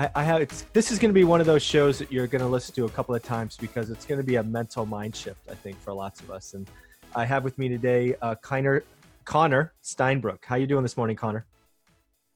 I, 0.00 0.10
I 0.14 0.24
have 0.24 0.40
it's, 0.40 0.62
this 0.72 0.90
is 0.90 0.98
going 0.98 1.10
to 1.10 1.14
be 1.14 1.24
one 1.24 1.40
of 1.40 1.46
those 1.46 1.62
shows 1.62 1.98
that 1.98 2.10
you're 2.10 2.26
going 2.26 2.40
to 2.40 2.48
listen 2.48 2.74
to 2.76 2.86
a 2.86 2.88
couple 2.88 3.14
of 3.14 3.22
times 3.22 3.58
because 3.58 3.90
it's 3.90 4.06
going 4.06 4.18
to 4.18 4.26
be 4.26 4.36
a 4.36 4.42
mental 4.42 4.86
mind 4.86 5.14
shift, 5.14 5.40
I 5.50 5.54
think, 5.54 5.78
for 5.78 5.92
lots 5.92 6.20
of 6.20 6.30
us. 6.30 6.54
And 6.54 6.66
I 7.14 7.26
have 7.26 7.44
with 7.44 7.58
me 7.58 7.68
today 7.68 8.14
uh, 8.22 8.34
Connor, 8.36 8.82
Connor 9.26 9.74
Steinbrecher. 9.84 10.38
How 10.42 10.56
you 10.56 10.66
doing 10.66 10.82
this 10.82 10.96
morning, 10.96 11.16
Connor? 11.16 11.44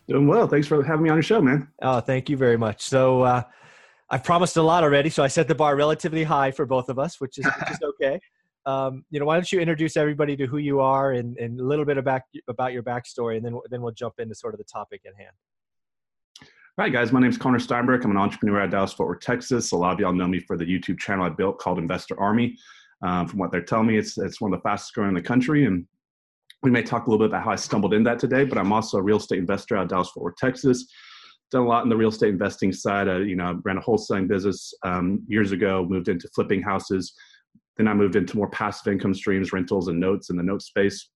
Doing 0.07 0.27
well. 0.27 0.47
Thanks 0.47 0.67
for 0.67 0.85
having 0.85 1.05
me 1.05 1.09
on 1.09 1.17
your 1.17 1.23
show, 1.23 1.41
man. 1.41 1.69
Oh, 1.81 2.01
thank 2.01 2.29
you 2.29 2.37
very 2.37 2.59
much. 2.59 2.83
So 2.83 3.23
uh, 3.23 3.43
I've 4.11 4.25
promised 4.25 4.59
a 4.59 4.63
lot 4.63 4.85
already, 4.85 5.09
so 5.09 5.23
I 5.23 5.29
set 5.29 5.49
the 5.49 5.55
bar 5.55 5.75
relatively 5.75 6.25
high 6.25 6.51
for 6.51 6.67
both 6.67 6.91
of 6.91 6.99
us, 6.99 7.19
which 7.19 7.39
is, 7.39 7.47
which 7.47 7.71
is 7.71 7.79
okay 7.83 8.21
um, 8.67 9.05
you 9.11 9.21
know, 9.21 9.27
why 9.27 9.37
don't 9.37 9.51
you 9.51 9.61
introduce 9.61 9.97
everybody 9.97 10.37
to 10.37 10.47
who 10.47 10.59
you 10.59 10.81
are 10.81 11.13
and, 11.13 11.37
and 11.39 11.61
a 11.61 11.65
little 11.65 11.85
bit 11.85 11.99
about 11.99 12.23
about 12.49 12.73
your 12.73 12.83
backstory, 12.83 13.37
and 13.37 13.45
then 13.45 13.59
then 13.71 13.83
we'll 13.83 13.93
jump 13.93 14.15
into 14.19 14.35
sort 14.35 14.55
of 14.55 14.59
the 14.59 14.65
topic 14.65 15.03
at 15.07 15.15
hand. 15.17 15.35
Right, 16.77 16.93
guys. 16.93 17.13
My 17.13 17.21
name 17.21 17.31
is 17.31 17.39
Connor 17.39 17.59
Steinbrecher. 17.59 18.05
I'm 18.05 18.11
an 18.11 18.17
entrepreneur 18.17 18.63
at 18.63 18.71
Dallas 18.71 18.93
Fort 18.93 19.09
Worth, 19.09 19.21
Texas. 19.21 19.71
A 19.71 19.77
lot 19.77 19.93
of 19.93 20.01
y'all 20.01 20.13
know 20.13 20.27
me 20.27 20.41
for 20.41 20.57
the 20.57 20.65
YouTube 20.65 20.99
channel 20.99 21.25
I 21.25 21.29
built 21.29 21.59
called 21.59 21.79
Investor 21.79 22.19
Army. 22.19 22.57
Um, 23.03 23.29
from 23.29 23.39
what 23.39 23.53
they're 23.53 23.63
telling 23.63 23.87
me, 23.87 23.97
it's 23.97 24.19
it's 24.19 24.41
one 24.41 24.53
of 24.53 24.59
the 24.59 24.63
fastest 24.63 24.95
growing 24.95 25.11
in 25.11 25.15
the 25.15 25.23
country, 25.23 25.67
and 25.67 25.87
we 26.63 26.71
may 26.71 26.83
talk 26.83 27.07
a 27.07 27.11
little 27.11 27.25
bit 27.25 27.31
about 27.31 27.45
how 27.45 27.53
I 27.53 27.57
stumbled 27.57 27.95
in 27.95 28.03
that 28.05 28.19
today. 28.19 28.45
But 28.45 28.59
I'm 28.59 28.73
also 28.73 28.99
a 28.99 29.03
real 29.03 29.19
estate 29.19 29.39
investor 29.39 29.77
out 29.77 29.85
of 29.85 29.89
Dallas 29.89 30.11
Fort 30.11 30.25
Worth, 30.25 30.37
Texas. 30.37 30.87
Done 31.53 31.63
a 31.63 31.69
lot 31.69 31.85
in 31.85 31.89
the 31.89 31.97
real 31.97 32.09
estate 32.09 32.31
investing 32.31 32.73
side. 32.73 33.09
I, 33.09 33.19
you 33.19 33.37
know, 33.37 33.61
ran 33.65 33.79
a 33.79 33.81
wholesaling 33.81 34.27
business 34.27 34.75
um, 34.83 35.23
years 35.29 35.53
ago. 35.53 35.87
Moved 35.89 36.09
into 36.09 36.29
flipping 36.35 36.63
houses 36.63 37.15
then 37.77 37.89
I 37.89 37.95
moved 37.95 38.17
into 38.17 38.37
more 38.37 38.49
passive 38.49 38.93
income 38.93 39.15
streams, 39.15 39.53
rentals 39.53 39.89
and 39.89 39.99
notes 39.99 40.31
in 40.31 40.37
the 40.37 40.43
note 40.43 40.63
space, 40.63 41.11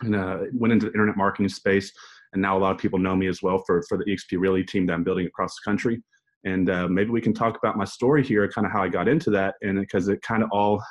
and 0.00 0.16
uh, 0.16 0.38
went 0.52 0.72
into 0.72 0.86
the 0.86 0.92
internet 0.92 1.16
marketing 1.16 1.48
space. 1.48 1.92
And 2.36 2.42
now 2.42 2.58
a 2.58 2.60
lot 2.60 2.72
of 2.72 2.76
people 2.76 2.98
know 2.98 3.16
me 3.16 3.28
as 3.28 3.40
well 3.42 3.62
for 3.66 3.82
for 3.88 3.96
the 3.96 4.04
EXP 4.04 4.38
Realty 4.38 4.62
team 4.62 4.84
that 4.86 4.92
I'm 4.92 5.02
building 5.02 5.26
across 5.26 5.54
the 5.54 5.62
country. 5.64 6.02
And 6.44 6.68
uh, 6.68 6.86
maybe 6.86 7.08
we 7.08 7.22
can 7.22 7.32
talk 7.32 7.56
about 7.56 7.78
my 7.78 7.86
story 7.86 8.22
here, 8.22 8.46
kind 8.46 8.66
of 8.66 8.72
how 8.74 8.82
I 8.82 8.88
got 8.88 9.08
into 9.08 9.30
that, 9.30 9.54
and 9.62 9.80
because 9.80 10.08
it 10.08 10.20
kind 10.20 10.42
of 10.42 10.50
all 10.52 10.84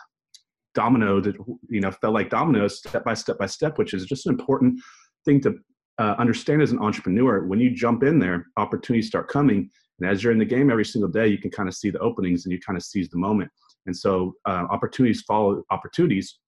dominoed, 0.74 1.36
you 1.70 1.82
know, 1.82 1.92
felt 1.92 2.16
like 2.16 2.32
dominoes, 2.32 2.80
step 2.80 3.06
by 3.06 3.14
step 3.14 3.38
by 3.38 3.46
step, 3.46 3.78
which 3.78 3.94
is 3.94 4.08
just 4.08 4.26
an 4.26 4.32
important 4.32 4.82
thing 5.24 5.40
to 5.42 5.54
uh, 6.00 6.16
understand 6.18 6.64
as 6.64 6.72
an 6.72 6.80
entrepreneur. 6.80 7.46
When 7.46 7.60
you 7.60 7.70
jump 7.70 8.02
in 8.02 8.18
there, 8.18 8.48
opportunities 8.58 9.06
start 9.06 9.28
coming, 9.28 9.70
and 10.00 10.10
as 10.10 10.24
you're 10.24 10.34
in 10.34 10.40
the 10.40 10.46
game 10.46 10.72
every 10.72 10.84
single 10.84 11.12
day, 11.12 11.28
you 11.28 11.38
can 11.38 11.52
kind 11.52 11.70
of 11.70 11.76
see 11.76 11.92
the 11.92 12.00
openings 12.00 12.46
and 12.46 12.54
you 12.54 12.60
kind 12.60 12.76
of 12.76 12.84
seize 12.84 13.10
the 13.10 13.20
moment. 13.20 13.52
And 13.86 13.96
so 13.96 14.34
uh, 14.46 14.66
opportunities 14.72 15.22
follow 15.22 15.62
opportunities. 15.70 16.40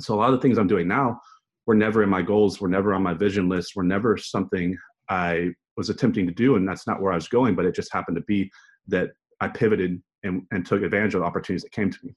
So 0.00 0.14
a 0.14 0.16
lot 0.16 0.32
of 0.32 0.36
the 0.36 0.40
things 0.40 0.56
I'm 0.56 0.68
doing 0.68 0.88
now 0.88 1.20
were 1.66 1.74
never 1.74 2.02
in 2.02 2.08
my 2.08 2.22
goals, 2.22 2.60
were 2.60 2.68
never 2.68 2.94
on 2.94 3.02
my 3.02 3.14
vision 3.14 3.48
list, 3.48 3.76
were 3.76 3.84
never 3.84 4.16
something 4.16 4.76
I 5.08 5.50
was 5.76 5.90
attempting 5.90 6.26
to 6.26 6.32
do, 6.32 6.56
and 6.56 6.68
that's 6.68 6.86
not 6.86 7.00
where 7.00 7.12
I 7.12 7.16
was 7.16 7.28
going. 7.28 7.54
But 7.54 7.64
it 7.64 7.74
just 7.74 7.92
happened 7.92 8.16
to 8.16 8.22
be 8.22 8.50
that 8.88 9.10
I 9.40 9.48
pivoted 9.48 10.02
and, 10.22 10.42
and 10.50 10.66
took 10.66 10.82
advantage 10.82 11.14
of 11.14 11.20
the 11.20 11.26
opportunities 11.26 11.62
that 11.62 11.72
came 11.72 11.90
to 11.90 11.98
me. 12.02 12.14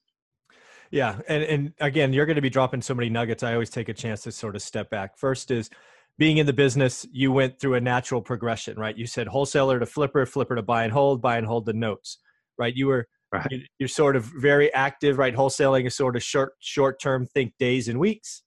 Yeah, 0.91 1.19
and 1.27 1.43
and 1.43 1.73
again, 1.79 2.13
you're 2.13 2.25
going 2.25 2.35
to 2.35 2.41
be 2.41 2.49
dropping 2.49 2.81
so 2.81 2.93
many 2.93 3.09
nuggets. 3.09 3.43
I 3.43 3.53
always 3.53 3.69
take 3.69 3.89
a 3.89 3.93
chance 3.93 4.21
to 4.23 4.31
sort 4.31 4.55
of 4.55 4.61
step 4.61 4.89
back. 4.89 5.17
First 5.17 5.51
is 5.51 5.69
being 6.17 6.37
in 6.37 6.45
the 6.45 6.53
business, 6.53 7.05
you 7.11 7.31
went 7.31 7.59
through 7.59 7.73
a 7.73 7.81
natural 7.81 8.21
progression, 8.21 8.77
right? 8.77 8.97
You 8.97 9.05
said 9.05 9.27
wholesaler 9.27 9.79
to 9.79 9.85
flipper, 9.85 10.25
flipper 10.25 10.55
to 10.55 10.61
buy 10.61 10.85
and 10.85 10.93
hold, 10.93 11.21
buy 11.21 11.37
and 11.37 11.45
hold 11.45 11.65
the 11.65 11.73
notes, 11.73 12.19
right? 12.57 12.73
You 12.73 12.87
were 12.87 13.07
Right. 13.31 13.63
You're 13.79 13.89
sort 13.89 14.15
of 14.15 14.23
very 14.23 14.73
active, 14.73 15.17
right? 15.17 15.35
Wholesaling 15.35 15.85
is 15.85 15.95
sort 15.95 16.15
of 16.15 16.23
short, 16.23 16.53
short 16.59 17.01
term. 17.01 17.25
Think 17.25 17.53
days 17.59 17.87
and 17.87 17.99
weeks. 17.99 18.43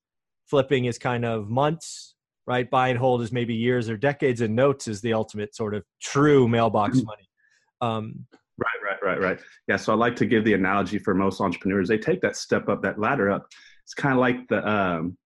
Flipping 0.49 0.87
is 0.87 0.99
kind 0.99 1.25
of 1.25 1.49
months, 1.49 2.15
right? 2.47 2.69
Buy 2.69 2.89
and 2.89 2.99
hold 2.99 3.23
is 3.23 3.33
maybe 3.33 3.55
years 3.55 3.89
or 3.89 3.97
decades, 3.97 4.41
and 4.41 4.55
notes 4.57 4.89
is 4.89 5.01
the 5.01 5.13
ultimate 5.13 5.55
sort 5.55 5.75
of 5.75 5.85
true 6.01 6.49
mailbox 6.49 6.99
mm-hmm. 6.99 7.07
money. 7.07 7.29
Um, 7.81 8.27
right, 8.59 8.69
right, 8.85 8.99
right, 9.03 9.21
right. 9.21 9.41
Yeah. 9.69 9.77
So 9.77 9.93
I 9.93 9.97
like 9.97 10.17
to 10.17 10.27
give 10.27 10.45
the 10.45 10.55
analogy 10.55 10.99
for 10.99 11.15
most 11.15 11.41
entrepreneurs. 11.41 11.89
They 11.89 11.99
take 11.99 12.21
that 12.23 12.37
step 12.37 12.69
up, 12.69 12.83
that 12.83 12.99
ladder 12.99 13.31
up. 13.31 13.47
It's 13.85 13.95
kind 13.95 14.15
of 14.15 14.21
like 14.21 14.49
the 14.49 14.69
um, 14.69 15.17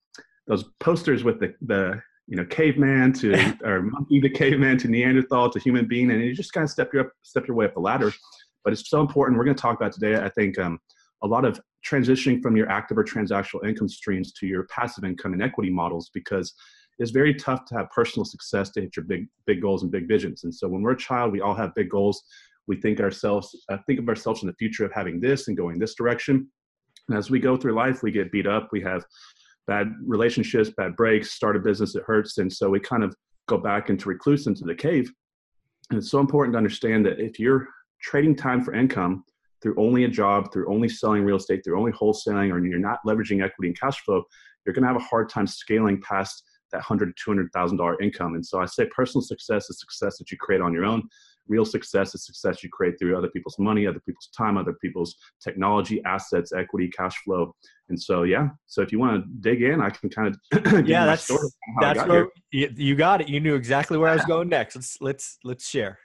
those 0.47 0.65
posters 0.81 1.25
with 1.25 1.41
the 1.41 1.55
the 1.63 2.01
you 2.27 2.37
know 2.37 2.45
caveman 2.45 3.13
to 3.15 3.57
or 3.65 3.83
monkey 3.83 4.21
to 4.21 4.29
caveman 4.29 4.79
to 4.79 4.89
Neanderthal 4.89 5.51
to 5.51 5.61
human 5.61 5.87
being, 5.87 6.11
and 6.11 6.23
you 6.23 6.35
just 6.35 6.53
kind 6.53 6.65
of 6.65 6.71
step 6.71 6.93
your 6.93 7.07
up, 7.07 7.13
step 7.23 7.47
your 7.47 7.57
way 7.57 7.67
up 7.67 7.75
the 7.75 7.81
ladder 7.81 8.13
but 8.65 8.73
it's 8.73 8.89
so 8.89 9.01
important. 9.01 9.39
We're 9.39 9.45
going 9.45 9.57
to 9.57 9.61
talk 9.61 9.77
about 9.77 9.93
today, 9.93 10.17
I 10.17 10.29
think, 10.29 10.59
um, 10.59 10.79
a 11.23 11.27
lot 11.27 11.45
of 11.45 11.61
transitioning 11.87 12.43
from 12.43 12.57
your 12.57 12.69
active 12.69 12.99
or 12.99 13.05
transactional 13.05 13.67
income 13.67 13.89
streams 13.89 14.33
to 14.33 14.47
your 14.47 14.65
passive 14.65 15.05
income 15.05 15.33
and 15.33 15.43
equity 15.43 15.71
models 15.71 16.11
because 16.15 16.55
it's 16.99 17.11
very 17.11 17.35
tough 17.35 17.65
to 17.67 17.75
have 17.75 17.91
personal 17.91 18.25
success 18.25 18.71
to 18.71 18.81
hit 18.81 18.97
your 18.97 19.05
big 19.05 19.27
big 19.47 19.61
goals 19.61 19.83
and 19.83 19.91
big 19.91 20.09
visions. 20.09 20.45
And 20.45 20.55
so 20.55 20.69
when 20.69 20.83
we're 20.83 20.93
a 20.93 20.97
child, 20.97 21.33
we 21.33 21.41
all 21.41 21.55
have 21.55 21.75
big 21.75 21.91
goals. 21.91 22.23
We 22.67 22.77
think 22.77 23.01
ourselves 23.01 23.57
uh, 23.71 23.79
think 23.87 23.99
of 23.99 24.09
ourselves 24.09 24.43
in 24.43 24.47
the 24.47 24.55
future 24.55 24.85
of 24.85 24.93
having 24.93 25.21
this 25.21 25.49
and 25.49 25.57
going 25.57 25.79
this 25.79 25.95
direction. 25.95 26.49
And 27.09 27.19
as 27.19 27.31
we 27.31 27.41
go 27.41 27.57
through 27.57 27.75
life, 27.75 28.03
we 28.03 28.13
get 28.13 28.31
beat 28.31 28.47
up. 28.47 28.69
We 28.73 28.81
have 28.83 29.05
bad 29.67 29.93
relationships, 30.05 30.71
bad 30.77 30.97
breaks, 30.97 31.33
start 31.33 31.57
a 31.57 31.61
business 31.61 31.93
that 31.95 32.05
hurts, 32.05 32.39
and 32.39 32.53
so 32.53 32.69
we 32.69 32.81
kind 32.81 33.03
of 33.03 33.15
go 33.49 33.59
back 33.59 33.91
into 33.91 34.09
recluse 34.09 34.47
into 34.47 34.65
the 34.65 34.75
cave. 34.75 35.11
And 35.91 35.99
it's 35.99 36.11
so 36.11 36.21
important 36.21 36.55
to 36.55 36.59
understand 36.59 37.05
that 37.07 37.19
if 37.19 37.39
you're 37.39 37.69
trading 38.01 38.37
time 38.37 38.63
for 38.63 38.75
income 38.75 39.25
through 39.63 39.75
only 39.79 40.05
a 40.05 40.09
job, 40.09 40.53
through 40.53 40.73
only 40.73 40.89
selling 40.89 41.25
real 41.25 41.37
estate, 41.37 41.63
through 41.65 41.79
only 41.79 41.93
wholesaling, 41.93 42.53
or 42.53 42.65
you're 42.65 42.79
not 42.79 42.99
leveraging 43.07 43.45
equity 43.45 43.69
and 43.69 43.79
cash 43.79 44.01
flow, 44.01 44.23
you're 44.65 44.75
going 44.75 44.83
to 44.83 44.89
have 44.89 44.97
a 44.97 45.05
hard 45.05 45.29
time 45.29 45.47
scaling 45.47 46.01
past 46.03 46.45
that 46.73 46.81
hundred, 46.81 47.13
two 47.23 47.31
hundred 47.31 47.51
thousand 47.53 47.77
dollar 47.77 48.01
income. 48.01 48.35
And 48.35 48.45
so 48.45 48.61
I 48.61 48.67
say 48.67 48.87
personal 48.95 49.23
success 49.23 49.69
is 49.71 49.79
success 49.79 50.19
that 50.19 50.31
you 50.31 50.39
create 50.39 50.61
on 50.61 50.73
your 50.73 50.85
own. 50.85 51.03
Real 51.49 51.65
success 51.65 52.15
is 52.15 52.25
success 52.25 52.63
you 52.63 52.71
create 52.71 52.99
through 52.99 53.17
other 53.17 53.29
people's 53.29 53.59
money, 53.59 53.87
other 53.87 54.01
people's 54.07 54.29
time, 54.37 54.57
other 54.57 54.75
people's 54.81 55.15
technology, 55.43 56.01
assets, 56.05 56.53
equity, 56.53 56.89
cash 56.89 57.17
flow. 57.25 57.55
And 57.89 58.01
so, 58.01 58.23
yeah. 58.23 58.49
So 58.67 58.81
if 58.81 58.93
you 58.93 58.99
want 58.99 59.23
to 59.23 59.29
dig 59.41 59.63
in, 59.63 59.81
I 59.81 59.91
can 59.91 60.09
kind 60.09 60.35
of 60.53 60.87
yeah, 60.89 61.05
that's 61.05 61.31
that's 61.81 62.07
where 62.07 62.29
you, 62.53 62.71
you, 62.77 62.95
got 62.95 63.21
it. 63.21 63.29
You 63.29 63.41
knew 63.41 63.55
exactly 63.55 63.99
where 63.99 64.09
I 64.09 64.15
was 64.15 64.25
going 64.27 64.49
next. 64.49 64.77
Let's 64.77 64.99
let's 65.01 65.39
let's 65.45 65.69
share. 65.69 65.99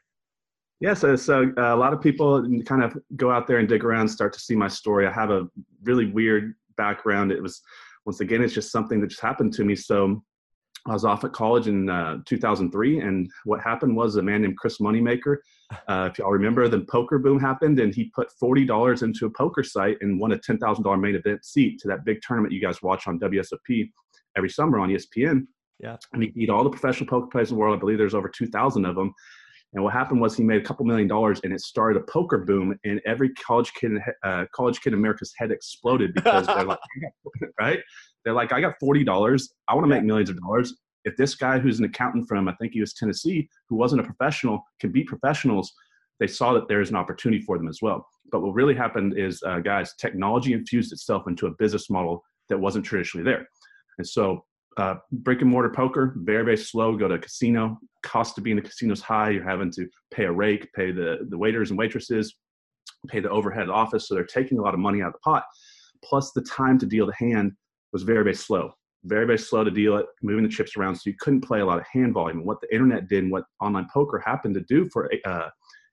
Yeah, 0.80 0.94
so, 0.94 1.16
so 1.16 1.52
uh, 1.58 1.74
a 1.74 1.76
lot 1.76 1.94
of 1.94 2.02
people 2.02 2.48
kind 2.66 2.84
of 2.84 2.96
go 3.16 3.32
out 3.32 3.48
there 3.48 3.58
and 3.58 3.68
dig 3.68 3.84
around, 3.84 4.08
start 4.08 4.32
to 4.34 4.40
see 4.40 4.56
my 4.56 4.68
story. 4.68 5.08
I 5.08 5.12
have 5.12 5.32
a 5.32 5.48
really 5.84 6.06
weird 6.06 6.54
background. 6.76 7.32
It 7.32 7.42
was, 7.42 7.62
once 8.06 8.20
again, 8.20 8.44
it's 8.44 8.54
just 8.54 8.72
something 8.72 9.02
that 9.02 9.08
just 9.08 9.22
happened 9.22 9.54
to 9.54 9.66
me. 9.66 9.76
So 9.76 10.22
I 10.88 10.94
was 10.94 11.04
off 11.04 11.24
at 11.24 11.34
college 11.34 11.68
in 11.68 11.90
uh, 11.90 12.20
2003, 12.26 13.00
and 13.00 13.30
what 13.44 13.62
happened 13.62 13.96
was 13.96 14.16
a 14.16 14.22
man 14.22 14.42
named 14.42 14.58
Chris 14.58 14.80
Moneymaker. 14.80 15.38
Uh, 15.90 16.08
if 16.10 16.18
y'all 16.18 16.32
remember, 16.32 16.70
the 16.70 16.80
poker 16.90 17.20
boom 17.20 17.38
happened, 17.38 17.82
and 17.82 17.94
he 17.94 18.06
put 18.16 18.30
$40 18.42 19.04
into 19.04 19.26
a 19.26 19.30
poker 19.30 19.64
site 19.64 19.98
and 20.00 20.18
won 20.18 20.32
a 20.32 20.38
$10,000 20.38 21.02
main 21.02 21.16
event 21.16 21.44
seat 21.44 21.78
to 21.82 21.90
that 21.90 22.06
big 22.06 22.22
tournament 22.22 22.54
you 22.54 22.62
guys 22.62 22.82
watch 22.82 23.06
on 23.06 23.20
WSOP 23.20 23.92
every 24.38 24.50
summer 24.50 24.80
on 24.80 24.88
ESPN. 24.88 25.46
Yeah. 25.82 25.98
And 26.14 26.24
he 26.24 26.30
beat 26.30 26.50
all 26.50 26.64
the 26.64 26.70
professional 26.70 27.10
poker 27.10 27.28
players 27.28 27.52
in 27.52 27.58
the 27.58 27.60
world. 27.60 27.76
I 27.76 27.80
believe 27.82 27.98
there's 27.98 28.14
over 28.14 28.30
2,000 28.30 28.86
of 28.86 28.96
them. 28.96 29.14
And 29.78 29.84
what 29.84 29.94
happened 29.94 30.20
was 30.20 30.36
he 30.36 30.44
made 30.44 30.60
a 30.60 30.64
couple 30.64 30.88
million 30.88 31.08
dollars, 31.08 31.40
and 31.44 31.54
it 31.54 31.62
started 31.62 32.02
a 32.02 32.12
poker 32.12 32.40
boom, 32.40 32.80
and 32.84 33.00
every 33.06 33.30
college 33.36 33.72
kid, 33.76 33.92
uh, 34.24 34.46
college 34.52 34.82
kid 34.82 34.94
in 34.94 34.98
America's 34.98 35.32
head 35.38 35.52
exploded 35.52 36.16
because 36.16 36.48
they're 36.48 36.64
like, 36.64 36.80
right? 37.60 37.80
They're 38.26 38.34
like, 38.34 38.52
I 38.52 38.60
got 38.60 38.74
forty 38.80 39.04
dollars. 39.04 39.54
I 39.68 39.76
want 39.76 39.84
to 39.84 39.90
make 39.90 40.04
millions 40.04 40.32
of 40.32 40.42
dollars. 40.42 40.74
If 41.06 41.16
this 41.16 41.36
guy 41.36 41.60
who's 41.60 41.78
an 41.78 41.86
accountant 41.86 42.28
from, 42.28 42.48
I 42.48 42.56
think 42.56 42.74
he 42.74 42.80
was 42.80 42.96
Tennessee, 42.96 43.48
who 43.70 43.76
wasn't 43.76 44.02
a 44.02 44.04
professional, 44.04 44.64
can 44.80 44.92
beat 44.92 45.06
professionals, 45.06 45.72
they 46.20 46.26
saw 46.26 46.54
that 46.54 46.68
there's 46.68 46.90
an 46.90 46.96
opportunity 46.96 47.44
for 47.44 47.60
them 47.60 47.68
as 47.68 47.78
well. 47.80 48.04
But 48.32 48.42
what 48.42 48.56
really 48.56 48.74
happened 48.74 49.16
is, 49.16 49.44
uh, 49.46 49.60
guys, 49.60 49.94
technology 50.00 50.54
infused 50.54 50.92
itself 50.92 51.28
into 51.28 51.46
a 51.46 51.52
business 51.60 51.88
model 51.88 52.24
that 52.50 52.58
wasn't 52.58 52.84
traditionally 52.84 53.26
there. 53.26 53.48
And 54.00 54.08
so, 54.08 54.44
uh, 54.78 54.96
brick 55.12 55.42
and 55.42 55.50
mortar 55.50 55.70
poker, 55.70 56.14
very, 56.18 56.44
very 56.44 56.58
slow. 56.58 56.96
Go 56.96 57.08
to 57.08 57.16
a 57.16 57.20
casino, 57.20 57.80
cost 58.04 58.36
to 58.36 58.42
be 58.42 58.52
in 58.52 58.58
the 58.58 58.64
casino 58.64 58.94
is 58.94 59.02
high. 59.02 59.32
You're 59.32 59.44
having 59.44 59.72
to 59.72 59.88
pay 60.12 60.26
a 60.26 60.32
rake, 60.32 60.72
pay 60.74 60.92
the, 60.92 61.28
the 61.30 61.38
waiters 61.38 61.72
and 61.72 61.80
waitresses, 61.80 62.36
pay 63.08 63.20
the 63.20 63.30
overhead 63.30 63.70
office. 63.70 64.08
So 64.08 64.16
they're 64.16 64.26
taking 64.26 64.60
a 64.60 64.62
lot 64.62 64.74
of 64.74 64.80
money 64.80 65.02
out 65.02 65.08
of 65.08 65.14
the 65.14 65.20
pot. 65.20 65.44
Plus, 66.04 66.32
the 66.32 66.44
time 66.44 66.78
to 66.80 66.86
deal 66.86 67.08
the 67.08 67.14
hand 67.14 67.54
was 67.92 68.04
very, 68.04 68.24
very 68.24 68.36
slow 68.36 68.74
very 69.08 69.26
very 69.26 69.38
slow 69.38 69.64
to 69.64 69.72
deal 69.72 69.98
it 69.98 70.06
moving 70.22 70.44
the 70.44 70.50
chips 70.50 70.76
around 70.76 70.96
so 70.96 71.10
you 71.10 71.16
couldn't 71.20 71.42
play 71.42 71.60
a 71.60 71.66
lot 71.66 71.80
of 71.80 71.86
hand 71.92 72.14
volume 72.14 72.40
and 72.40 72.48
what 72.48 72.60
the 72.62 72.74
internet 72.74 73.08
did 73.08 73.24
and 73.24 73.32
what 73.32 73.46
online 73.62 73.88
poker 73.94 74.22
happened 74.26 74.54
to 74.54 74.62
do 74.62 74.90
for 74.92 75.10
uh, 75.26 75.50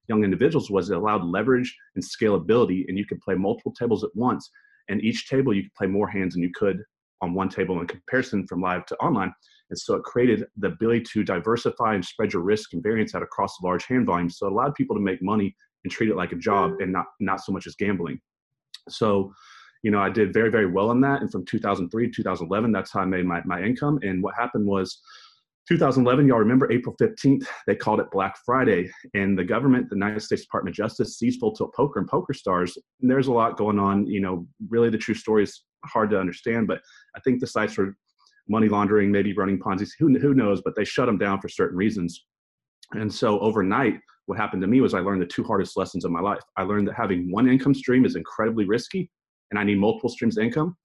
young 0.08 0.24
individuals 0.24 0.70
was 0.70 0.90
it 0.90 0.96
allowed 0.96 1.24
leverage 1.24 1.74
and 1.94 2.04
scalability 2.04 2.84
and 2.88 2.98
you 2.98 3.06
could 3.06 3.20
play 3.20 3.34
multiple 3.34 3.72
tables 3.72 4.04
at 4.04 4.10
once 4.14 4.50
and 4.88 5.02
each 5.02 5.28
table 5.28 5.54
you 5.54 5.62
could 5.62 5.74
play 5.74 5.86
more 5.86 6.08
hands 6.08 6.34
than 6.34 6.42
you 6.42 6.50
could 6.54 6.82
on 7.24 7.34
one 7.34 7.48
table 7.48 7.80
in 7.80 7.86
comparison 7.86 8.46
from 8.46 8.60
live 8.60 8.86
to 8.86 8.96
online 8.96 9.32
and 9.70 9.78
so 9.78 9.94
it 9.94 10.02
created 10.04 10.44
the 10.58 10.68
ability 10.68 11.02
to 11.12 11.24
diversify 11.24 11.94
and 11.94 12.04
spread 12.04 12.32
your 12.32 12.42
risk 12.42 12.72
and 12.72 12.82
variance 12.82 13.14
out 13.14 13.22
across 13.22 13.56
large 13.62 13.84
hand 13.86 14.06
volumes 14.06 14.38
so 14.38 14.46
it 14.46 14.52
allowed 14.52 14.74
people 14.74 14.94
to 14.94 15.02
make 15.02 15.22
money 15.22 15.54
and 15.84 15.92
treat 15.92 16.10
it 16.10 16.16
like 16.16 16.32
a 16.32 16.36
job 16.36 16.72
mm. 16.72 16.82
and 16.82 16.92
not 16.92 17.06
not 17.20 17.40
so 17.40 17.52
much 17.52 17.66
as 17.66 17.74
gambling 17.74 18.20
so 18.88 19.32
you 19.84 19.90
know, 19.90 20.00
I 20.00 20.08
did 20.08 20.32
very, 20.32 20.50
very 20.50 20.66
well 20.66 20.88
on 20.88 21.02
that. 21.02 21.20
And 21.20 21.30
from 21.30 21.44
2003 21.44 22.06
to 22.06 22.12
2011, 22.12 22.72
that's 22.72 22.90
how 22.90 23.00
I 23.00 23.04
made 23.04 23.26
my, 23.26 23.42
my 23.44 23.62
income. 23.62 24.00
And 24.02 24.22
what 24.22 24.34
happened 24.34 24.66
was 24.66 24.98
2011, 25.68 26.26
y'all 26.26 26.38
remember 26.38 26.72
April 26.72 26.96
15th, 26.98 27.46
they 27.66 27.76
called 27.76 28.00
it 28.00 28.10
Black 28.10 28.34
Friday. 28.46 28.90
And 29.12 29.38
the 29.38 29.44
government, 29.44 29.90
the 29.90 29.96
United 29.96 30.20
States 30.20 30.40
Department 30.40 30.72
of 30.72 30.76
Justice, 30.78 31.18
seized 31.18 31.38
Full 31.38 31.54
Tilt 31.54 31.74
Poker 31.74 32.00
and 32.00 32.08
Poker 32.08 32.32
Stars. 32.32 32.78
And 33.02 33.10
there's 33.10 33.26
a 33.26 33.32
lot 33.32 33.58
going 33.58 33.78
on. 33.78 34.06
You 34.06 34.22
know, 34.22 34.46
really 34.70 34.88
the 34.88 34.96
true 34.96 35.14
story 35.14 35.42
is 35.42 35.62
hard 35.84 36.10
to 36.10 36.18
understand, 36.18 36.66
but 36.66 36.80
I 37.16 37.20
think 37.20 37.40
the 37.40 37.46
sites 37.46 37.76
were 37.76 37.96
money 38.48 38.68
laundering, 38.68 39.10
maybe 39.10 39.32
running 39.32 39.58
Ponzi's, 39.58 39.94
who, 39.98 40.18
who 40.18 40.34
knows, 40.34 40.60
but 40.62 40.74
they 40.76 40.84
shut 40.84 41.06
them 41.06 41.18
down 41.18 41.40
for 41.40 41.48
certain 41.48 41.76
reasons. 41.76 42.26
And 42.92 43.12
so 43.12 43.40
overnight, 43.40 43.94
what 44.26 44.38
happened 44.38 44.62
to 44.62 44.68
me 44.68 44.80
was 44.80 44.94
I 44.94 45.00
learned 45.00 45.22
the 45.22 45.26
two 45.26 45.44
hardest 45.44 45.76
lessons 45.76 46.04
of 46.04 46.10
my 46.10 46.20
life. 46.20 46.42
I 46.56 46.62
learned 46.62 46.88
that 46.88 46.94
having 46.94 47.30
one 47.30 47.48
income 47.48 47.74
stream 47.74 48.04
is 48.04 48.16
incredibly 48.16 48.66
risky 48.66 49.10
and 49.50 49.58
I 49.58 49.64
need 49.64 49.78
multiple 49.78 50.10
streams 50.10 50.36
of 50.36 50.44
income. 50.44 50.76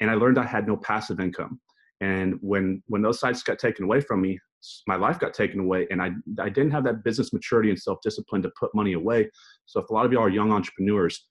And 0.00 0.10
I 0.10 0.14
learned 0.14 0.38
I 0.38 0.44
had 0.44 0.66
no 0.66 0.76
passive 0.76 1.20
income. 1.20 1.60
And 2.00 2.34
when 2.40 2.82
when 2.88 3.02
those 3.02 3.20
sites 3.20 3.42
got 3.42 3.58
taken 3.58 3.84
away 3.84 4.00
from 4.00 4.20
me, 4.20 4.38
my 4.86 4.96
life 4.96 5.18
got 5.18 5.32
taken 5.32 5.60
away, 5.60 5.86
and 5.90 6.02
I 6.02 6.10
I 6.38 6.50
didn't 6.50 6.72
have 6.72 6.84
that 6.84 7.04
business 7.04 7.32
maturity 7.32 7.70
and 7.70 7.78
self 7.78 7.98
discipline 8.02 8.42
to 8.42 8.52
put 8.58 8.74
money 8.74 8.92
away. 8.92 9.30
So 9.64 9.80
if 9.80 9.88
a 9.88 9.94
lot 9.94 10.04
of 10.04 10.12
y'all 10.12 10.24
are 10.24 10.28
young 10.28 10.52
entrepreneurs, 10.52 11.26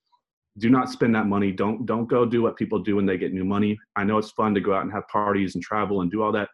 do 0.57 0.69
not 0.69 0.90
spend 0.90 1.13
that 1.16 1.28
money. 1.28 1.52
Don't 1.52 1.86
don't 1.86 2.07
go 2.07 2.25
do 2.25 2.42
what 2.42 2.56
people 2.56 2.80
do 2.80 2.96
when 2.96 3.06
they 3.06 3.18
get 3.18 3.34
new 3.34 3.46
money. 3.46 3.78
I 3.96 4.04
know 4.04 4.18
it's 4.18 4.31
fun 4.31 4.54
to 4.56 4.62
go 4.62 4.74
out 4.74 4.84
and 4.84 4.92
have 4.92 5.07
parties 5.07 5.56
and 5.56 5.63
travel 5.63 6.02
and 6.02 6.10
do 6.10 6.22
all 6.24 6.31
that, 6.31 6.50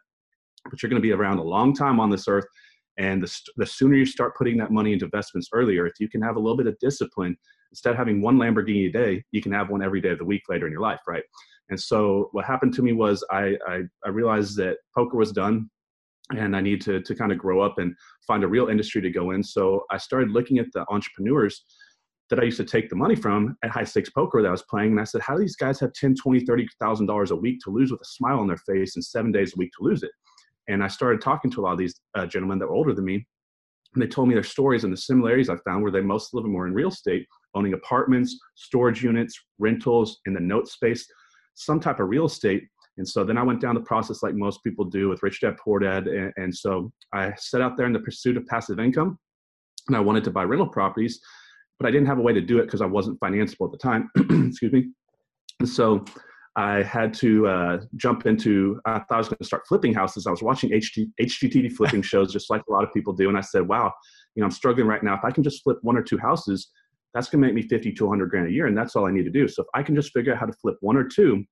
but 0.70 0.82
you're 0.82 0.90
going 0.90 1.00
to 1.00 1.06
be 1.06 1.12
around 1.12 1.38
a 1.38 1.44
long 1.44 1.74
time 1.74 2.00
on 2.00 2.10
this 2.10 2.26
earth. 2.28 2.46
And 2.98 3.22
the, 3.22 3.40
the 3.56 3.66
sooner 3.66 3.96
you 3.96 4.04
start 4.04 4.36
putting 4.36 4.58
that 4.58 4.70
money 4.70 4.92
into 4.92 5.06
investments 5.06 5.48
earlier, 5.52 5.86
if 5.86 5.94
you 5.98 6.08
can 6.08 6.20
have 6.20 6.36
a 6.36 6.38
little 6.38 6.56
bit 6.56 6.66
of 6.66 6.78
discipline 6.78 7.36
instead 7.70 7.90
of 7.90 7.96
having 7.96 8.20
one 8.20 8.36
Lamborghini 8.36 8.88
a 8.88 8.92
day, 8.92 9.24
you 9.30 9.40
can 9.40 9.52
have 9.52 9.70
one 9.70 9.82
every 9.82 10.00
day 10.00 10.10
of 10.10 10.18
the 10.18 10.24
week 10.24 10.42
later 10.48 10.66
in 10.66 10.72
your 10.72 10.82
life, 10.82 11.00
right? 11.08 11.22
And 11.70 11.80
so 11.80 12.28
what 12.32 12.44
happened 12.44 12.74
to 12.74 12.82
me 12.82 12.92
was 12.92 13.24
I, 13.30 13.56
I, 13.66 13.80
I 14.04 14.10
realized 14.10 14.58
that 14.58 14.76
poker 14.94 15.16
was 15.16 15.32
done 15.32 15.70
and 16.36 16.54
I 16.54 16.60
need 16.60 16.82
to, 16.82 17.00
to 17.00 17.14
kind 17.14 17.32
of 17.32 17.38
grow 17.38 17.62
up 17.62 17.78
and 17.78 17.94
find 18.26 18.44
a 18.44 18.48
real 18.48 18.68
industry 18.68 19.00
to 19.00 19.10
go 19.10 19.30
in. 19.30 19.42
So 19.42 19.84
I 19.90 19.96
started 19.96 20.30
looking 20.30 20.58
at 20.58 20.66
the 20.74 20.84
entrepreneurs 20.90 21.64
that 22.30 22.40
I 22.40 22.44
used 22.44 22.56
to 22.58 22.64
take 22.64 22.88
the 22.88 22.96
money 22.96 23.14
from 23.14 23.56
at 23.62 23.70
high 23.70 23.84
stakes 23.84 24.10
poker 24.10 24.40
that 24.42 24.48
I 24.48 24.52
was 24.52 24.62
playing. 24.62 24.92
And 24.92 25.00
I 25.00 25.04
said, 25.04 25.20
how 25.20 25.34
do 25.34 25.40
these 25.40 25.56
guys 25.56 25.78
have 25.80 25.92
10, 25.92 26.14
20, 26.14 26.44
$30,000 26.44 27.30
a 27.30 27.36
week 27.36 27.60
to 27.64 27.70
lose 27.70 27.90
with 27.90 28.00
a 28.00 28.06
smile 28.06 28.38
on 28.38 28.46
their 28.46 28.56
face 28.56 28.96
and 28.96 29.04
seven 29.04 29.32
days 29.32 29.52
a 29.54 29.58
week 29.58 29.70
to 29.78 29.84
lose 29.84 30.02
it? 30.02 30.10
And 30.68 30.82
I 30.82 30.88
started 30.88 31.20
talking 31.20 31.50
to 31.50 31.60
a 31.60 31.62
lot 31.62 31.72
of 31.72 31.78
these 31.78 32.00
uh, 32.14 32.26
gentlemen 32.26 32.58
that 32.58 32.68
were 32.68 32.74
older 32.74 32.94
than 32.94 33.04
me. 33.04 33.26
And 33.94 34.02
they 34.02 34.06
told 34.06 34.28
me 34.28 34.34
their 34.34 34.42
stories 34.42 34.84
and 34.84 34.92
the 34.92 34.96
similarities 34.96 35.50
I 35.50 35.56
found 35.66 35.82
where 35.82 35.92
they 35.92 36.00
most 36.00 36.32
of 36.34 36.42
them 36.42 36.54
were 36.54 36.66
in 36.66 36.72
real 36.72 36.88
estate 36.88 37.26
owning 37.54 37.74
apartments, 37.74 38.38
storage 38.54 39.02
units, 39.02 39.38
rentals 39.58 40.20
in 40.26 40.32
the 40.32 40.40
note 40.40 40.68
space, 40.68 41.06
some 41.54 41.80
type 41.80 42.00
of 42.00 42.08
real 42.08 42.26
estate. 42.26 42.64
And 42.98 43.08
so 43.08 43.24
then 43.24 43.38
I 43.38 43.42
went 43.42 43.60
down 43.60 43.74
the 43.74 43.80
process 43.80 44.22
like 44.22 44.34
most 44.34 44.62
people 44.62 44.84
do 44.84 45.08
with 45.08 45.22
Rich 45.22 45.40
Dad 45.40 45.56
Poor 45.58 45.78
Dad. 45.78 46.06
And, 46.06 46.32
and 46.36 46.54
so 46.54 46.92
I 47.12 47.32
set 47.36 47.60
out 47.60 47.76
there 47.76 47.86
in 47.86 47.92
the 47.92 48.00
pursuit 48.00 48.36
of 48.36 48.46
passive 48.46 48.78
income 48.78 49.18
and 49.88 49.96
I 49.96 50.00
wanted 50.00 50.24
to 50.24 50.30
buy 50.30 50.44
rental 50.44 50.68
properties, 50.68 51.20
but 51.82 51.88
I 51.88 51.90
didn't 51.90 52.06
have 52.06 52.18
a 52.18 52.22
way 52.22 52.32
to 52.32 52.40
do 52.40 52.58
it 52.58 52.64
because 52.64 52.80
I 52.80 52.86
wasn't 52.86 53.20
financeable 53.20 53.66
at 53.66 53.72
the 53.72 53.78
time. 53.78 54.10
Excuse 54.48 54.72
me. 54.72 54.90
So 55.64 56.04
I 56.56 56.82
had 56.82 57.14
to 57.14 57.46
uh, 57.46 57.80
jump 57.96 58.26
into, 58.26 58.80
I 58.84 58.98
thought 58.98 59.06
I 59.10 59.18
was 59.18 59.28
going 59.28 59.38
to 59.38 59.44
start 59.44 59.62
flipping 59.66 59.94
houses. 59.94 60.26
I 60.26 60.30
was 60.30 60.42
watching 60.42 60.70
HG, 60.70 61.10
HGTV 61.20 61.72
flipping 61.72 62.02
shows 62.02 62.32
just 62.32 62.50
like 62.50 62.62
a 62.68 62.72
lot 62.72 62.84
of 62.84 62.92
people 62.92 63.12
do. 63.12 63.28
And 63.28 63.38
I 63.38 63.40
said, 63.40 63.66
wow, 63.66 63.92
you 64.34 64.40
know, 64.40 64.46
I'm 64.46 64.50
struggling 64.50 64.86
right 64.86 65.02
now. 65.02 65.14
If 65.14 65.24
I 65.24 65.30
can 65.30 65.42
just 65.42 65.62
flip 65.62 65.78
one 65.82 65.96
or 65.96 66.02
two 66.02 66.18
houses, 66.18 66.70
that's 67.14 67.28
going 67.28 67.42
to 67.42 67.46
make 67.46 67.54
me 67.54 67.62
50 67.62 67.92
to 67.92 68.06
100 68.06 68.30
grand 68.30 68.48
a 68.48 68.50
year 68.50 68.66
and 68.66 68.76
that's 68.76 68.96
all 68.96 69.06
i 69.06 69.10
need 69.10 69.24
to 69.24 69.30
do 69.30 69.46
so 69.48 69.62
if 69.62 69.68
i 69.74 69.82
can 69.82 69.94
just 69.94 70.12
figure 70.12 70.32
out 70.32 70.38
how 70.38 70.46
to 70.46 70.52
flip 70.54 70.76
one 70.80 70.96
or 70.96 71.04
two 71.04 71.44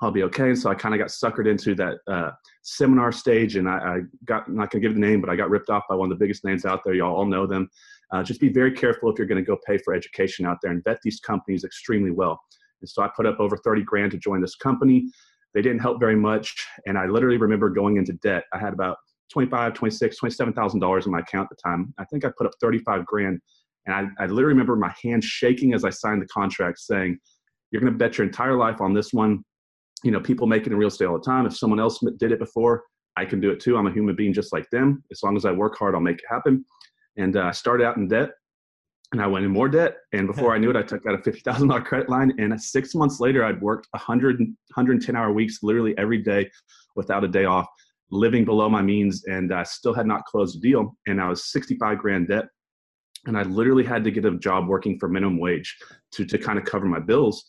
i'll 0.00 0.10
be 0.10 0.22
okay. 0.22 0.48
And 0.48 0.58
so 0.58 0.70
i 0.70 0.74
kind 0.74 0.94
of 0.94 0.98
got 0.98 1.08
suckered 1.08 1.48
into 1.48 1.74
that 1.76 1.98
uh, 2.06 2.30
seminar 2.62 3.12
stage 3.12 3.56
and 3.56 3.68
I, 3.68 3.72
I, 3.76 4.00
got 4.24 4.46
I'm 4.48 4.56
not 4.56 4.70
going 4.70 4.82
to 4.82 4.88
give 4.88 4.94
the 4.94 5.00
name 5.00 5.20
but 5.20 5.30
i 5.30 5.36
got 5.36 5.50
ripped 5.50 5.70
off 5.70 5.84
by 5.88 5.94
one 5.94 6.10
of 6.10 6.18
the 6.18 6.22
biggest 6.22 6.44
names 6.44 6.64
out 6.64 6.80
there. 6.84 6.94
Y'all 6.94 7.14
all 7.14 7.26
know 7.26 7.46
them. 7.46 7.68
Uh, 8.12 8.22
just 8.22 8.40
be 8.40 8.48
very 8.48 8.72
careful 8.72 9.10
if 9.10 9.18
you're 9.18 9.26
going 9.26 9.42
to 9.42 9.46
go 9.46 9.58
pay 9.66 9.78
for 9.78 9.94
education 9.94 10.46
out 10.46 10.58
there 10.62 10.70
and 10.70 10.82
vet 10.84 10.98
these 11.02 11.20
companies 11.20 11.64
extremely 11.64 12.10
well. 12.10 12.40
And 12.80 12.88
so 12.88 13.02
i 13.02 13.10
put 13.14 13.26
up 13.26 13.40
over 13.40 13.56
30 13.56 13.82
grand 13.82 14.12
to 14.12 14.18
join 14.18 14.40
this 14.40 14.56
company. 14.56 15.10
They 15.54 15.62
didn't 15.62 15.80
help 15.80 16.00
very 16.00 16.16
much 16.16 16.54
and 16.86 16.98
i 16.98 17.06
literally 17.06 17.38
remember 17.38 17.70
going 17.70 17.96
into 17.96 18.12
debt. 18.14 18.44
I 18.52 18.58
had 18.58 18.72
about 18.72 18.96
25 19.32 19.74
26 19.74 20.18
27000 20.18 20.80
dollars 20.80 21.06
in 21.06 21.12
my 21.12 21.20
account 21.20 21.48
at 21.50 21.56
the 21.56 21.62
time. 21.68 21.94
I 21.98 22.04
think 22.04 22.24
i 22.24 22.30
put 22.36 22.46
up 22.46 22.52
35 22.60 23.06
grand 23.06 23.40
and 23.86 23.94
I, 24.18 24.24
I 24.24 24.26
literally 24.26 24.54
remember 24.54 24.76
my 24.76 24.92
hand 25.02 25.22
shaking 25.22 25.74
as 25.74 25.84
I 25.84 25.90
signed 25.90 26.22
the 26.22 26.26
contract 26.26 26.78
saying, 26.78 27.18
you're 27.70 27.80
going 27.80 27.92
to 27.92 27.98
bet 27.98 28.18
your 28.18 28.26
entire 28.26 28.56
life 28.56 28.80
on 28.80 28.94
this 28.94 29.12
one. 29.12 29.44
You 30.04 30.10
know, 30.10 30.20
people 30.20 30.46
make 30.46 30.66
it 30.66 30.72
in 30.72 30.78
real 30.78 30.88
estate 30.88 31.06
all 31.06 31.18
the 31.18 31.24
time. 31.24 31.46
If 31.46 31.56
someone 31.56 31.80
else 31.80 31.98
did 32.18 32.30
it 32.30 32.38
before, 32.38 32.84
I 33.16 33.24
can 33.24 33.40
do 33.40 33.50
it 33.50 33.60
too. 33.60 33.76
I'm 33.76 33.86
a 33.86 33.92
human 33.92 34.14
being 34.14 34.32
just 34.32 34.52
like 34.52 34.68
them. 34.70 35.02
As 35.10 35.22
long 35.22 35.36
as 35.36 35.44
I 35.44 35.52
work 35.52 35.76
hard, 35.78 35.94
I'll 35.94 36.00
make 36.00 36.18
it 36.18 36.24
happen. 36.28 36.64
And 37.16 37.36
uh, 37.36 37.44
I 37.44 37.50
started 37.52 37.84
out 37.84 37.96
in 37.96 38.08
debt 38.08 38.30
and 39.12 39.22
I 39.22 39.26
went 39.26 39.44
in 39.44 39.50
more 39.50 39.68
debt. 39.68 39.96
And 40.12 40.26
before 40.26 40.54
I 40.54 40.58
knew 40.58 40.70
it, 40.70 40.76
I 40.76 40.82
took 40.82 41.06
out 41.06 41.14
a 41.14 41.18
$50,000 41.18 41.84
credit 41.84 42.08
line. 42.08 42.32
And 42.38 42.60
six 42.60 42.94
months 42.94 43.20
later, 43.20 43.44
I'd 43.44 43.60
worked 43.60 43.88
100, 43.92 44.38
110 44.38 45.16
hour 45.16 45.32
weeks 45.32 45.60
literally 45.62 45.96
every 45.96 46.18
day 46.18 46.50
without 46.96 47.24
a 47.24 47.28
day 47.28 47.44
off, 47.44 47.66
living 48.10 48.44
below 48.44 48.68
my 48.68 48.82
means. 48.82 49.24
And 49.26 49.54
I 49.54 49.62
still 49.62 49.94
had 49.94 50.06
not 50.06 50.24
closed 50.24 50.58
a 50.58 50.60
deal. 50.60 50.96
And 51.06 51.20
I 51.20 51.28
was 51.28 51.50
65 51.52 51.98
grand 51.98 52.28
debt 52.28 52.46
and 53.26 53.38
I 53.38 53.42
literally 53.42 53.84
had 53.84 54.04
to 54.04 54.10
get 54.10 54.24
a 54.24 54.36
job 54.38 54.68
working 54.68 54.98
for 54.98 55.08
minimum 55.08 55.38
wage 55.38 55.76
to 56.12 56.24
to 56.24 56.38
kind 56.38 56.58
of 56.58 56.64
cover 56.64 56.86
my 56.86 57.00
bills. 57.00 57.44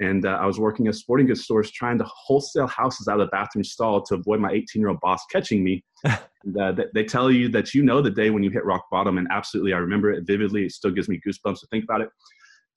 And 0.00 0.24
uh, 0.24 0.38
I 0.40 0.46
was 0.46 0.58
working 0.58 0.88
at 0.88 0.94
sporting 0.94 1.26
goods 1.26 1.44
stores 1.44 1.70
trying 1.70 1.98
to 1.98 2.04
wholesale 2.04 2.66
houses 2.66 3.06
out 3.06 3.20
of 3.20 3.26
the 3.26 3.30
bathroom 3.30 3.64
stall 3.64 4.02
to 4.02 4.14
avoid 4.14 4.40
my 4.40 4.50
18 4.50 4.80
year 4.80 4.88
old 4.88 5.00
boss 5.00 5.24
catching 5.30 5.62
me. 5.62 5.84
and, 6.04 6.58
uh, 6.58 6.72
they, 6.72 6.84
they 6.94 7.04
tell 7.04 7.30
you 7.30 7.48
that 7.50 7.74
you 7.74 7.82
know 7.82 8.00
the 8.00 8.10
day 8.10 8.30
when 8.30 8.42
you 8.42 8.50
hit 8.50 8.64
rock 8.64 8.86
bottom, 8.90 9.18
and 9.18 9.28
absolutely, 9.30 9.74
I 9.74 9.78
remember 9.78 10.10
it 10.10 10.26
vividly. 10.26 10.64
It 10.64 10.72
still 10.72 10.90
gives 10.90 11.08
me 11.08 11.20
goosebumps 11.26 11.60
to 11.60 11.66
think 11.66 11.84
about 11.84 12.00
it. 12.00 12.08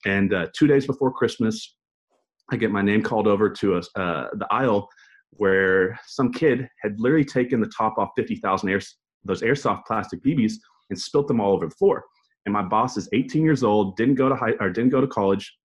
And 0.04 0.34
uh, 0.34 0.48
two 0.54 0.66
days 0.66 0.86
before 0.86 1.10
Christmas, 1.12 1.76
I 2.52 2.56
get 2.56 2.70
my 2.70 2.82
name 2.82 3.02
called 3.02 3.26
over 3.26 3.48
to 3.48 3.76
a, 3.76 3.78
uh, 3.98 4.28
the 4.34 4.46
aisle 4.50 4.88
where 5.30 5.98
some 6.06 6.30
kid 6.30 6.68
had 6.82 7.00
literally 7.00 7.24
taken 7.24 7.60
the 7.60 7.72
top 7.76 7.96
off 7.96 8.10
50,000 8.16 8.68
air, 8.68 8.80
those 9.24 9.40
airsoft 9.40 9.86
plastic 9.86 10.22
BBs 10.22 10.54
and 10.90 10.98
spilt 11.00 11.26
them 11.26 11.40
all 11.40 11.54
over 11.54 11.66
the 11.66 11.74
floor 11.74 12.04
and 12.46 12.52
my 12.52 12.62
boss 12.62 12.96
is 12.96 13.08
18 13.12 13.42
years 13.42 13.62
old, 13.62 13.96
didn't 13.96 14.16
go 14.16 14.28
to 14.28 14.36
high 14.36 14.52
or 14.60 14.70
didn't 14.70 14.90
go 14.90 15.00
to 15.00 15.06
college, 15.06 15.56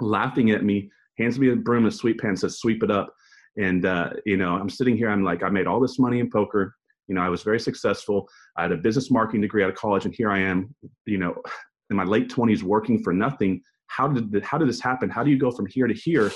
laughing 0.00 0.50
at 0.50 0.64
me, 0.64 0.90
hands 1.18 1.38
me 1.38 1.50
a 1.50 1.56
broom 1.56 1.84
and 1.84 1.94
sweep 1.94 2.20
pen, 2.20 2.36
says 2.36 2.58
sweep 2.58 2.82
it 2.82 2.90
up. 2.90 3.14
And 3.58 3.84
uh, 3.84 4.10
you 4.24 4.36
know, 4.36 4.54
I'm 4.54 4.70
sitting 4.70 4.96
here, 4.96 5.10
I'm 5.10 5.24
like, 5.24 5.42
I 5.42 5.50
made 5.50 5.66
all 5.66 5.80
this 5.80 5.98
money 5.98 6.20
in 6.20 6.30
poker. 6.30 6.74
You 7.08 7.14
know, 7.14 7.20
I 7.20 7.28
was 7.28 7.42
very 7.42 7.60
successful. 7.60 8.28
I 8.56 8.62
had 8.62 8.72
a 8.72 8.76
business 8.76 9.10
marketing 9.10 9.42
degree 9.42 9.62
out 9.62 9.70
of 9.70 9.76
college, 9.76 10.04
and 10.04 10.14
here 10.14 10.30
I 10.30 10.38
am, 10.38 10.74
you 11.06 11.18
know, 11.18 11.34
in 11.90 11.96
my 11.96 12.04
late 12.04 12.30
20s 12.30 12.62
working 12.62 13.02
for 13.02 13.12
nothing. 13.12 13.60
How 13.88 14.08
did 14.08 14.42
how 14.42 14.56
did 14.56 14.68
this 14.68 14.80
happen? 14.80 15.10
How 15.10 15.22
do 15.22 15.30
you 15.30 15.38
go 15.38 15.50
from 15.50 15.66
here 15.66 15.86
to 15.86 15.94
here? 15.94 16.30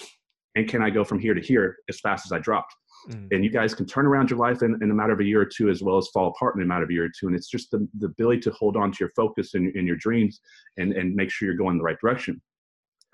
And 0.57 0.67
can 0.67 0.83
I 0.83 0.91
go 0.91 1.05
from 1.05 1.19
here 1.19 1.35
to 1.35 1.41
here 1.41 1.77
as 1.89 2.01
fast 2.01 2.27
as 2.27 2.33
I 2.33 2.39
dropped? 2.39 2.75
Mm. 3.11 3.29
And 3.31 3.45
you 3.45 3.51
guys 3.51 3.75
can 3.75 3.87
turn 3.87 4.07
around 4.07 4.31
your 4.31 4.39
life 4.39 4.63
in, 4.63 4.79
in 4.83 4.91
a 4.91 4.95
matter 4.95 5.13
of 5.13 5.21
a 5.21 5.25
year 5.25 5.41
or 5.41 5.47
two, 5.47 5.69
as 5.69 5.83
well 5.83 5.99
as 5.99 6.09
fall 6.09 6.29
apart 6.29 6.57
in 6.57 6.63
a 6.63 6.67
matter 6.67 6.85
of 6.85 6.91
a 6.91 6.93
year 6.93 7.05
or 7.05 7.11
two. 7.19 7.27
And 7.27 7.37
it's 7.37 7.49
just 7.49 7.71
the, 7.71 7.87
the 7.99 8.07
ability 8.07 8.41
to 8.41 8.51
hold 8.53 8.77
on 8.77 8.91
to 8.91 8.97
your 9.01 9.11
focus 9.15 9.55
and, 9.55 9.75
and 9.77 9.87
your 9.87 9.97
dreams 9.97 10.41
and, 10.79 10.93
and 10.93 11.15
make 11.15 11.31
sure 11.31 11.47
you're 11.47 11.57
going 11.57 11.79
the 11.79 11.85
right 11.85 11.99
direction. 12.01 12.41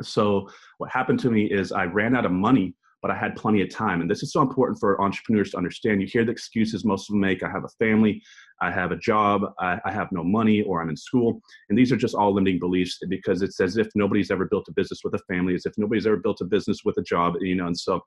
So, 0.03 0.49
what 0.79 0.91
happened 0.91 1.21
to 1.21 1.31
me 1.31 1.47
is 1.47 1.73
I 1.73 1.85
ran 1.85 2.17
out 2.17 2.27
of 2.27 2.33
money 2.33 2.75
but 3.03 3.11
I 3.11 3.17
had 3.17 3.35
plenty 3.35 3.61
of 3.61 3.69
time. 3.69 4.01
And 4.01 4.09
this 4.09 4.23
is 4.23 4.33
so 4.33 4.41
important 4.41 4.79
for 4.79 5.03
entrepreneurs 5.03 5.51
to 5.51 5.57
understand. 5.57 6.01
You 6.01 6.07
hear 6.07 6.25
the 6.25 6.31
excuses 6.31 6.85
most 6.85 7.11
of 7.11 7.15
them 7.15 7.21
make. 7.21 7.43
I 7.43 7.51
have 7.51 7.65
a 7.65 7.85
family. 7.85 8.23
I 8.61 8.71
have 8.71 8.93
a 8.93 8.97
job, 8.97 9.43
I, 9.59 9.81
I, 9.85 9.91
have 9.91 10.13
no 10.13 10.23
money, 10.23 10.63
or 10.63 10.81
I'm 10.81 10.89
in 10.89 10.97
school. 10.97 11.41
And 11.69 11.77
these 11.77 11.91
are 11.91 11.97
just 11.97 12.15
all 12.15 12.33
limiting 12.33 12.61
beliefs 12.61 12.97
because 13.09 13.43
it's 13.43 13.59
as 13.61 13.77
if 13.77 13.89
nobody's 13.97 14.31
ever 14.31 14.45
built 14.45 14.69
a 14.69 14.73
business 14.73 15.01
with 15.03 15.15
a 15.15 15.19
family, 15.29 15.57
as 15.57 15.67
if 15.67 15.73
nobody's 15.77 16.07
ever 16.07 16.19
built 16.19 16.41
a 16.43 16.45
business 16.45 16.85
with 16.85 16.97
a 16.97 17.03
job, 17.03 17.35
you 17.41 17.57
know. 17.57 17.67
And 17.67 17.77
so 17.77 18.01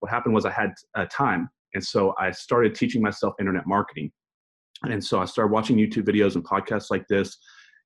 what 0.00 0.10
happened 0.10 0.34
was 0.34 0.44
I 0.44 0.50
had 0.50 0.72
uh, 0.96 1.06
time. 1.06 1.48
And 1.74 1.84
so 1.84 2.14
I 2.18 2.32
started 2.32 2.74
teaching 2.74 3.00
myself 3.00 3.34
internet 3.38 3.68
marketing. 3.68 4.10
And 4.82 5.02
so 5.02 5.20
I 5.20 5.24
started 5.24 5.52
watching 5.52 5.76
YouTube 5.76 6.02
videos 6.02 6.34
and 6.34 6.44
podcasts 6.44 6.90
like 6.90 7.06
this. 7.06 7.38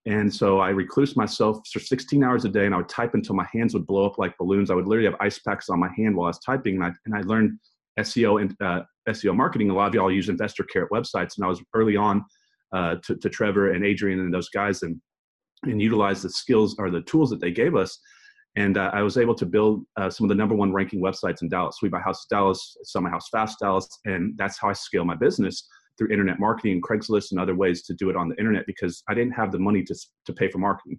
And 0.06 0.32
so 0.32 0.60
I 0.60 0.70
reclused 0.70 1.16
myself 1.16 1.58
for 1.72 1.80
16 1.80 2.22
hours 2.22 2.44
a 2.44 2.48
day 2.48 2.64
and 2.64 2.74
I 2.74 2.78
would 2.78 2.88
type 2.88 3.14
until 3.14 3.34
my 3.34 3.46
hands 3.52 3.74
would 3.74 3.86
blow 3.86 4.06
up 4.06 4.18
like 4.18 4.38
balloons. 4.38 4.70
I 4.70 4.74
would 4.74 4.86
literally 4.86 5.10
have 5.10 5.20
ice 5.20 5.40
packs 5.40 5.68
on 5.68 5.80
my 5.80 5.90
hand 5.96 6.16
while 6.16 6.26
I 6.26 6.30
was 6.30 6.38
typing. 6.38 6.76
And 6.76 6.84
I, 6.84 6.92
and 7.06 7.14
I 7.14 7.22
learned 7.22 7.58
SEO 7.98 8.40
and 8.40 8.56
uh, 8.60 8.82
SEO 9.08 9.34
marketing. 9.34 9.70
A 9.70 9.74
lot 9.74 9.88
of 9.88 9.94
y'all 9.94 10.12
use 10.12 10.28
investor 10.28 10.62
carrot 10.62 10.90
websites. 10.92 11.36
And 11.36 11.44
I 11.44 11.48
was 11.48 11.60
early 11.74 11.96
on 11.96 12.24
uh, 12.72 12.96
to, 13.04 13.16
to 13.16 13.28
Trevor 13.28 13.72
and 13.72 13.84
Adrian 13.84 14.20
and 14.20 14.32
those 14.32 14.48
guys 14.48 14.84
and, 14.84 15.00
and 15.64 15.82
utilize 15.82 16.22
the 16.22 16.30
skills 16.30 16.76
or 16.78 16.88
the 16.88 17.02
tools 17.02 17.30
that 17.30 17.40
they 17.40 17.50
gave 17.50 17.74
us. 17.74 17.98
And 18.54 18.78
uh, 18.78 18.90
I 18.94 19.02
was 19.02 19.18
able 19.18 19.34
to 19.34 19.44
build 19.44 19.84
uh, 19.96 20.08
some 20.08 20.24
of 20.24 20.28
the 20.28 20.36
number 20.36 20.54
one 20.54 20.72
ranking 20.72 21.02
websites 21.02 21.42
in 21.42 21.48
Dallas. 21.48 21.76
Sweet 21.76 21.92
My 21.92 22.00
House 22.00 22.26
Dallas, 22.30 22.76
My 22.94 23.10
House 23.10 23.28
Fast 23.28 23.58
Dallas. 23.60 23.88
And 24.04 24.38
that's 24.38 24.56
how 24.56 24.68
I 24.68 24.72
scale 24.72 25.04
my 25.04 25.16
business 25.16 25.68
through 25.96 26.10
internet 26.10 26.38
marketing, 26.38 26.72
and 26.72 26.82
Craigslist, 26.82 27.30
and 27.30 27.40
other 27.40 27.54
ways 27.54 27.82
to 27.82 27.94
do 27.94 28.10
it 28.10 28.16
on 28.16 28.28
the 28.28 28.36
internet 28.36 28.66
because 28.66 29.02
I 29.08 29.14
didn't 29.14 29.32
have 29.32 29.52
the 29.52 29.58
money 29.58 29.82
to, 29.84 29.94
to 30.26 30.32
pay 30.32 30.48
for 30.48 30.58
marketing. 30.58 30.98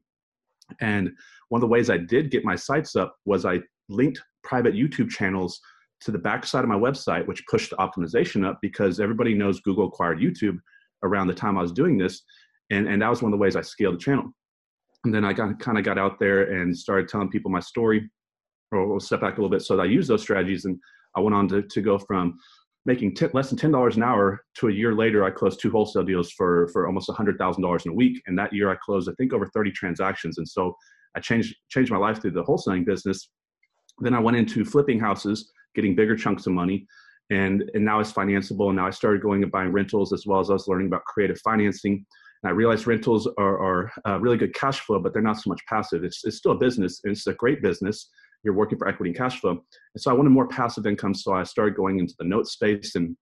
And 0.81 1.11
one 1.49 1.59
of 1.59 1.61
the 1.61 1.71
ways 1.71 1.89
I 1.89 1.97
did 1.97 2.31
get 2.31 2.43
my 2.43 2.55
sites 2.55 2.95
up 2.95 3.15
was 3.25 3.45
I 3.45 3.61
linked 3.89 4.21
private 4.43 4.73
YouTube 4.73 5.09
channels 5.09 5.59
to 6.01 6.11
the 6.11 6.17
backside 6.17 6.63
of 6.63 6.69
my 6.69 6.75
website, 6.75 7.25
which 7.27 7.45
pushed 7.49 7.71
the 7.71 7.75
optimization 7.77 8.45
up 8.45 8.59
because 8.61 8.99
everybody 8.99 9.33
knows 9.33 9.61
Google 9.61 9.87
acquired 9.87 10.19
YouTube 10.19 10.57
around 11.03 11.27
the 11.27 11.33
time 11.33 11.57
I 11.57 11.61
was 11.61 11.71
doing 11.71 11.97
this. 11.97 12.21
And, 12.69 12.87
and 12.87 13.01
that 13.01 13.09
was 13.09 13.21
one 13.21 13.31
of 13.31 13.37
the 13.37 13.41
ways 13.41 13.55
I 13.55 13.61
scaled 13.61 13.95
the 13.95 13.99
channel. 13.99 14.25
And 15.05 15.13
then 15.13 15.23
I 15.23 15.33
got, 15.33 15.59
kind 15.59 15.77
of 15.77 15.83
got 15.83 15.97
out 15.97 16.19
there 16.19 16.59
and 16.59 16.77
started 16.77 17.07
telling 17.07 17.29
people 17.29 17.49
my 17.49 17.59
story. 17.59 18.09
Or 18.71 18.85
we'll 18.85 18.99
step 18.99 19.21
back 19.21 19.37
a 19.37 19.41
little 19.41 19.49
bit. 19.49 19.61
So 19.61 19.79
I 19.79 19.85
used 19.85 20.09
those 20.09 20.21
strategies 20.21 20.65
and 20.65 20.77
I 21.15 21.21
went 21.21 21.35
on 21.35 21.47
to, 21.49 21.61
to 21.61 21.81
go 21.81 21.97
from 21.97 22.37
making 22.87 23.13
t- 23.13 23.27
less 23.33 23.49
than 23.49 23.57
ten 23.59 23.71
dollars 23.71 23.97
an 23.97 24.03
hour 24.03 24.41
to 24.55 24.69
a 24.69 24.71
year 24.71 24.95
later, 24.95 25.23
I 25.23 25.29
closed 25.29 25.59
two 25.59 25.69
wholesale 25.69 26.03
deals 26.03 26.31
for 26.31 26.69
for 26.69 26.87
almost 26.87 27.11
hundred 27.11 27.37
thousand 27.37 27.61
dollars 27.61 27.85
in 27.85 27.91
a 27.91 27.95
week. 27.95 28.23
And 28.25 28.39
that 28.39 28.53
year, 28.53 28.71
I 28.71 28.75
closed 28.83 29.09
I 29.09 29.13
think 29.17 29.33
over 29.33 29.45
thirty 29.45 29.71
transactions. 29.71 30.39
And 30.39 30.47
so 30.47 30.75
I 31.15 31.19
changed 31.19 31.55
changed 31.69 31.91
my 31.91 31.97
life 31.97 32.21
through 32.21 32.31
the 32.31 32.43
wholesaling 32.43 32.85
business. 32.85 33.29
Then 33.99 34.15
I 34.15 34.19
went 34.19 34.37
into 34.37 34.65
flipping 34.65 34.99
houses, 34.99 35.51
getting 35.75 35.95
bigger 35.95 36.15
chunks 36.15 36.47
of 36.47 36.53
money, 36.53 36.87
and 37.29 37.69
and 37.73 37.83
now 37.85 37.99
it's 37.99 38.13
financeable. 38.13 38.67
And 38.67 38.77
now 38.77 38.87
I 38.87 38.91
started 38.91 39.21
going 39.21 39.43
and 39.43 39.51
buying 39.51 39.71
rentals 39.71 40.13
as 40.13 40.25
well 40.25 40.39
as 40.39 40.49
I 40.49 40.53
was 40.53 40.67
learning 40.67 40.87
about 40.87 41.03
creative 41.05 41.39
financing. 41.41 42.05
And 42.43 42.51
I 42.51 42.53
realized 42.53 42.85
rentals 42.85 43.27
are, 43.39 43.59
are 43.59 43.91
uh, 44.07 44.19
really 44.19 44.37
good 44.37 44.53
cash 44.53 44.79
flow, 44.81 44.99
but 44.99 45.11
they're 45.11 45.23
not 45.23 45.41
so 45.41 45.49
much 45.49 45.59
passive. 45.67 46.03
It's, 46.03 46.23
it's 46.23 46.37
still 46.37 46.51
a 46.51 46.57
business. 46.57 47.01
It's 47.03 47.25
a 47.25 47.33
great 47.33 47.63
business 47.63 48.11
you're 48.43 48.53
working 48.53 48.77
for 48.77 48.87
equity 48.87 49.09
and 49.09 49.17
cash 49.17 49.39
flow. 49.39 49.51
And 49.51 50.01
so 50.01 50.11
I 50.11 50.13
wanted 50.13 50.29
more 50.29 50.47
passive 50.47 50.85
income. 50.85 51.13
So 51.13 51.33
I 51.33 51.43
started 51.43 51.75
going 51.75 51.99
into 51.99 52.13
the 52.19 52.25
note 52.25 52.47
space 52.47 52.95
and 52.95 53.15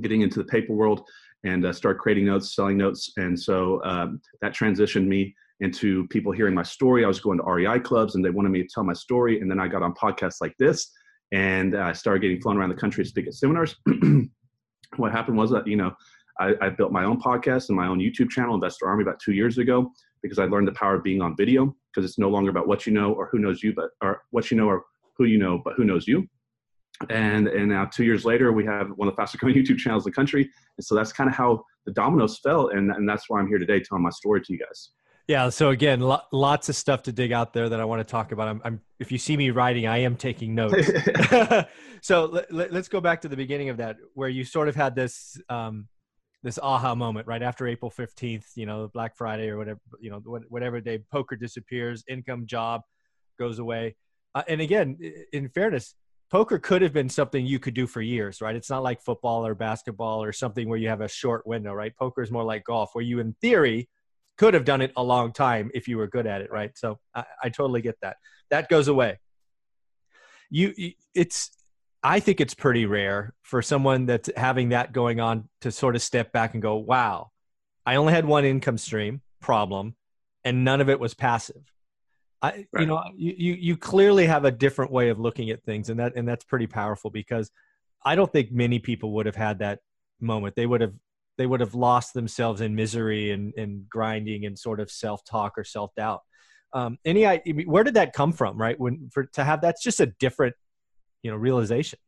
getting 0.00 0.22
into 0.22 0.38
the 0.38 0.44
paper 0.44 0.72
world 0.72 1.02
and 1.44 1.64
uh, 1.64 1.72
start 1.72 1.98
creating 1.98 2.26
notes, 2.26 2.54
selling 2.54 2.76
notes. 2.76 3.12
And 3.16 3.38
so 3.38 3.82
um, 3.84 4.20
that 4.40 4.54
transitioned 4.54 5.06
me 5.06 5.34
into 5.60 6.06
people 6.08 6.32
hearing 6.32 6.54
my 6.54 6.62
story. 6.62 7.04
I 7.04 7.08
was 7.08 7.20
going 7.20 7.38
to 7.38 7.44
REI 7.44 7.80
clubs 7.80 8.14
and 8.14 8.24
they 8.24 8.30
wanted 8.30 8.50
me 8.50 8.62
to 8.62 8.68
tell 8.72 8.84
my 8.84 8.92
story. 8.92 9.40
And 9.40 9.50
then 9.50 9.60
I 9.60 9.68
got 9.68 9.82
on 9.82 9.94
podcasts 9.94 10.40
like 10.40 10.54
this 10.58 10.90
and 11.32 11.76
I 11.76 11.92
started 11.92 12.20
getting 12.20 12.40
flown 12.40 12.58
around 12.58 12.70
the 12.70 12.76
country 12.76 13.04
to 13.04 13.08
speak 13.08 13.26
at 13.26 13.34
seminars. 13.34 13.76
what 14.96 15.12
happened 15.12 15.36
was 15.36 15.50
that, 15.50 15.66
you 15.66 15.76
know, 15.76 15.92
I, 16.38 16.54
I, 16.60 16.68
built 16.68 16.92
my 16.92 17.04
own 17.04 17.18
podcast 17.18 17.70
and 17.70 17.76
my 17.76 17.86
own 17.86 17.98
YouTube 17.98 18.28
channel, 18.28 18.54
Investor 18.54 18.86
Army, 18.86 19.02
about 19.02 19.18
two 19.20 19.32
years 19.32 19.56
ago 19.56 19.90
because 20.22 20.38
I 20.38 20.44
learned 20.44 20.68
the 20.68 20.72
power 20.72 20.96
of 20.96 21.02
being 21.02 21.22
on 21.22 21.34
video 21.34 21.74
because 21.96 22.08
it's 22.08 22.18
no 22.18 22.28
longer 22.28 22.50
about 22.50 22.68
what 22.68 22.86
you 22.86 22.92
know 22.92 23.12
or 23.12 23.28
who 23.32 23.38
knows 23.38 23.62
you, 23.62 23.72
but 23.74 23.90
or 24.02 24.22
what 24.30 24.50
you 24.50 24.56
know 24.56 24.66
or 24.66 24.84
who 25.16 25.24
you 25.24 25.38
know, 25.38 25.60
but 25.64 25.74
who 25.76 25.84
knows 25.84 26.06
you. 26.06 26.28
And 27.10 27.48
and 27.48 27.68
now 27.68 27.86
two 27.86 28.04
years 28.04 28.24
later, 28.24 28.52
we 28.52 28.64
have 28.66 28.88
one 28.96 29.08
of 29.08 29.14
the 29.14 29.16
fastest 29.16 29.40
growing 29.40 29.56
YouTube 29.62 29.78
channels 29.78 30.06
in 30.06 30.10
the 30.10 30.14
country. 30.14 30.42
And 30.76 30.84
so 30.84 30.94
that's 30.94 31.12
kind 31.12 31.28
of 31.28 31.34
how 31.34 31.64
the 31.86 31.92
dominoes 31.92 32.38
fell, 32.38 32.68
and 32.68 32.90
and 32.90 33.08
that's 33.08 33.24
why 33.28 33.40
I'm 33.40 33.48
here 33.48 33.58
today 33.58 33.80
telling 33.80 34.02
my 34.04 34.10
story 34.10 34.42
to 34.42 34.52
you 34.52 34.58
guys. 34.58 34.90
Yeah. 35.28 35.48
So 35.48 35.70
again, 35.70 36.00
lo- 36.00 36.22
lots 36.32 36.68
of 36.68 36.76
stuff 36.76 37.02
to 37.04 37.12
dig 37.12 37.32
out 37.32 37.52
there 37.52 37.68
that 37.68 37.80
I 37.80 37.84
want 37.84 37.98
to 37.98 38.04
talk 38.04 38.30
about. 38.30 38.46
I'm, 38.46 38.62
I'm 38.64 38.80
if 39.00 39.10
you 39.10 39.18
see 39.18 39.36
me 39.36 39.50
writing, 39.50 39.86
I 39.86 39.98
am 39.98 40.16
taking 40.16 40.54
notes. 40.54 40.88
so 42.00 42.26
let, 42.26 42.52
us 42.52 42.72
let, 42.72 42.90
go 42.90 43.00
back 43.00 43.22
to 43.22 43.28
the 43.28 43.36
beginning 43.36 43.68
of 43.68 43.78
that, 43.78 43.96
where 44.14 44.28
you 44.28 44.44
sort 44.44 44.68
of 44.68 44.76
had 44.76 44.94
this 44.94 45.40
um, 45.48 45.88
this 46.46 46.60
aha 46.62 46.94
moment 46.94 47.26
right 47.26 47.42
after 47.42 47.66
April 47.66 47.90
15th, 47.90 48.44
you 48.54 48.66
know, 48.66 48.88
Black 48.94 49.16
Friday 49.16 49.48
or 49.48 49.58
whatever, 49.58 49.80
you 49.98 50.10
know, 50.10 50.20
whatever 50.48 50.80
day 50.80 51.02
poker 51.10 51.34
disappears, 51.34 52.04
income 52.08 52.46
job 52.46 52.82
goes 53.36 53.58
away. 53.58 53.96
Uh, 54.32 54.44
and 54.46 54.60
again, 54.60 54.96
in 55.32 55.48
fairness, 55.48 55.96
poker 56.30 56.60
could 56.60 56.82
have 56.82 56.92
been 56.92 57.08
something 57.08 57.44
you 57.44 57.58
could 57.58 57.74
do 57.74 57.84
for 57.84 58.00
years, 58.00 58.40
right? 58.40 58.54
It's 58.54 58.70
not 58.70 58.84
like 58.84 59.02
football 59.02 59.44
or 59.44 59.56
basketball 59.56 60.22
or 60.22 60.32
something 60.32 60.68
where 60.68 60.78
you 60.78 60.88
have 60.88 61.00
a 61.00 61.08
short 61.08 61.44
window, 61.48 61.72
right? 61.72 61.92
Poker 61.96 62.22
is 62.22 62.30
more 62.30 62.44
like 62.44 62.62
golf 62.62 62.90
where 62.92 63.02
you, 63.02 63.18
in 63.18 63.34
theory, 63.40 63.88
could 64.38 64.54
have 64.54 64.64
done 64.64 64.82
it 64.82 64.92
a 64.96 65.02
long 65.02 65.32
time 65.32 65.72
if 65.74 65.88
you 65.88 65.96
were 65.98 66.06
good 66.06 66.28
at 66.28 66.42
it, 66.42 66.52
right? 66.52 66.70
So 66.78 67.00
I, 67.12 67.24
I 67.42 67.48
totally 67.48 67.82
get 67.82 67.96
that. 68.02 68.18
That 68.50 68.68
goes 68.68 68.86
away. 68.86 69.18
You, 70.48 70.92
it's 71.12 71.50
I 72.02 72.20
think 72.20 72.40
it's 72.40 72.54
pretty 72.54 72.86
rare 72.86 73.34
for 73.42 73.62
someone 73.62 74.06
that's 74.06 74.30
having 74.36 74.68
that 74.70 74.92
going 74.92 75.20
on 75.20 75.48
to 75.62 75.72
sort 75.72 75.96
of 75.96 76.02
step 76.02 76.32
back 76.32 76.54
and 76.54 76.62
go, 76.62 76.76
wow, 76.76 77.30
I 77.84 77.96
only 77.96 78.12
had 78.12 78.24
one 78.24 78.44
income 78.44 78.78
stream 78.78 79.22
problem 79.40 79.96
and 80.44 80.64
none 80.64 80.80
of 80.80 80.88
it 80.88 81.00
was 81.00 81.14
passive. 81.14 81.62
I, 82.42 82.66
right. 82.72 82.80
you 82.80 82.86
know, 82.86 83.02
you, 83.16 83.54
you, 83.54 83.76
clearly 83.76 84.26
have 84.26 84.44
a 84.44 84.50
different 84.50 84.92
way 84.92 85.08
of 85.08 85.18
looking 85.18 85.50
at 85.50 85.64
things 85.64 85.88
and 85.88 85.98
that, 85.98 86.12
and 86.16 86.28
that's 86.28 86.44
pretty 86.44 86.66
powerful 86.66 87.10
because 87.10 87.50
I 88.04 88.14
don't 88.14 88.30
think 88.30 88.52
many 88.52 88.78
people 88.78 89.12
would 89.12 89.26
have 89.26 89.36
had 89.36 89.60
that 89.60 89.80
moment. 90.20 90.54
They 90.54 90.66
would 90.66 90.82
have, 90.82 90.92
they 91.38 91.46
would 91.46 91.60
have 91.60 91.74
lost 91.74 92.14
themselves 92.14 92.60
in 92.60 92.74
misery 92.74 93.30
and, 93.30 93.54
and 93.56 93.88
grinding 93.88 94.44
and 94.44 94.58
sort 94.58 94.80
of 94.80 94.90
self-talk 94.90 95.54
or 95.56 95.64
self-doubt. 95.64 96.20
Um, 96.72 96.98
any, 97.04 97.24
where 97.64 97.84
did 97.84 97.94
that 97.94 98.12
come 98.12 98.32
from? 98.32 98.58
Right. 98.58 98.78
When 98.78 99.08
for, 99.12 99.24
to 99.32 99.42
have, 99.42 99.60
that's 99.60 99.82
just 99.82 100.00
a 100.00 100.06
different 100.06 100.54
you 101.26 101.32
know 101.32 101.36
realization? 101.36 101.98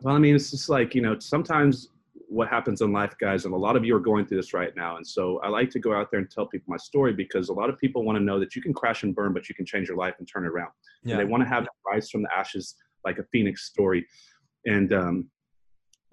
Well 0.00 0.16
i 0.16 0.18
mean 0.18 0.34
it's 0.34 0.50
just 0.50 0.68
like 0.68 0.94
you 0.94 1.02
know 1.02 1.18
sometimes 1.18 1.90
what 2.28 2.48
happens 2.48 2.80
in 2.80 2.92
life 2.92 3.14
guys 3.20 3.44
and 3.44 3.54
a 3.54 3.56
lot 3.56 3.76
of 3.76 3.84
you 3.84 3.94
are 3.94 4.00
going 4.00 4.26
through 4.26 4.38
this 4.38 4.52
right 4.52 4.74
now 4.74 4.96
and 4.96 5.06
so 5.06 5.38
i 5.44 5.48
like 5.48 5.70
to 5.70 5.78
go 5.78 5.94
out 5.94 6.10
there 6.10 6.18
and 6.18 6.28
tell 6.28 6.46
people 6.46 6.68
my 6.68 6.76
story 6.78 7.12
because 7.12 7.48
a 7.48 7.52
lot 7.52 7.68
of 7.70 7.78
people 7.78 8.02
want 8.02 8.16
to 8.18 8.24
know 8.24 8.40
that 8.40 8.56
you 8.56 8.62
can 8.62 8.72
crash 8.72 9.04
and 9.04 9.14
burn 9.14 9.32
but 9.32 9.48
you 9.48 9.54
can 9.54 9.64
change 9.64 9.86
your 9.86 9.96
life 9.96 10.14
and 10.18 10.26
turn 10.26 10.44
it 10.44 10.48
around. 10.48 10.72
Yeah. 11.04 11.12
and 11.12 11.20
they 11.20 11.30
want 11.30 11.42
to 11.44 11.48
have 11.48 11.68
rise 11.86 12.10
from 12.10 12.22
the 12.22 12.28
ashes 12.36 12.74
like 13.04 13.18
a 13.18 13.24
phoenix 13.30 13.64
story. 13.66 14.06
And 14.66 14.92
um, 14.92 15.28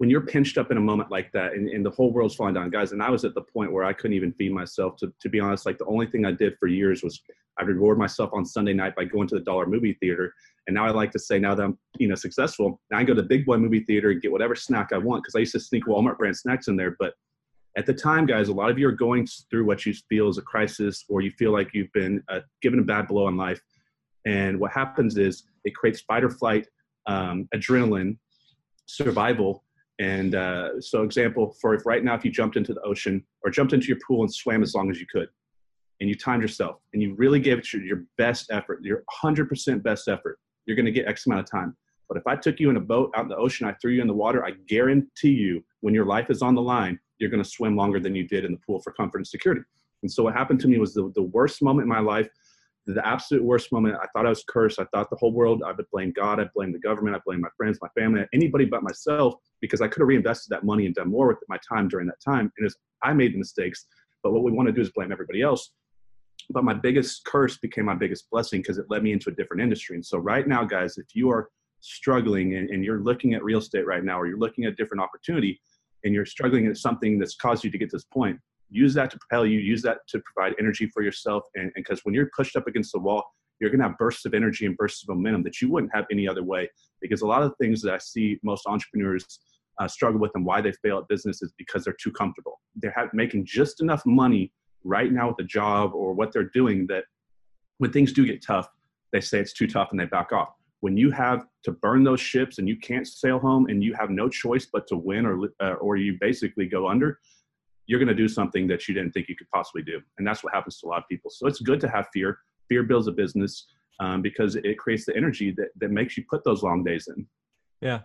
when 0.02 0.10
you're 0.10 0.26
pinched 0.26 0.58
up 0.58 0.72
in 0.72 0.78
a 0.78 0.80
moment 0.80 1.12
like 1.12 1.30
that 1.30 1.52
and, 1.52 1.68
and, 1.68 1.86
the 1.86 1.90
whole 1.90 2.12
world's 2.12 2.34
falling 2.34 2.54
down 2.54 2.68
guys 2.70 2.90
and 2.90 3.00
i 3.00 3.08
was 3.08 3.24
at 3.24 3.34
the 3.34 3.40
point 3.40 3.70
where 3.70 3.84
i 3.84 3.92
couldn't 3.92 4.16
even 4.16 4.32
feed 4.32 4.50
myself 4.52 4.96
to, 4.96 5.12
to 5.20 5.28
be 5.28 5.38
honest 5.38 5.64
like 5.64 5.78
the 5.78 5.86
only 5.86 6.06
thing 6.06 6.24
i 6.26 6.32
did 6.32 6.56
for 6.58 6.66
years 6.66 7.04
was 7.04 7.22
i 7.56 7.62
reward 7.62 7.98
myself 7.98 8.28
on 8.32 8.44
sunday 8.44 8.72
night 8.72 8.96
by 8.96 9.04
going 9.04 9.28
to 9.28 9.36
the 9.36 9.42
dollar 9.42 9.64
movie 9.64 9.96
theater 10.00 10.34
and 10.66 10.74
now 10.74 10.86
I 10.86 10.90
like 10.90 11.10
to 11.12 11.18
say, 11.18 11.38
now 11.38 11.54
that 11.54 11.62
I'm 11.62 11.78
you 11.98 12.08
know 12.08 12.14
successful, 12.14 12.80
now 12.90 12.98
I 12.98 13.04
go 13.04 13.14
to 13.14 13.22
the 13.22 13.28
big 13.28 13.44
boy 13.44 13.56
movie 13.56 13.80
theater 13.80 14.10
and 14.10 14.22
get 14.22 14.30
whatever 14.30 14.54
snack 14.54 14.90
I 14.92 14.98
want 14.98 15.22
because 15.22 15.34
I 15.34 15.40
used 15.40 15.52
to 15.52 15.60
sneak 15.60 15.86
Walmart 15.86 16.18
brand 16.18 16.36
snacks 16.36 16.68
in 16.68 16.76
there. 16.76 16.96
But 16.98 17.14
at 17.76 17.86
the 17.86 17.94
time, 17.94 18.26
guys, 18.26 18.48
a 18.48 18.52
lot 18.52 18.70
of 18.70 18.78
you 18.78 18.86
are 18.86 18.92
going 18.92 19.26
through 19.50 19.64
what 19.64 19.84
you 19.86 19.94
feel 20.08 20.28
is 20.28 20.38
a 20.38 20.42
crisis, 20.42 21.04
or 21.08 21.20
you 21.20 21.30
feel 21.32 21.52
like 21.52 21.70
you've 21.74 21.92
been 21.92 22.22
uh, 22.28 22.40
given 22.60 22.78
a 22.78 22.82
bad 22.82 23.08
blow 23.08 23.28
in 23.28 23.36
life. 23.36 23.60
And 24.24 24.60
what 24.60 24.70
happens 24.70 25.16
is 25.16 25.44
it 25.64 25.74
creates 25.74 26.00
fight 26.02 26.22
or 26.22 26.30
flight, 26.30 26.68
um, 27.06 27.48
adrenaline, 27.54 28.18
survival. 28.86 29.64
And 30.02 30.34
uh, 30.34 30.80
so, 30.80 31.04
example 31.04 31.54
for 31.60 31.74
if 31.74 31.86
right 31.86 32.02
now, 32.02 32.14
if 32.14 32.24
you 32.24 32.32
jumped 32.32 32.56
into 32.56 32.74
the 32.74 32.80
ocean 32.80 33.24
or 33.44 33.52
jumped 33.52 33.72
into 33.72 33.86
your 33.86 33.98
pool 34.04 34.22
and 34.22 34.34
swam 34.34 34.60
as 34.62 34.74
long 34.74 34.90
as 34.90 34.98
you 34.98 35.06
could, 35.10 35.28
and 36.00 36.08
you 36.08 36.16
timed 36.16 36.42
yourself 36.42 36.80
and 36.92 37.00
you 37.00 37.14
really 37.14 37.38
gave 37.38 37.58
it 37.58 37.72
your, 37.72 37.82
your 37.84 38.04
best 38.18 38.50
effort, 38.50 38.80
your 38.82 39.04
100% 39.22 39.80
best 39.84 40.08
effort, 40.08 40.40
you're 40.66 40.74
going 40.74 40.86
to 40.86 40.90
get 40.90 41.06
X 41.06 41.26
amount 41.26 41.42
of 41.42 41.48
time. 41.48 41.76
But 42.08 42.16
if 42.16 42.26
I 42.26 42.34
took 42.34 42.58
you 42.58 42.70
in 42.70 42.76
a 42.76 42.80
boat 42.80 43.12
out 43.16 43.22
in 43.22 43.28
the 43.28 43.36
ocean, 43.36 43.68
I 43.68 43.74
threw 43.80 43.92
you 43.92 44.00
in 44.00 44.08
the 44.08 44.12
water, 44.12 44.44
I 44.44 44.50
guarantee 44.66 45.30
you, 45.30 45.64
when 45.80 45.94
your 45.94 46.04
life 46.04 46.28
is 46.28 46.42
on 46.42 46.56
the 46.56 46.60
line, 46.60 46.98
you're 47.18 47.30
going 47.30 47.42
to 47.42 47.48
swim 47.48 47.76
longer 47.76 48.00
than 48.00 48.16
you 48.16 48.26
did 48.26 48.44
in 48.44 48.50
the 48.50 48.58
pool 48.66 48.80
for 48.82 48.92
comfort 48.92 49.18
and 49.18 49.26
security. 49.26 49.62
And 50.02 50.10
so 50.10 50.24
what 50.24 50.34
happened 50.34 50.58
to 50.60 50.68
me 50.68 50.78
was 50.78 50.92
the, 50.92 51.12
the 51.14 51.22
worst 51.22 51.62
moment 51.62 51.84
in 51.84 51.88
my 51.88 52.00
life, 52.00 52.28
the 52.86 53.06
absolute 53.06 53.44
worst 53.44 53.72
moment. 53.72 53.96
I 54.02 54.06
thought 54.12 54.26
I 54.26 54.30
was 54.30 54.44
cursed. 54.48 54.80
I 54.80 54.84
thought 54.92 55.08
the 55.10 55.16
whole 55.16 55.32
world, 55.32 55.62
I 55.64 55.72
would 55.72 55.86
blame 55.92 56.12
God, 56.12 56.40
I 56.40 56.48
blame 56.54 56.72
the 56.72 56.78
government, 56.78 57.16
I 57.16 57.20
blame 57.24 57.40
my 57.40 57.48
friends, 57.56 57.78
my 57.80 57.88
family, 57.98 58.24
anybody 58.32 58.64
but 58.64 58.82
myself, 58.82 59.34
because 59.60 59.80
I 59.80 59.88
could 59.88 60.00
have 60.00 60.08
reinvested 60.08 60.50
that 60.50 60.64
money 60.64 60.86
and 60.86 60.94
done 60.94 61.10
more 61.10 61.28
with 61.28 61.38
my 61.48 61.58
time 61.68 61.88
during 61.88 62.06
that 62.08 62.20
time. 62.24 62.52
And 62.58 62.66
as 62.66 62.74
I 63.02 63.12
made 63.12 63.34
the 63.34 63.38
mistakes, 63.38 63.86
but 64.22 64.32
what 64.32 64.42
we 64.42 64.52
want 64.52 64.66
to 64.66 64.72
do 64.72 64.80
is 64.80 64.90
blame 64.90 65.12
everybody 65.12 65.42
else 65.42 65.72
but 66.50 66.64
my 66.64 66.74
biggest 66.74 67.24
curse 67.24 67.58
became 67.58 67.84
my 67.84 67.94
biggest 67.94 68.30
blessing 68.30 68.60
because 68.60 68.78
it 68.78 68.86
led 68.88 69.02
me 69.02 69.12
into 69.12 69.30
a 69.30 69.32
different 69.32 69.62
industry. 69.62 69.96
And 69.96 70.04
so 70.04 70.18
right 70.18 70.46
now, 70.46 70.64
guys, 70.64 70.98
if 70.98 71.14
you 71.14 71.30
are 71.30 71.48
struggling 71.80 72.56
and, 72.56 72.70
and, 72.70 72.84
you're 72.84 73.00
looking 73.00 73.34
at 73.34 73.42
real 73.42 73.58
estate 73.58 73.86
right 73.86 74.04
now, 74.04 74.20
or 74.20 74.26
you're 74.26 74.38
looking 74.38 74.64
at 74.64 74.72
a 74.72 74.76
different 74.76 75.02
opportunity, 75.02 75.60
and 76.04 76.14
you're 76.14 76.26
struggling 76.26 76.66
at 76.66 76.76
something 76.76 77.18
that's 77.18 77.36
caused 77.36 77.64
you 77.64 77.70
to 77.70 77.78
get 77.78 77.90
to 77.90 77.96
this 77.96 78.04
point, 78.04 78.38
use 78.72 78.94
that 78.94 79.10
to 79.10 79.18
propel 79.18 79.46
you, 79.46 79.60
use 79.60 79.82
that 79.82 79.98
to 80.08 80.20
provide 80.20 80.54
energy 80.58 80.86
for 80.86 81.02
yourself. 81.02 81.44
And 81.54 81.70
because 81.74 82.00
when 82.04 82.14
you're 82.14 82.30
pushed 82.36 82.56
up 82.56 82.66
against 82.66 82.92
the 82.92 82.98
wall, 82.98 83.24
you're 83.60 83.70
going 83.70 83.80
to 83.80 83.88
have 83.88 83.98
bursts 83.98 84.24
of 84.24 84.34
energy 84.34 84.66
and 84.66 84.76
bursts 84.76 85.04
of 85.04 85.14
momentum 85.14 85.42
that 85.44 85.60
you 85.60 85.70
wouldn't 85.70 85.94
have 85.94 86.06
any 86.10 86.26
other 86.26 86.42
way. 86.42 86.68
Because 87.00 87.22
a 87.22 87.26
lot 87.26 87.42
of 87.42 87.52
things 87.60 87.82
that 87.82 87.94
I 87.94 87.98
see 87.98 88.38
most 88.42 88.66
entrepreneurs 88.66 89.38
uh, 89.78 89.86
struggle 89.86 90.20
with 90.20 90.32
and 90.34 90.44
why 90.44 90.60
they 90.60 90.72
fail 90.72 90.98
at 90.98 91.08
business 91.08 91.42
is 91.42 91.52
because 91.56 91.84
they're 91.84 91.96
too 92.00 92.10
comfortable. 92.10 92.60
They're 92.76 92.94
have, 92.96 93.10
making 93.12 93.46
just 93.46 93.80
enough 93.80 94.04
money 94.04 94.52
right 94.84 95.12
now 95.12 95.28
with 95.28 95.36
the 95.36 95.44
job 95.44 95.92
or 95.94 96.12
what 96.12 96.32
they're 96.32 96.50
doing 96.52 96.86
that 96.88 97.04
when 97.78 97.92
things 97.92 98.12
do 98.12 98.26
get 98.26 98.44
tough, 98.44 98.68
they 99.12 99.20
say 99.20 99.38
it's 99.38 99.52
too 99.52 99.66
tough 99.66 99.88
and 99.90 100.00
they 100.00 100.06
back 100.06 100.32
off. 100.32 100.54
When 100.80 100.96
you 100.96 101.10
have 101.12 101.46
to 101.64 101.72
burn 101.72 102.02
those 102.02 102.20
ships 102.20 102.58
and 102.58 102.68
you 102.68 102.76
can't 102.76 103.06
sail 103.06 103.38
home 103.38 103.66
and 103.68 103.82
you 103.84 103.94
have 103.94 104.10
no 104.10 104.28
choice 104.28 104.66
but 104.72 104.86
to 104.88 104.96
win 104.96 105.26
or 105.26 105.48
uh, 105.60 105.74
or 105.74 105.96
you 105.96 106.16
basically 106.20 106.66
go 106.66 106.88
under, 106.88 107.20
you're 107.86 107.98
going 107.98 108.08
to 108.08 108.14
do 108.14 108.28
something 108.28 108.66
that 108.68 108.88
you 108.88 108.94
didn't 108.94 109.12
think 109.12 109.28
you 109.28 109.36
could 109.36 109.50
possibly 109.50 109.82
do, 109.82 110.00
and 110.18 110.26
that's 110.26 110.42
what 110.44 110.54
happens 110.54 110.78
to 110.78 110.86
a 110.86 110.88
lot 110.88 110.98
of 110.98 111.08
people. 111.08 111.30
So 111.30 111.46
it's 111.46 111.60
good 111.60 111.80
to 111.80 111.88
have 111.88 112.06
fear. 112.12 112.38
Fear 112.68 112.84
builds 112.84 113.08
a 113.08 113.12
business 113.12 113.66
um, 114.00 114.22
because 114.22 114.56
it 114.56 114.78
creates 114.78 115.04
the 115.04 115.16
energy 115.16 115.52
that 115.56 115.68
that 115.78 115.90
makes 115.90 116.16
you 116.16 116.24
put 116.30 116.44
those 116.44 116.62
long 116.62 116.84
days 116.84 117.08
in. 117.08 117.26
Yeah. 117.80 118.00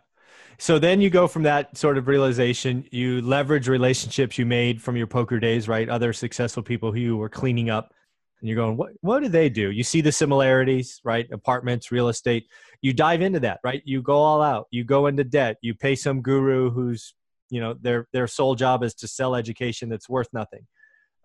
So 0.60 0.80
then 0.80 1.02
you 1.02 1.10
go 1.10 1.28
from 1.28 1.44
that 1.44 1.78
sort 1.78 1.98
of 1.98 2.08
realization, 2.08 2.86
you 2.92 3.22
leverage 3.22 3.68
relationships 3.68 4.38
you 4.38 4.46
made 4.46 4.82
from 4.82 4.98
your 4.98 5.08
poker 5.08 5.40
days, 5.40 5.68
right? 5.68 5.88
Other 5.88 6.14
successful 6.14 6.64
people 6.64 6.92
who 6.92 7.00
you 7.00 7.18
were 7.18 7.30
cleaning 7.30 7.70
up 7.70 7.94
and 8.40 8.50
you're 8.50 8.56
going, 8.56 8.76
what, 8.76 8.92
what 9.02 9.22
do 9.22 9.30
they 9.30 9.50
do? 9.50 9.72
You 9.72 9.84
see 9.84 10.02
the 10.02 10.12
similarities, 10.12 11.00
right? 11.04 11.28
Apartments, 11.32 11.92
real 11.92 12.10
estate. 12.10 12.48
You 12.82 12.94
dive 12.94 13.22
into 13.22 13.40
that, 13.42 13.60
right? 13.64 13.82
You 13.86 14.02
go 14.02 14.18
all 14.18 14.42
out. 14.42 14.68
You 14.72 14.84
go 14.84 15.08
into 15.08 15.24
debt. 15.24 15.58
You 15.62 15.76
pay 15.76 15.96
some 15.96 16.22
guru 16.22 16.72
who's, 16.72 17.14
you 17.50 17.62
know, 17.62 17.76
their 17.80 18.08
their 18.14 18.28
sole 18.28 18.56
job 18.56 18.84
is 18.84 18.94
to 18.96 19.08
sell 19.08 19.36
education 19.36 19.90
that's 19.90 20.10
worth 20.10 20.28
nothing. 20.34 20.68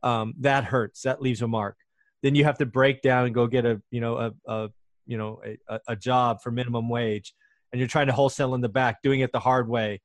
Um, 0.02 0.34
that 0.40 0.64
hurts. 0.64 1.02
That 1.02 1.22
leaves 1.22 1.42
a 1.42 1.48
mark. 1.48 1.76
Then 2.22 2.34
you 2.34 2.44
have 2.44 2.58
to 2.58 2.66
break 2.66 3.02
down 3.02 3.26
and 3.26 3.34
go 3.34 3.46
get 3.46 3.64
a, 3.64 3.80
you 3.90 4.00
know, 4.00 4.16
a, 4.16 4.32
a 4.46 4.68
you 5.06 5.18
know, 5.18 5.40
a, 5.68 5.80
a 5.88 5.96
job 5.96 6.42
for 6.42 6.50
minimum 6.50 6.88
wage, 6.88 7.34
and 7.72 7.78
you're 7.78 7.88
trying 7.88 8.06
to 8.06 8.12
wholesale 8.12 8.54
in 8.54 8.60
the 8.60 8.68
back, 8.68 9.02
doing 9.02 9.20
it 9.20 9.32
the 9.32 9.40
hard 9.40 9.68
way, 9.68 10.00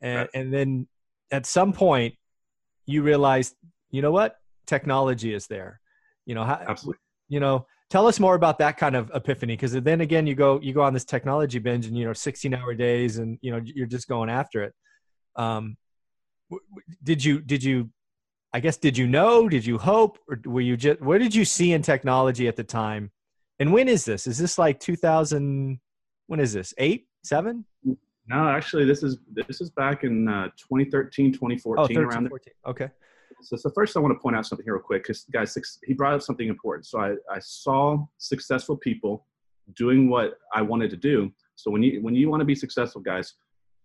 and 0.00 0.18
right. 0.18 0.30
and 0.34 0.52
then 0.52 0.86
at 1.30 1.46
some 1.46 1.72
point, 1.72 2.14
you 2.86 3.02
realize, 3.02 3.54
you 3.90 4.02
know 4.02 4.12
what? 4.12 4.36
Technology 4.66 5.32
is 5.32 5.46
there 5.46 5.80
you 6.26 6.34
know, 6.34 6.44
how, 6.44 6.60
absolutely. 6.66 7.00
You 7.28 7.40
know, 7.40 7.66
tell 7.90 8.06
us 8.06 8.20
more 8.20 8.34
about 8.34 8.58
that 8.58 8.76
kind 8.76 8.94
of 8.94 9.10
epiphany 9.14 9.54
because 9.54 9.72
then 9.72 10.00
again, 10.00 10.26
you 10.26 10.34
go 10.34 10.60
you 10.60 10.72
go 10.72 10.82
on 10.82 10.92
this 10.92 11.04
technology 11.04 11.58
binge 11.58 11.86
and 11.86 11.96
you 11.96 12.04
know, 12.04 12.12
16 12.12 12.54
hour 12.54 12.74
days 12.74 13.18
and 13.18 13.38
you 13.40 13.50
know 13.50 13.60
you're 13.64 13.86
just 13.86 14.08
going 14.08 14.28
after 14.28 14.62
it. 14.62 14.74
Um, 15.36 15.76
did 17.02 17.24
you 17.24 17.40
did 17.40 17.64
you 17.64 17.90
I 18.52 18.60
guess 18.60 18.76
did 18.76 18.98
you 18.98 19.06
know? 19.06 19.48
Did 19.48 19.64
you 19.64 19.78
hope, 19.78 20.18
or 20.28 20.38
were 20.44 20.60
you 20.60 20.76
just? 20.76 21.00
What 21.00 21.18
did 21.18 21.34
you 21.34 21.44
see 21.44 21.72
in 21.72 21.82
technology 21.82 22.48
at 22.48 22.56
the 22.56 22.64
time? 22.64 23.10
And 23.58 23.72
when 23.72 23.88
is 23.88 24.04
this? 24.04 24.26
Is 24.26 24.36
this 24.38 24.58
like 24.58 24.78
2000? 24.78 25.80
When 26.26 26.40
is 26.40 26.52
this? 26.52 26.74
Eight, 26.76 27.06
seven? 27.24 27.64
No, 28.28 28.48
actually, 28.48 28.84
this 28.84 29.02
is 29.02 29.18
this 29.32 29.60
is 29.60 29.70
back 29.70 30.04
in 30.04 30.28
uh, 30.28 30.48
2013, 30.56 31.32
2014, 31.32 31.82
oh, 31.82 31.86
13, 31.86 31.98
around 31.98 32.28
14. 32.28 32.52
there. 32.64 32.70
Okay. 32.70 32.92
So, 33.40 33.56
so 33.56 33.70
first 33.70 33.96
I 33.96 34.00
want 34.00 34.14
to 34.14 34.22
point 34.22 34.36
out 34.36 34.46
something 34.46 34.64
here 34.64 34.74
real 34.74 34.82
quick 34.82 35.02
because 35.02 35.24
guys, 35.32 35.56
he 35.84 35.94
brought 35.94 36.14
up 36.14 36.22
something 36.22 36.48
important. 36.48 36.86
So 36.86 37.00
I, 37.00 37.14
I 37.30 37.40
saw 37.40 38.06
successful 38.18 38.76
people 38.76 39.26
doing 39.74 40.08
what 40.08 40.38
I 40.54 40.62
wanted 40.62 40.90
to 40.90 40.96
do. 40.96 41.32
So 41.56 41.70
when 41.70 41.82
you 41.82 42.02
when 42.02 42.14
you 42.14 42.28
want 42.28 42.40
to 42.40 42.44
be 42.44 42.54
successful, 42.54 43.00
guys, 43.00 43.34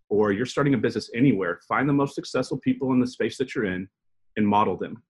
or 0.08 0.32
you're 0.32 0.46
starting 0.46 0.74
a 0.74 0.78
business 0.78 1.10
anywhere, 1.14 1.60
find 1.68 1.88
the 1.88 1.92
most 1.92 2.14
successful 2.14 2.58
people 2.58 2.92
in 2.92 3.00
the 3.00 3.06
space 3.06 3.36
that 3.38 3.54
you're 3.54 3.66
in 3.66 3.88
and 4.36 4.46
model 4.46 4.76
them. 4.76 5.02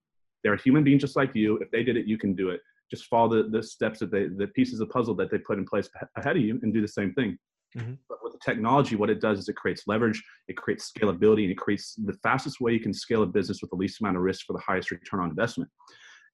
They're 0.42 0.54
a 0.54 0.60
human 0.60 0.84
being 0.84 0.98
just 0.98 1.16
like 1.16 1.34
you. 1.34 1.56
If 1.58 1.70
they 1.70 1.82
did 1.82 1.96
it, 1.96 2.06
you 2.06 2.18
can 2.18 2.34
do 2.34 2.50
it. 2.50 2.60
Just 2.90 3.06
follow 3.06 3.42
the, 3.42 3.48
the 3.48 3.62
steps 3.62 3.98
that 4.00 4.10
they, 4.10 4.28
the 4.28 4.48
pieces 4.48 4.80
of 4.80 4.88
puzzle 4.88 5.14
that 5.16 5.30
they 5.30 5.38
put 5.38 5.58
in 5.58 5.66
place 5.66 5.88
ahead 6.16 6.36
of 6.36 6.42
you 6.42 6.58
and 6.62 6.72
do 6.72 6.80
the 6.80 6.88
same 6.88 7.12
thing. 7.14 7.36
Mm-hmm. 7.76 7.94
But 8.08 8.18
with 8.22 8.32
the 8.32 8.38
technology, 8.42 8.96
what 8.96 9.10
it 9.10 9.20
does 9.20 9.38
is 9.38 9.48
it 9.48 9.56
creates 9.56 9.82
leverage, 9.86 10.22
it 10.48 10.56
creates 10.56 10.90
scalability, 10.90 11.42
and 11.42 11.50
it 11.50 11.58
creates 11.58 11.94
the 11.94 12.14
fastest 12.22 12.60
way 12.60 12.72
you 12.72 12.80
can 12.80 12.94
scale 12.94 13.22
a 13.22 13.26
business 13.26 13.60
with 13.60 13.70
the 13.70 13.76
least 13.76 14.00
amount 14.00 14.16
of 14.16 14.22
risk 14.22 14.46
for 14.46 14.54
the 14.54 14.62
highest 14.66 14.90
return 14.90 15.20
on 15.20 15.28
investment. 15.28 15.70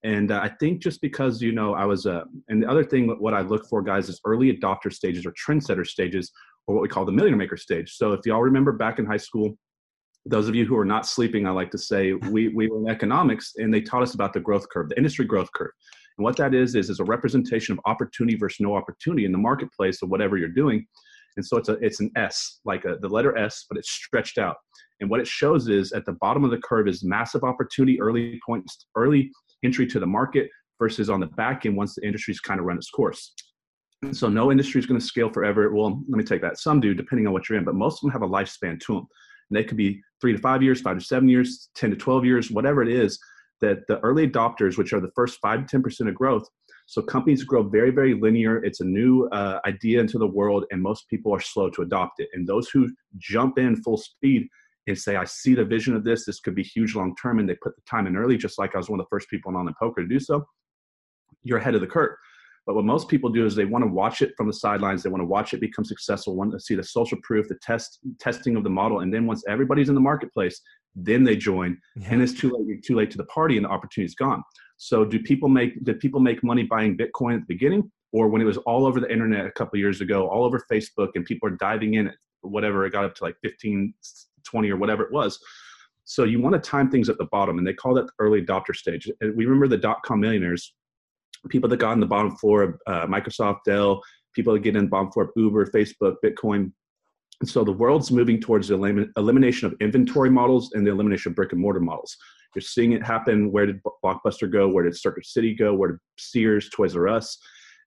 And 0.04 0.30
uh, 0.30 0.40
I 0.42 0.50
think 0.60 0.82
just 0.82 1.00
because, 1.00 1.40
you 1.40 1.52
know, 1.52 1.74
I 1.74 1.86
was, 1.86 2.04
uh, 2.04 2.24
and 2.48 2.62
the 2.62 2.70
other 2.70 2.84
thing, 2.84 3.08
what 3.18 3.32
I 3.32 3.40
look 3.40 3.66
for, 3.68 3.82
guys, 3.82 4.10
is 4.10 4.20
early 4.26 4.54
adopter 4.54 4.92
stages 4.92 5.24
or 5.24 5.32
trendsetter 5.32 5.86
stages, 5.86 6.30
or 6.66 6.74
what 6.74 6.82
we 6.82 6.88
call 6.88 7.06
the 7.06 7.12
millionaire 7.12 7.38
maker 7.38 7.56
stage. 7.56 7.94
So 7.96 8.12
if 8.12 8.20
y'all 8.26 8.42
remember 8.42 8.72
back 8.72 8.98
in 8.98 9.06
high 9.06 9.16
school, 9.16 9.56
those 10.26 10.46
of 10.46 10.54
you 10.54 10.66
who 10.66 10.76
are 10.76 10.84
not 10.84 11.06
sleeping, 11.06 11.46
I 11.46 11.50
like 11.50 11.70
to 11.70 11.78
say, 11.78 12.12
we, 12.30 12.48
we 12.48 12.68
were 12.68 12.80
in 12.80 12.88
economics 12.88 13.54
and 13.56 13.72
they 13.72 13.80
taught 13.80 14.02
us 14.02 14.14
about 14.14 14.34
the 14.34 14.40
growth 14.40 14.68
curve, 14.68 14.90
the 14.90 14.96
industry 14.98 15.24
growth 15.24 15.50
curve. 15.54 15.72
And 16.18 16.24
what 16.24 16.36
that 16.36 16.54
is, 16.54 16.74
is, 16.74 16.90
is 16.90 17.00
a 17.00 17.04
representation 17.04 17.72
of 17.72 17.80
opportunity 17.86 18.36
versus 18.36 18.60
no 18.60 18.76
opportunity 18.76 19.24
in 19.24 19.32
the 19.32 19.38
marketplace 19.38 20.02
of 20.02 20.10
whatever 20.10 20.36
you're 20.36 20.48
doing. 20.48 20.86
And 21.36 21.44
so 21.44 21.56
it's 21.56 21.68
a 21.68 21.72
it's 21.80 22.00
an 22.00 22.10
S, 22.14 22.60
like 22.64 22.84
a, 22.84 22.96
the 23.00 23.08
letter 23.08 23.36
S, 23.36 23.64
but 23.68 23.78
it's 23.78 23.90
stretched 23.90 24.38
out. 24.38 24.56
And 25.00 25.10
what 25.10 25.18
it 25.18 25.26
shows 25.26 25.68
is 25.68 25.92
at 25.92 26.06
the 26.06 26.12
bottom 26.12 26.44
of 26.44 26.52
the 26.52 26.58
curve 26.58 26.86
is 26.86 27.02
massive 27.02 27.42
opportunity, 27.42 28.00
early 28.00 28.40
points, 28.46 28.86
early 28.94 29.32
entry 29.64 29.86
to 29.88 30.00
the 30.00 30.06
market 30.06 30.48
versus 30.78 31.10
on 31.10 31.20
the 31.20 31.26
back 31.26 31.66
end 31.66 31.76
once 31.76 31.94
the 31.94 32.06
industry's 32.06 32.40
kind 32.40 32.60
of 32.60 32.66
run 32.66 32.76
its 32.76 32.90
course. 32.90 33.32
And 34.02 34.16
so 34.16 34.28
no 34.28 34.50
industry 34.50 34.78
is 34.78 34.86
going 34.86 35.00
to 35.00 35.06
scale 35.06 35.30
forever. 35.30 35.72
Well, 35.72 36.02
let 36.08 36.18
me 36.18 36.24
take 36.24 36.42
that. 36.42 36.58
Some 36.58 36.80
do, 36.80 36.94
depending 36.94 37.26
on 37.26 37.32
what 37.32 37.48
you're 37.48 37.58
in, 37.58 37.64
but 37.64 37.74
most 37.74 37.98
of 37.98 38.00
them 38.02 38.10
have 38.10 38.22
a 38.22 38.28
lifespan 38.28 38.78
to 38.80 38.94
them. 38.94 39.06
And 39.50 39.56
they 39.56 39.64
could 39.64 39.76
be 39.76 40.02
three 40.20 40.32
to 40.32 40.38
five 40.38 40.62
years, 40.62 40.80
five 40.80 40.98
to 40.98 41.04
seven 41.04 41.28
years, 41.28 41.70
10 41.76 41.90
to 41.90 41.96
12 41.96 42.24
years, 42.24 42.50
whatever 42.50 42.82
it 42.82 42.88
is, 42.88 43.18
that 43.60 43.78
the 43.88 43.98
early 44.00 44.28
adopters, 44.28 44.76
which 44.76 44.92
are 44.92 45.00
the 45.00 45.12
first 45.14 45.38
five 45.40 45.66
to 45.66 45.78
10% 45.78 46.08
of 46.08 46.14
growth, 46.14 46.48
so 46.86 47.00
companies 47.00 47.44
grow 47.44 47.62
very, 47.62 47.90
very 47.90 48.14
linear. 48.14 48.62
It's 48.62 48.80
a 48.80 48.84
new 48.84 49.26
uh, 49.32 49.60
idea 49.66 50.00
into 50.00 50.18
the 50.18 50.26
world, 50.26 50.64
and 50.70 50.82
most 50.82 51.08
people 51.08 51.34
are 51.34 51.40
slow 51.40 51.70
to 51.70 51.82
adopt 51.82 52.20
it. 52.20 52.28
And 52.34 52.46
those 52.46 52.68
who 52.68 52.90
jump 53.16 53.58
in 53.58 53.82
full 53.82 53.96
speed 53.96 54.48
and 54.86 54.98
say, 54.98 55.16
I 55.16 55.24
see 55.24 55.54
the 55.54 55.64
vision 55.64 55.96
of 55.96 56.04
this, 56.04 56.24
this 56.24 56.40
could 56.40 56.54
be 56.54 56.62
huge 56.62 56.94
long 56.94 57.14
term, 57.16 57.38
and 57.38 57.48
they 57.48 57.56
put 57.62 57.74
the 57.76 57.82
time 57.88 58.06
in 58.06 58.16
early, 58.16 58.36
just 58.36 58.58
like 58.58 58.74
I 58.74 58.78
was 58.78 58.90
one 58.90 59.00
of 59.00 59.06
the 59.06 59.10
first 59.10 59.28
people 59.28 59.56
on 59.56 59.64
the 59.64 59.74
poker 59.80 60.02
to 60.02 60.08
do 60.08 60.20
so, 60.20 60.44
you're 61.42 61.58
ahead 61.58 61.74
of 61.74 61.80
the 61.80 61.86
curve. 61.86 62.16
But 62.66 62.74
what 62.74 62.84
most 62.84 63.08
people 63.08 63.30
do 63.30 63.44
is 63.44 63.54
they 63.54 63.66
want 63.66 63.84
to 63.84 63.90
watch 63.90 64.22
it 64.22 64.32
from 64.36 64.46
the 64.46 64.52
sidelines. 64.52 65.02
They 65.02 65.10
want 65.10 65.20
to 65.20 65.26
watch 65.26 65.52
it 65.52 65.60
become 65.60 65.84
successful, 65.84 66.34
want 66.34 66.52
to 66.52 66.60
see 66.60 66.74
the 66.74 66.82
social 66.82 67.18
proof, 67.22 67.46
the 67.46 67.58
test 67.62 67.98
testing 68.20 68.56
of 68.56 68.64
the 68.64 68.70
model, 68.70 69.00
and 69.00 69.12
then 69.12 69.26
once 69.26 69.44
everybody's 69.46 69.90
in 69.90 69.94
the 69.94 70.00
marketplace, 70.00 70.60
then 70.94 71.24
they 71.24 71.36
join, 71.36 71.76
yeah. 71.96 72.08
and 72.10 72.22
it's 72.22 72.32
too 72.32 72.50
late. 72.50 72.82
Too 72.82 72.96
late 72.96 73.10
to 73.10 73.18
the 73.18 73.24
party, 73.24 73.56
and 73.56 73.66
the 73.66 73.70
opportunity's 73.70 74.14
gone. 74.14 74.42
So 74.78 75.04
do 75.04 75.20
people 75.20 75.48
make 75.48 75.82
did 75.84 76.00
people 76.00 76.20
make 76.20 76.42
money 76.42 76.62
buying 76.62 76.96
Bitcoin 76.96 77.34
at 77.34 77.40
the 77.40 77.46
beginning, 77.48 77.90
or 78.12 78.28
when 78.28 78.40
it 78.40 78.46
was 78.46 78.56
all 78.58 78.86
over 78.86 78.98
the 78.98 79.12
internet 79.12 79.44
a 79.44 79.52
couple 79.52 79.78
years 79.78 80.00
ago, 80.00 80.28
all 80.28 80.44
over 80.44 80.64
Facebook, 80.72 81.10
and 81.16 81.24
people 81.24 81.48
are 81.48 81.56
diving 81.56 81.94
in 81.94 82.08
at 82.08 82.14
whatever 82.40 82.86
it 82.86 82.92
got 82.92 83.04
up 83.04 83.14
to 83.16 83.24
like 83.24 83.36
15, 83.42 83.92
20 84.54 84.70
or 84.70 84.76
whatever 84.76 85.02
it 85.02 85.12
was. 85.12 85.38
So 86.04 86.24
you 86.24 86.40
want 86.40 86.54
to 86.54 86.70
time 86.70 86.90
things 86.90 87.08
at 87.08 87.18
the 87.18 87.28
bottom, 87.32 87.58
and 87.58 87.66
they 87.66 87.72
call 87.72 87.94
that 87.94 88.06
the 88.06 88.12
early 88.18 88.40
adopter 88.40 88.74
stage. 88.76 89.10
And 89.20 89.36
we 89.36 89.46
remember 89.46 89.68
the 89.68 89.78
dot 89.78 90.02
com 90.04 90.20
millionaires, 90.20 90.74
people 91.48 91.68
that 91.70 91.78
got 91.78 91.92
on 91.92 92.00
the 92.00 92.06
bottom 92.06 92.36
floor 92.36 92.62
of 92.62 92.74
uh, 92.86 93.06
Microsoft, 93.06 93.60
Dell, 93.66 94.02
people 94.34 94.52
that 94.52 94.60
get 94.60 94.76
in 94.76 94.84
the 94.84 94.90
bottom 94.90 95.10
floor 95.10 95.24
of 95.26 95.30
Uber, 95.34 95.66
Facebook, 95.66 96.16
Bitcoin. 96.24 96.72
And 97.40 97.48
so 97.48 97.64
the 97.64 97.72
world's 97.72 98.12
moving 98.12 98.38
towards 98.40 98.68
the 98.68 98.74
elim- 98.74 99.12
elimination 99.16 99.66
of 99.66 99.74
inventory 99.80 100.30
models 100.30 100.72
and 100.74 100.86
the 100.86 100.92
elimination 100.92 101.32
of 101.32 101.36
brick 101.36 101.52
and 101.52 101.60
mortar 101.60 101.80
models. 101.80 102.16
You're 102.54 102.62
seeing 102.62 102.92
it 102.92 103.02
happen. 103.02 103.50
Where 103.50 103.66
did 103.66 103.80
Blockbuster 104.04 104.50
go? 104.50 104.68
Where 104.68 104.84
did 104.84 104.96
Circuit 104.96 105.26
City 105.26 105.54
go? 105.54 105.74
Where 105.74 105.92
did 105.92 105.98
Sears, 106.18 106.68
Toys 106.68 106.94
R 106.94 107.08
Us? 107.08 107.38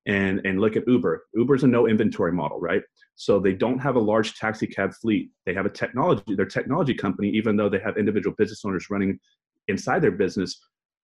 And, 0.06 0.42
and 0.46 0.60
look 0.60 0.76
at 0.76 0.88
Uber. 0.88 1.24
Uber's 1.36 1.64
a 1.64 1.68
no 1.68 1.88
inventory 1.88 2.32
model, 2.32 2.60
right? 2.60 2.82
So 3.20 3.40
they 3.40 3.54
don't 3.54 3.80
have 3.80 3.96
a 3.96 4.00
large 4.00 4.36
taxi 4.36 4.68
cab 4.68 4.94
fleet. 4.94 5.32
They 5.46 5.54
have 5.54 5.66
a 5.66 5.70
technology, 5.70 6.36
their 6.36 6.46
technology 6.46 6.94
company, 6.94 7.30
even 7.32 7.58
though 7.58 7.68
they 7.68 7.80
have 7.80 7.98
individual 7.98 8.36
business 8.38 8.64
owners 8.64 8.90
running 8.90 9.20
inside 9.68 10.02
their 10.02 10.12
business, 10.12 10.60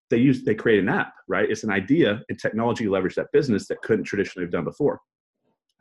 they 0.10 0.18
use 0.18 0.44
they 0.44 0.56
create 0.56 0.80
an 0.80 0.90
app, 0.90 1.14
right? 1.28 1.50
It's 1.50 1.64
an 1.64 1.72
idea 1.72 2.22
and 2.30 2.40
technology 2.40 2.88
leverage 2.88 3.16
that 3.16 3.32
business 3.34 3.68
that 3.68 3.82
couldn't 3.82 4.06
traditionally 4.06 4.46
have 4.46 4.52
done 4.52 4.64
before. 4.64 5.00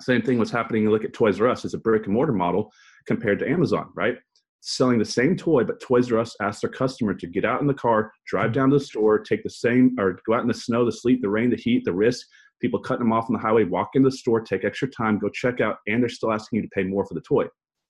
Same 0.01 0.23
thing 0.23 0.39
was 0.39 0.51
happening. 0.51 0.83
You 0.83 0.91
look 0.91 1.05
at 1.05 1.13
Toys 1.13 1.41
R 1.41 1.49
Us 1.49 1.65
as 1.65 1.75
a 1.75 1.79
brick 1.79 2.07
and 2.07 2.15
mortar 2.15 2.33
model 2.33 2.73
compared 3.07 3.39
to 3.41 3.49
Amazon, 3.49 3.91
right? 3.95 4.17
selling 4.63 4.99
the 4.99 5.05
same 5.05 5.37
toy, 5.37 5.65
but 5.65 5.81
Toys 5.81 6.11
R 6.11 6.19
Us 6.19 6.37
asked 6.41 6.63
their 6.63 6.71
customer 6.71 7.15
to 7.15 7.27
get 7.27 7.45
out 7.45 7.61
in 7.61 7.67
the 7.67 7.75
car, 7.75 8.13
drive 8.27 8.47
mm-hmm. 8.47 8.53
down 8.53 8.71
to 8.71 8.79
the 8.79 8.85
store, 8.85 9.19
take 9.19 9.43
the 9.43 9.51
same, 9.51 9.95
or 9.99 10.19
go 10.27 10.35
out 10.35 10.43
in 10.43 10.49
the 10.49 10.55
snow, 10.55 10.85
the 10.85 10.93
sleet, 10.93 11.21
the 11.21 11.29
rain, 11.29 11.51
the 11.51 11.57
heat, 11.57 11.85
the 11.85 11.93
risk. 11.93 12.27
People 12.63 12.81
cutting 12.81 13.05
them 13.05 13.13
off 13.13 13.27
on 13.29 13.35
the 13.35 13.39
highway, 13.39 13.65
walk 13.65 13.91
into 13.95 14.09
the 14.09 14.17
store, 14.17 14.41
take 14.41 14.65
extra 14.65 14.89
time, 14.89 15.19
go 15.19 15.29
check 15.29 15.61
out, 15.61 15.79
and 15.87 16.01
they're 16.01 16.09
still 16.09 16.33
asking 16.33 16.59
you 16.59 16.63
to 16.63 16.69
pay 16.69 16.85
more 16.85 17.05
for 17.05 17.15
the 17.15 17.21
toy. 17.21 17.45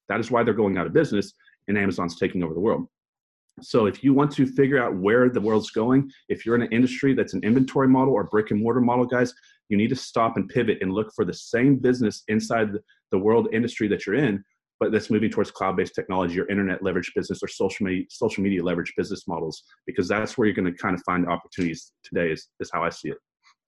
That 0.09 0.19
is 0.19 0.31
why 0.31 0.43
they're 0.43 0.55
going 0.55 0.79
out 0.79 0.87
of 0.87 0.93
business, 0.93 1.33
and 1.69 1.79
Amazon's 1.79 2.19
taking 2.19 2.43
over 2.43 2.55
the 2.55 2.61
world. 2.61 2.89
So 3.61 3.87
if 3.87 4.03
you 4.03 4.15
want 4.15 4.33
to 4.33 4.47
figure 4.47 4.83
out 4.83 4.97
where 4.97 5.29
the 5.29 5.41
world's 5.41 5.71
going, 5.71 6.11
if 6.29 6.45
you're 6.45 6.57
in 6.57 6.63
an 6.63 6.73
industry 6.73 7.15
that's 7.15 7.35
an 7.35 7.45
inventory 7.45 7.87
model 7.87 8.15
or 8.15 8.25
brick 8.25 8.51
and 8.51 8.63
mortar 8.63 8.81
model, 8.81 9.05
guys, 9.05 9.33
you 9.69 9.77
need 9.77 9.91
to 9.91 9.97
stop 9.97 10.37
and 10.37 10.49
pivot 10.49 10.79
and 10.81 10.93
look 10.93 11.13
for 11.15 11.25
the 11.25 11.35
same 11.35 11.77
business 11.77 12.25
inside 12.29 12.71
the 13.11 13.19
world 13.19 13.49
industry 13.53 13.89
that 13.89 14.07
you're 14.07 14.17
in 14.17 14.43
but 14.83 14.91
that's 14.91 15.11
moving 15.11 15.31
towards 15.31 15.53
cloud-based 15.53 15.95
technology 15.95 16.41
or 16.41 16.49
internet 16.51 16.83
leverage 16.83 17.13
business 17.15 17.41
or 17.41 17.47
social 17.47 17.87
media 17.87 18.05
social 18.09 18.43
media 18.43 18.61
leverage 18.61 18.93
business 18.97 19.29
models 19.29 19.63
because 19.87 20.09
that's 20.09 20.37
where 20.37 20.47
you're 20.47 20.57
going 20.57 20.71
to 20.71 20.77
kind 20.77 20.97
of 20.97 21.03
find 21.05 21.25
opportunities 21.29 21.93
today 22.03 22.33
is, 22.33 22.49
is 22.59 22.69
how 22.73 22.83
i 22.83 22.91
see 22.91 23.11
it 23.11 23.19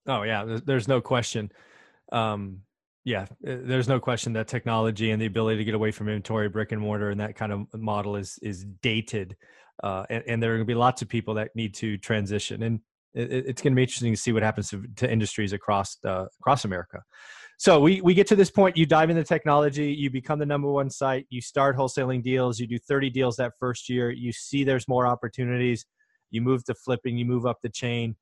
oh 0.07 0.23
yeah 0.23 0.59
there's 0.65 0.89
no 0.89 1.01
question. 1.01 1.51
Um, 2.13 2.61
yeah 3.05 3.23
uh, 3.47 3.57
there's 3.63 3.89
no 3.89 4.01
question 4.01 4.33
that 4.33 4.49
technology 4.49 5.11
and 5.11 5.21
the 5.21 5.27
ability 5.27 5.59
to 5.59 5.65
get 5.65 5.75
away 5.75 5.91
from 5.91 6.09
inventory 6.09 6.49
brick 6.49 6.73
and 6.73 6.81
mortar 6.81 7.11
and 7.11 7.21
that 7.21 7.37
kind 7.37 7.53
of 7.53 7.67
model 7.75 8.17
is 8.17 8.39
is 8.43 8.65
dated 8.83 9.37
uh, 9.83 10.05
and, 10.09 10.23
and, 10.29 10.43
there 10.43 10.53
are 10.53 10.57
going 10.57 10.67
to 10.67 10.71
be 10.71 10.75
lots 10.75 11.03
of 11.03 11.09
people 11.09 11.35
that 11.35 11.51
need 11.57 11.75
to 11.75 11.99
transition 11.99 12.63
and 12.63 12.81
it, 13.13 13.47
it's 13.47 13.63
going 13.63 13.73
to 13.73 13.77
be 13.77 13.83
interesting 13.83 14.13
to 14.13 14.21
see 14.21 14.33
what 14.33 14.43
happens 14.43 14.71
to, 14.71 14.85
to 14.97 15.11
industries 15.11 15.53
across 15.53 15.99
uh, 16.05 16.27
across 16.41 16.65
america. 16.65 17.03
So 17.57 17.79
we, 17.79 18.01
we 18.01 18.15
get 18.15 18.27
to 18.29 18.37
this 18.37 18.51
point 18.51 18.77
you 18.77 18.85
dive 18.85 19.11
into 19.11 19.23
technology 19.25 19.93
you 19.93 20.11
become 20.11 20.39
the 20.39 20.47
number 20.47 20.71
one 20.71 20.91
site 20.91 21.27
you 21.29 21.41
start 21.41 21.77
wholesaling 21.77 22.23
deals 22.23 22.59
you 22.59 22.67
do 22.67 22.79
30 22.79 23.11
deals 23.11 23.37
that 23.37 23.53
first 23.59 23.89
year 23.89 24.11
you 24.11 24.33
see 24.33 24.65
there's 24.65 24.89
more 24.89 25.07
opportunities 25.07 25.87
you 26.31 26.41
move 26.41 26.65
to 26.65 26.75
flipping 26.75 27.17
you 27.17 27.25
move 27.25 27.47
up 27.47 27.59
the 27.63 27.69
chain 27.69 28.17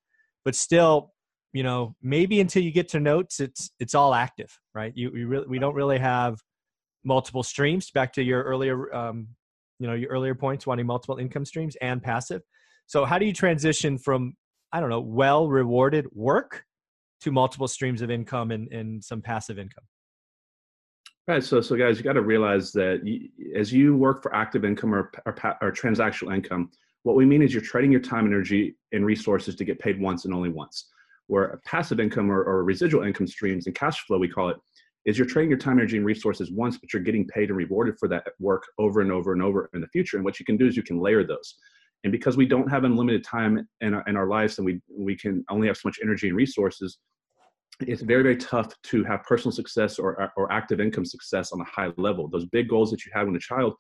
but 0.45 0.55
still 0.55 1.12
you 1.53 1.63
know 1.63 1.95
maybe 2.03 2.41
until 2.41 2.63
you 2.63 2.71
get 2.71 2.89
to 2.89 3.01
notes 3.01 3.41
it's 3.41 3.71
it's 3.79 3.95
all 3.95 4.15
active 4.15 4.59
right? 4.75 4.93
You 4.95 5.11
we 5.13 5.25
really 5.25 5.47
we 5.47 5.59
don't 5.59 5.75
really 5.75 5.99
have 5.99 6.41
multiple 7.05 7.43
streams 7.43 7.91
back 7.91 8.13
to 8.15 8.23
your 8.23 8.43
earlier 8.43 8.95
um, 8.95 9.29
you 9.79 9.87
know 9.87 9.95
your 9.95 10.11
earlier 10.11 10.35
points 10.35 10.67
wanting 10.67 10.87
multiple 10.87 11.17
income 11.17 11.45
streams 11.45 11.77
and 11.81 12.03
passive. 12.03 12.43
So 12.87 13.05
how 13.05 13.19
do 13.19 13.27
you 13.27 13.33
transition 13.33 13.99
from 13.99 14.35
i 14.73 14.81
don't 14.81 14.91
know 14.91 15.01
well 15.01 15.49
rewarded 15.49 16.07
work 16.13 16.65
to 17.21 17.31
multiple 17.31 17.69
streams 17.69 18.03
of 18.03 18.11
income 18.11 18.51
and, 18.51 18.73
and 18.73 19.03
some 19.05 19.21
passive 19.21 19.59
income? 19.59 19.85
Right 21.29 21.43
so 21.43 21.61
so 21.61 21.77
guys 21.77 21.99
you 21.99 22.05
got 22.05 22.15
to 22.15 22.23
realize 22.23 22.73
that 22.73 23.01
you, 23.05 23.29
as 23.57 23.73
you 23.73 23.97
work 23.97 24.23
for 24.23 24.35
active 24.35 24.65
income 24.65 24.95
or, 24.95 25.11
or, 25.27 25.35
or 25.61 25.73
transactional 25.73 26.35
income 26.35 26.71
what 27.05 27.17
we 27.17 27.27
mean 27.27 27.43
is 27.43 27.53
you're 27.53 27.63
trading 27.63 27.91
your 27.91 28.01
time 28.01 28.27
energy 28.27 28.77
and 28.93 29.05
resources 29.05 29.57
to 29.57 29.65
get 29.65 29.79
paid 29.79 30.01
once 30.01 30.25
and 30.25 30.33
only 30.35 30.49
once 30.49 30.89
where 31.27 31.61
passive 31.65 32.01
income 32.01 32.31
or, 32.31 32.43
or 32.43 32.65
residual 32.65 33.05
income 33.05 33.27
streams 33.27 33.67
and 33.67 33.75
cash 33.75 34.05
flow, 34.07 34.19
we 34.19 34.29
call 34.29 34.51
it, 34.51 34.57
is 35.05 35.19
you're 35.19 35.27
trading 35.27 35.51
your 35.51 35.59
time, 35.59 35.79
energy, 35.79 35.97
and 35.97 36.07
resources 36.07 36.53
once, 36.53 36.79
but 36.79 36.93
you're 36.93 37.03
getting 37.03 37.27
paid 37.27 37.49
and 37.49 37.57
rewarded 37.57 37.95
for 37.99 38.09
that 38.09 38.25
work 38.39 38.65
over 38.79 39.01
and 39.01 39.11
over 39.11 39.33
and 39.33 39.43
over 39.43 39.69
in 39.75 39.81
the 39.81 39.89
future. 39.89 40.17
And 40.17 40.25
what 40.25 40.39
you 40.39 40.47
can 40.47 40.57
do 40.57 40.67
is 40.67 40.77
you 40.77 40.83
can 40.83 41.01
layer 41.01 41.25
those. 41.25 41.57
And 42.05 42.13
because 42.13 42.37
we 42.37 42.47
don't 42.47 42.69
have 42.69 42.85
unlimited 42.85 43.25
time 43.25 43.67
in 43.81 43.95
our, 43.95 44.05
in 44.07 44.17
our 44.17 44.27
lives 44.27 44.59
and 44.59 44.67
we, 44.67 44.81
we 44.91 45.17
can 45.17 45.45
only 45.49 45.67
have 45.69 45.77
so 45.77 45.89
much 45.89 45.99
energy 46.03 46.29
and 46.29 46.37
resources, 46.37 46.99
it's 47.81 48.03
very, 48.03 48.23
very 48.23 48.37
tough 48.37 48.73
to 48.85 49.03
have 49.05 49.23
personal 49.25 49.53
success 49.53 49.99
or, 49.99 50.31
or 50.37 50.53
active 50.53 50.81
income 50.81 51.05
success 51.05 51.53
on 51.53 51.61
a 51.61 51.65
high 51.65 51.91
level. 51.97 52.29
Those 52.29 52.47
big 52.47 52.69
goals 52.69 52.91
that 52.91 53.05
you 53.05 53.13
had 53.15 53.27
when 53.27 53.35
a 53.35 53.41
child, 53.41 53.75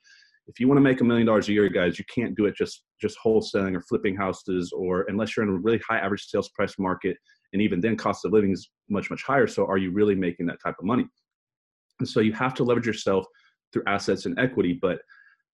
if 0.48 0.58
you 0.58 0.66
want 0.66 0.78
to 0.78 0.82
make 0.82 1.00
a 1.00 1.04
million 1.04 1.26
dollars 1.26 1.48
a 1.48 1.52
year, 1.52 1.68
guys, 1.68 1.98
you 1.98 2.04
can't 2.12 2.34
do 2.34 2.46
it 2.46 2.56
just 2.56 2.82
just 3.00 3.16
wholesaling 3.24 3.76
or 3.76 3.80
flipping 3.82 4.16
houses, 4.16 4.72
or 4.72 5.04
unless 5.08 5.36
you're 5.36 5.44
in 5.44 5.50
a 5.50 5.58
really 5.58 5.80
high 5.88 5.98
average 5.98 6.24
sales 6.24 6.48
price 6.48 6.74
market, 6.80 7.16
and 7.52 7.62
even 7.62 7.80
then, 7.80 7.96
cost 7.96 8.24
of 8.24 8.32
living 8.32 8.52
is 8.52 8.70
much 8.88 9.10
much 9.10 9.22
higher. 9.22 9.46
So, 9.46 9.66
are 9.66 9.78
you 9.78 9.90
really 9.92 10.14
making 10.14 10.46
that 10.46 10.58
type 10.62 10.76
of 10.78 10.84
money? 10.84 11.06
And 12.00 12.08
so, 12.08 12.20
you 12.20 12.32
have 12.32 12.54
to 12.54 12.64
leverage 12.64 12.86
yourself 12.86 13.26
through 13.72 13.84
assets 13.86 14.26
and 14.26 14.38
equity. 14.38 14.78
But 14.80 15.00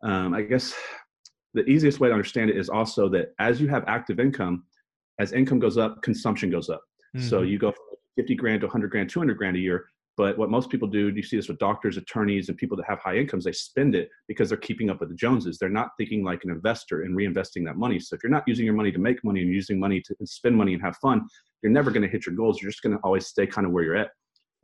um, 0.02 0.34
I 0.34 0.42
guess 0.42 0.74
the 1.54 1.64
easiest 1.64 2.00
way 2.00 2.08
to 2.08 2.14
understand 2.14 2.50
it 2.50 2.56
is 2.56 2.68
also 2.68 3.08
that 3.10 3.28
as 3.38 3.60
you 3.60 3.68
have 3.68 3.84
active 3.86 4.20
income, 4.20 4.64
as 5.18 5.32
income 5.32 5.58
goes 5.58 5.78
up, 5.78 6.02
consumption 6.02 6.50
goes 6.50 6.68
up. 6.68 6.82
Mm-hmm. 7.16 7.26
So 7.26 7.42
you 7.42 7.58
go 7.58 7.72
from 7.72 7.84
50 8.16 8.34
grand 8.34 8.60
to 8.60 8.66
100 8.66 8.90
grand, 8.90 9.10
200 9.10 9.36
grand 9.36 9.56
a 9.56 9.60
year. 9.60 9.86
But 10.18 10.36
what 10.36 10.50
most 10.50 10.68
people 10.68 10.88
do, 10.88 11.10
you 11.10 11.22
see 11.22 11.36
this 11.36 11.46
with 11.46 11.60
doctors, 11.60 11.96
attorneys, 11.96 12.48
and 12.48 12.58
people 12.58 12.76
that 12.76 12.86
have 12.88 12.98
high 12.98 13.16
incomes, 13.18 13.44
they 13.44 13.52
spend 13.52 13.94
it 13.94 14.10
because 14.26 14.48
they're 14.48 14.58
keeping 14.58 14.90
up 14.90 14.98
with 14.98 15.10
the 15.10 15.14
Joneses. 15.14 15.58
They're 15.58 15.68
not 15.68 15.90
thinking 15.96 16.24
like 16.24 16.42
an 16.42 16.50
investor 16.50 17.02
and 17.02 17.16
reinvesting 17.16 17.64
that 17.66 17.76
money. 17.76 18.00
So 18.00 18.16
if 18.16 18.24
you're 18.24 18.32
not 18.32 18.42
using 18.48 18.64
your 18.64 18.74
money 18.74 18.90
to 18.90 18.98
make 18.98 19.22
money 19.22 19.42
and 19.42 19.48
using 19.48 19.78
money 19.78 20.00
to 20.00 20.16
spend 20.24 20.56
money 20.56 20.74
and 20.74 20.82
have 20.82 20.96
fun, 20.96 21.28
you're 21.62 21.70
never 21.70 21.92
going 21.92 22.02
to 22.02 22.08
hit 22.08 22.26
your 22.26 22.34
goals. 22.34 22.60
You're 22.60 22.72
just 22.72 22.82
going 22.82 22.96
to 22.96 23.02
always 23.04 23.28
stay 23.28 23.46
kind 23.46 23.64
of 23.64 23.72
where 23.72 23.84
you're 23.84 23.94
at. 23.94 24.10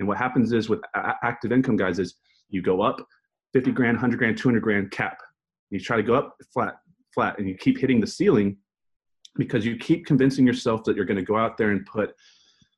And 0.00 0.08
what 0.08 0.18
happens 0.18 0.52
is 0.52 0.68
with 0.68 0.80
active 1.22 1.52
income 1.52 1.76
guys 1.76 2.00
is 2.00 2.16
you 2.48 2.60
go 2.60 2.82
up 2.82 3.06
50 3.52 3.70
grand, 3.70 3.94
100 3.94 4.18
grand, 4.18 4.36
200 4.36 4.60
grand 4.60 4.90
cap. 4.90 5.18
You 5.70 5.78
try 5.78 5.96
to 5.96 6.02
go 6.02 6.16
up 6.16 6.34
flat, 6.52 6.78
flat, 7.14 7.38
and 7.38 7.48
you 7.48 7.54
keep 7.54 7.78
hitting 7.78 8.00
the 8.00 8.08
ceiling 8.08 8.56
because 9.36 9.64
you 9.64 9.76
keep 9.76 10.04
convincing 10.04 10.48
yourself 10.48 10.82
that 10.82 10.96
you're 10.96 11.04
going 11.04 11.16
to 11.16 11.22
go 11.22 11.36
out 11.36 11.56
there 11.56 11.70
and 11.70 11.86
put 11.86 12.12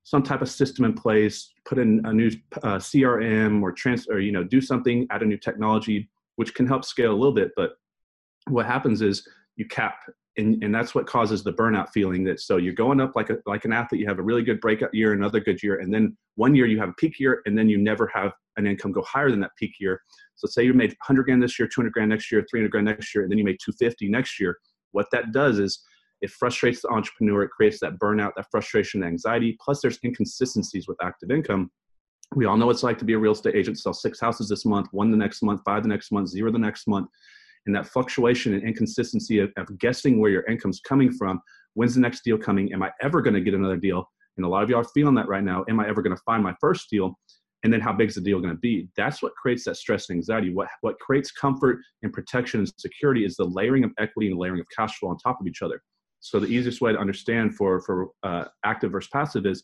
some 0.06 0.22
type 0.22 0.40
of 0.40 0.48
system 0.48 0.84
in 0.84 0.92
place, 0.92 1.52
put 1.64 1.78
in 1.78 2.00
a 2.04 2.12
new 2.12 2.30
uh, 2.62 2.76
CRM 2.76 3.60
or 3.60 3.72
trans 3.72 4.08
or 4.08 4.20
you 4.20 4.30
know 4.30 4.44
do 4.44 4.60
something, 4.60 5.04
add 5.10 5.20
a 5.20 5.26
new 5.26 5.36
technology, 5.36 6.08
which 6.36 6.54
can 6.54 6.64
help 6.64 6.84
scale 6.84 7.10
a 7.10 7.18
little 7.18 7.34
bit. 7.34 7.50
But 7.56 7.72
what 8.46 8.66
happens 8.66 9.02
is 9.02 9.26
you 9.56 9.66
cap, 9.66 9.98
and, 10.36 10.62
and 10.62 10.72
that's 10.72 10.94
what 10.94 11.08
causes 11.08 11.42
the 11.42 11.52
burnout 11.52 11.88
feeling. 11.88 12.22
That 12.22 12.38
so 12.38 12.56
you're 12.56 12.72
going 12.72 13.00
up 13.00 13.16
like 13.16 13.30
a 13.30 13.38
like 13.46 13.64
an 13.64 13.72
athlete, 13.72 14.00
you 14.00 14.06
have 14.06 14.20
a 14.20 14.22
really 14.22 14.44
good 14.44 14.60
breakout 14.60 14.94
year, 14.94 15.12
another 15.12 15.40
good 15.40 15.60
year, 15.60 15.80
and 15.80 15.92
then 15.92 16.16
one 16.36 16.54
year 16.54 16.66
you 16.66 16.78
have 16.78 16.90
a 16.90 16.94
peak 16.94 17.18
year, 17.18 17.42
and 17.44 17.58
then 17.58 17.68
you 17.68 17.76
never 17.76 18.08
have 18.14 18.30
an 18.58 18.64
income 18.64 18.92
go 18.92 19.02
higher 19.02 19.28
than 19.32 19.40
that 19.40 19.56
peak 19.58 19.72
year. 19.80 20.00
So 20.36 20.46
say 20.46 20.62
you 20.62 20.72
made 20.72 20.90
100 20.90 21.24
grand 21.24 21.42
this 21.42 21.58
year, 21.58 21.66
200 21.66 21.92
grand 21.92 22.10
next 22.10 22.30
year, 22.30 22.46
300 22.48 22.70
grand 22.70 22.84
next 22.84 23.12
year, 23.12 23.24
and 23.24 23.30
then 23.30 23.38
you 23.38 23.44
made 23.44 23.58
250 23.58 24.08
next 24.08 24.38
year. 24.38 24.56
What 24.92 25.06
that 25.10 25.32
does 25.32 25.58
is 25.58 25.82
it 26.22 26.30
frustrates 26.30 26.82
the 26.82 26.88
entrepreneur. 26.88 27.42
It 27.42 27.50
creates 27.50 27.80
that 27.80 27.98
burnout, 27.98 28.32
that 28.36 28.46
frustration, 28.50 29.02
anxiety. 29.02 29.56
Plus, 29.60 29.80
there's 29.80 29.98
inconsistencies 30.04 30.88
with 30.88 30.96
active 31.02 31.30
income. 31.30 31.70
We 32.34 32.46
all 32.46 32.56
know 32.56 32.66
what 32.66 32.72
it's 32.72 32.82
like 32.82 32.98
to 32.98 33.04
be 33.04 33.12
a 33.12 33.18
real 33.18 33.32
estate 33.32 33.54
agent, 33.54 33.78
sell 33.78 33.94
six 33.94 34.20
houses 34.20 34.48
this 34.48 34.64
month, 34.64 34.88
one 34.92 35.10
the 35.10 35.16
next 35.16 35.42
month, 35.42 35.60
five 35.64 35.82
the 35.82 35.88
next 35.88 36.10
month, 36.10 36.28
zero 36.28 36.50
the 36.50 36.58
next 36.58 36.88
month. 36.88 37.08
And 37.66 37.74
that 37.74 37.86
fluctuation 37.86 38.54
and 38.54 38.62
inconsistency 38.62 39.40
of, 39.40 39.52
of 39.56 39.78
guessing 39.78 40.20
where 40.20 40.30
your 40.30 40.44
income's 40.44 40.80
coming 40.80 41.12
from. 41.12 41.40
When's 41.74 41.94
the 41.94 42.00
next 42.00 42.24
deal 42.24 42.38
coming? 42.38 42.72
Am 42.72 42.82
I 42.82 42.90
ever 43.02 43.20
going 43.20 43.34
to 43.34 43.40
get 43.40 43.54
another 43.54 43.76
deal? 43.76 44.08
And 44.36 44.46
a 44.46 44.48
lot 44.48 44.62
of 44.62 44.70
y'all 44.70 44.80
are 44.80 44.88
feeling 44.94 45.14
that 45.16 45.28
right 45.28 45.44
now. 45.44 45.64
Am 45.68 45.80
I 45.80 45.88
ever 45.88 46.02
going 46.02 46.16
to 46.16 46.22
find 46.24 46.42
my 46.42 46.54
first 46.60 46.88
deal? 46.90 47.18
and 47.66 47.72
then 47.72 47.80
how 47.80 47.92
big 47.92 48.08
is 48.08 48.14
the 48.14 48.20
deal 48.20 48.38
going 48.38 48.54
to 48.54 48.60
be 48.60 48.88
that's 48.96 49.22
what 49.22 49.34
creates 49.34 49.64
that 49.64 49.76
stress 49.76 50.08
and 50.08 50.16
anxiety 50.16 50.52
what 50.52 50.68
what 50.82 50.98
creates 51.00 51.32
comfort 51.32 51.78
and 52.02 52.12
protection 52.12 52.60
and 52.60 52.72
security 52.78 53.24
is 53.24 53.34
the 53.34 53.44
layering 53.44 53.82
of 53.82 53.90
equity 53.98 54.30
and 54.30 54.38
layering 54.38 54.60
of 54.60 54.66
cash 54.76 54.98
flow 54.98 55.08
on 55.08 55.16
top 55.18 55.40
of 55.40 55.46
each 55.46 55.62
other 55.62 55.82
so 56.20 56.40
the 56.40 56.46
easiest 56.46 56.80
way 56.80 56.92
to 56.92 56.98
understand 56.98 57.54
for 57.54 57.80
for 57.80 58.08
uh, 58.22 58.44
active 58.64 58.92
versus 58.92 59.10
passive 59.12 59.46
is, 59.46 59.62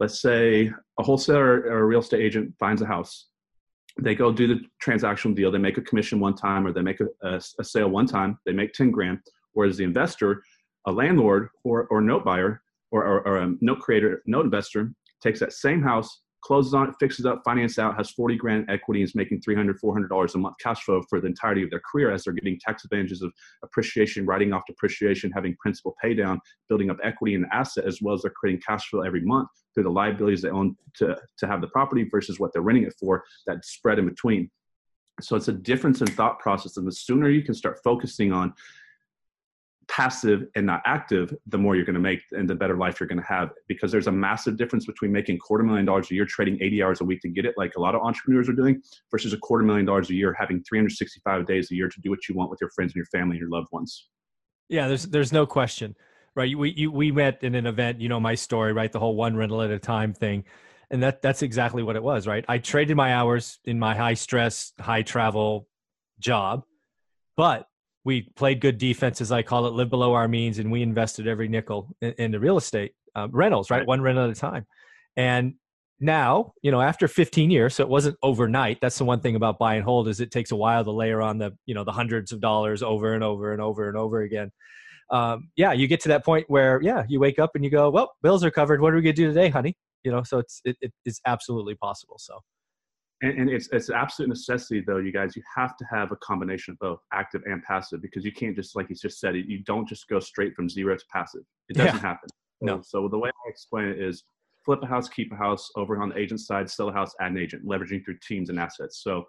let's 0.00 0.20
say 0.20 0.72
a 0.98 1.02
wholesaler 1.02 1.62
or 1.62 1.78
a 1.78 1.84
real 1.84 2.00
estate 2.00 2.22
agent 2.22 2.54
finds 2.58 2.82
a 2.82 2.86
house, 2.86 3.28
they 4.00 4.14
go 4.14 4.32
do 4.32 4.46
the 4.48 4.60
transactional 4.84 5.34
deal, 5.34 5.50
they 5.50 5.58
make 5.58 5.78
a 5.78 5.82
commission 5.82 6.18
one 6.18 6.34
time, 6.34 6.66
or 6.66 6.72
they 6.72 6.82
make 6.82 7.00
a, 7.00 7.06
a, 7.22 7.40
a 7.60 7.64
sale 7.64 7.88
one 7.88 8.06
time, 8.06 8.38
they 8.46 8.52
make 8.52 8.72
ten 8.72 8.90
grand. 8.90 9.18
Whereas 9.52 9.76
the 9.76 9.84
investor, 9.84 10.42
a 10.86 10.92
landlord 10.92 11.48
or 11.62 11.86
or 11.90 12.00
note 12.00 12.24
buyer 12.24 12.62
or, 12.90 13.04
or, 13.04 13.26
or 13.26 13.38
a 13.38 13.54
note 13.60 13.80
creator, 13.80 14.22
note 14.26 14.44
investor 14.44 14.92
takes 15.22 15.40
that 15.40 15.52
same 15.52 15.82
house, 15.82 16.22
closes 16.44 16.74
on 16.74 16.88
it, 16.88 16.94
fixes 17.00 17.24
up, 17.24 17.42
finance 17.44 17.78
out, 17.78 17.96
has 17.96 18.10
40 18.10 18.36
grand 18.36 18.66
equity, 18.68 19.00
and 19.00 19.08
is 19.08 19.14
making 19.14 19.40
300, 19.40 19.78
400 19.80 20.08
dollars 20.08 20.34
a 20.34 20.38
month 20.38 20.56
cash 20.60 20.82
flow 20.82 21.02
for 21.08 21.20
the 21.20 21.26
entirety 21.26 21.62
of 21.62 21.70
their 21.70 21.80
career 21.80 22.12
as 22.12 22.24
they're 22.24 22.34
getting 22.34 22.58
tax 22.60 22.84
advantages 22.84 23.22
of 23.22 23.32
appreciation, 23.62 24.26
writing 24.26 24.52
off 24.52 24.62
depreciation, 24.66 25.32
having 25.32 25.56
principal 25.58 25.96
pay 26.00 26.14
down, 26.14 26.40
building 26.68 26.90
up 26.90 26.98
equity 27.02 27.34
in 27.34 27.42
the 27.42 27.54
asset, 27.54 27.84
as 27.86 28.00
well 28.02 28.14
as 28.14 28.22
they're 28.22 28.30
creating 28.30 28.60
cash 28.66 28.88
flow 28.88 29.00
every 29.00 29.22
month 29.22 29.48
through 29.74 29.84
the 29.84 29.90
liabilities 29.90 30.42
they 30.42 30.50
own 30.50 30.76
to, 30.94 31.16
to 31.38 31.46
have 31.46 31.60
the 31.60 31.66
property 31.68 32.06
versus 32.10 32.38
what 32.38 32.52
they're 32.52 32.62
renting 32.62 32.84
it 32.84 32.94
for, 33.00 33.24
that 33.46 33.64
spread 33.64 33.98
in 33.98 34.06
between. 34.06 34.50
So 35.20 35.36
it's 35.36 35.48
a 35.48 35.52
difference 35.52 36.00
in 36.00 36.08
thought 36.08 36.38
process. 36.40 36.76
And 36.76 36.86
the 36.86 36.92
sooner 36.92 37.28
you 37.30 37.42
can 37.42 37.54
start 37.54 37.80
focusing 37.82 38.32
on 38.32 38.52
passive 39.88 40.46
and 40.54 40.66
not 40.66 40.82
active, 40.84 41.34
the 41.46 41.58
more 41.58 41.76
you're 41.76 41.84
going 41.84 41.94
to 41.94 42.00
make 42.00 42.20
and 42.32 42.48
the 42.48 42.54
better 42.54 42.76
life 42.76 43.00
you're 43.00 43.08
going 43.08 43.20
to 43.20 43.26
have. 43.26 43.50
Because 43.68 43.92
there's 43.92 44.06
a 44.06 44.12
massive 44.12 44.56
difference 44.56 44.86
between 44.86 45.12
making 45.12 45.38
quarter 45.38 45.64
million 45.64 45.84
dollars 45.84 46.10
a 46.10 46.14
year, 46.14 46.24
trading 46.24 46.58
80 46.60 46.82
hours 46.82 47.00
a 47.00 47.04
week 47.04 47.20
to 47.22 47.28
get 47.28 47.44
it, 47.44 47.54
like 47.56 47.74
a 47.76 47.80
lot 47.80 47.94
of 47.94 48.02
entrepreneurs 48.02 48.48
are 48.48 48.54
doing, 48.54 48.82
versus 49.10 49.32
a 49.32 49.38
quarter 49.38 49.64
million 49.64 49.86
dollars 49.86 50.10
a 50.10 50.14
year, 50.14 50.34
having 50.38 50.62
365 50.62 51.46
days 51.46 51.70
a 51.70 51.74
year 51.74 51.88
to 51.88 52.00
do 52.00 52.10
what 52.10 52.28
you 52.28 52.34
want 52.34 52.50
with 52.50 52.60
your 52.60 52.70
friends 52.70 52.90
and 52.90 52.96
your 52.96 53.06
family 53.06 53.36
and 53.36 53.40
your 53.40 53.50
loved 53.50 53.68
ones. 53.72 54.08
Yeah, 54.68 54.88
there's 54.88 55.04
there's 55.04 55.32
no 55.32 55.46
question, 55.46 55.96
right? 56.34 56.56
We 56.56 56.70
you, 56.70 56.90
we 56.90 57.12
met 57.12 57.42
in 57.42 57.54
an 57.54 57.66
event, 57.66 58.00
you 58.00 58.08
know 58.08 58.20
my 58.20 58.34
story, 58.34 58.72
right? 58.72 58.90
The 58.90 59.00
whole 59.00 59.16
one 59.16 59.36
rental 59.36 59.62
at 59.62 59.70
a 59.70 59.78
time 59.78 60.14
thing, 60.14 60.44
and 60.90 61.02
that 61.02 61.22
that's 61.22 61.42
exactly 61.42 61.82
what 61.82 61.96
it 61.96 62.02
was, 62.02 62.26
right? 62.26 62.44
I 62.48 62.58
traded 62.58 62.96
my 62.96 63.14
hours 63.14 63.58
in 63.64 63.78
my 63.78 63.94
high 63.94 64.14
stress, 64.14 64.72
high 64.80 65.02
travel 65.02 65.68
job, 66.18 66.64
but 67.36 67.68
we 68.04 68.30
played 68.36 68.60
good 68.60 68.78
defense, 68.78 69.20
as 69.20 69.32
I 69.32 69.42
call 69.42 69.66
it, 69.66 69.72
live 69.72 69.88
below 69.90 70.12
our 70.12 70.28
means, 70.28 70.58
and 70.58 70.70
we 70.70 70.82
invested 70.82 71.26
every 71.26 71.48
nickel 71.48 71.88
in, 72.00 72.30
the 72.30 72.40
real 72.40 72.58
estate 72.58 72.92
uh, 73.14 73.28
rentals, 73.30 73.70
right? 73.70 73.78
right? 73.78 73.86
One 73.86 74.02
rental 74.02 74.24
at 74.24 74.30
a 74.30 74.34
time. 74.34 74.66
And 75.16 75.54
now, 76.00 76.52
you 76.62 76.70
know, 76.70 76.82
after 76.82 77.08
15 77.08 77.50
years, 77.50 77.76
so 77.76 77.82
it 77.82 77.88
wasn't 77.88 78.16
overnight. 78.22 78.78
That's 78.80 78.98
the 78.98 79.04
one 79.04 79.20
thing 79.20 79.36
about 79.36 79.58
buy 79.58 79.76
and 79.76 79.84
hold 79.84 80.08
is 80.08 80.20
it 80.20 80.30
takes 80.30 80.50
a 80.50 80.56
while 80.56 80.84
to 80.84 80.90
layer 80.90 81.22
on 81.22 81.38
the, 81.38 81.56
you 81.66 81.74
know, 81.74 81.84
the 81.84 81.92
hundreds 81.92 82.30
of 82.30 82.40
dollars 82.40 82.82
over 82.82 83.14
and 83.14 83.24
over 83.24 83.52
and 83.52 83.62
over 83.62 83.88
and 83.88 83.96
over 83.96 84.20
again. 84.20 84.50
Um, 85.10 85.50
yeah, 85.56 85.72
you 85.72 85.86
get 85.86 86.00
to 86.00 86.08
that 86.08 86.24
point 86.24 86.44
where, 86.48 86.80
yeah, 86.82 87.04
you 87.08 87.20
wake 87.20 87.38
up 87.38 87.52
and 87.54 87.64
you 87.64 87.70
go, 87.70 87.90
well, 87.90 88.12
bills 88.22 88.44
are 88.44 88.50
covered. 88.50 88.80
What 88.80 88.92
are 88.92 88.96
we 88.96 89.02
gonna 89.02 89.12
do 89.14 89.28
today, 89.28 89.48
honey? 89.48 89.76
You 90.02 90.12
know, 90.12 90.22
so 90.22 90.38
it's 90.38 90.60
it, 90.64 90.76
it, 90.80 90.92
it's 91.04 91.20
absolutely 91.26 91.74
possible. 91.74 92.16
So 92.18 92.40
And, 93.24 93.38
and 93.38 93.50
it's 93.50 93.68
it's 93.72 93.88
absolute 93.88 94.28
necessity 94.28 94.82
though, 94.86 94.98
you 94.98 95.12
guys. 95.12 95.34
You 95.34 95.42
have 95.56 95.76
to 95.78 95.84
have 95.90 96.12
a 96.12 96.16
combination 96.16 96.72
of 96.72 96.78
both 96.78 97.00
active 97.12 97.42
and 97.46 97.62
passive 97.62 98.02
because 98.02 98.24
you 98.24 98.32
can't 98.32 98.54
just 98.54 98.76
like 98.76 98.88
he's 98.88 99.00
just 99.00 99.18
said. 99.18 99.34
You 99.34 99.62
don't 99.64 99.88
just 99.88 100.08
go 100.08 100.20
straight 100.20 100.54
from 100.54 100.68
zero 100.68 100.94
to 100.96 101.04
passive. 101.10 101.42
It 101.70 101.76
doesn't 101.76 101.94
Yeah. 101.96 102.00
happen. 102.00 102.28
No. 102.60 102.82
So 102.82 103.08
the 103.08 103.18
way 103.18 103.30
I 103.30 103.48
explain 103.48 103.86
it 103.88 103.98
is 103.98 104.24
flip 104.64 104.80
a 104.82 104.86
house, 104.86 105.08
keep 105.08 105.32
a 105.32 105.36
house. 105.36 105.70
Over 105.76 106.00
on 106.02 106.10
the 106.10 106.18
agent 106.18 106.40
side, 106.40 106.68
sell 106.70 106.88
a 106.90 106.92
house, 106.92 107.12
add 107.20 107.32
an 107.32 107.38
agent, 107.38 107.64
leveraging 107.66 108.04
through 108.04 108.18
teams 108.26 108.50
and 108.50 108.58
assets. 108.60 109.02
So 109.02 109.24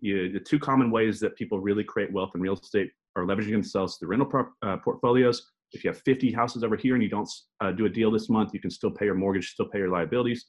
you, 0.00 0.30
the 0.32 0.40
two 0.40 0.58
common 0.58 0.90
ways 0.90 1.18
that 1.20 1.36
people 1.36 1.58
really 1.60 1.84
create 1.84 2.12
wealth 2.12 2.32
in 2.34 2.40
real 2.40 2.54
estate 2.54 2.90
are 3.16 3.24
leveraging 3.24 3.52
themselves 3.52 3.96
through 3.96 4.08
rental 4.08 4.26
pro- 4.28 4.48
uh, 4.62 4.76
portfolios. 4.78 5.50
If 5.72 5.84
you 5.84 5.90
have 5.90 6.00
50 6.02 6.32
houses 6.32 6.62
over 6.64 6.76
here 6.76 6.94
and 6.94 7.02
you 7.02 7.08
don't 7.08 7.28
uh, 7.60 7.72
do 7.72 7.86
a 7.86 7.88
deal 7.88 8.10
this 8.10 8.28
month, 8.28 8.52
you 8.52 8.60
can 8.60 8.70
still 8.70 8.90
pay 8.90 9.06
your 9.06 9.14
mortgage, 9.14 9.50
still 9.50 9.66
pay 9.66 9.78
your 9.78 9.88
liabilities. 9.88 10.46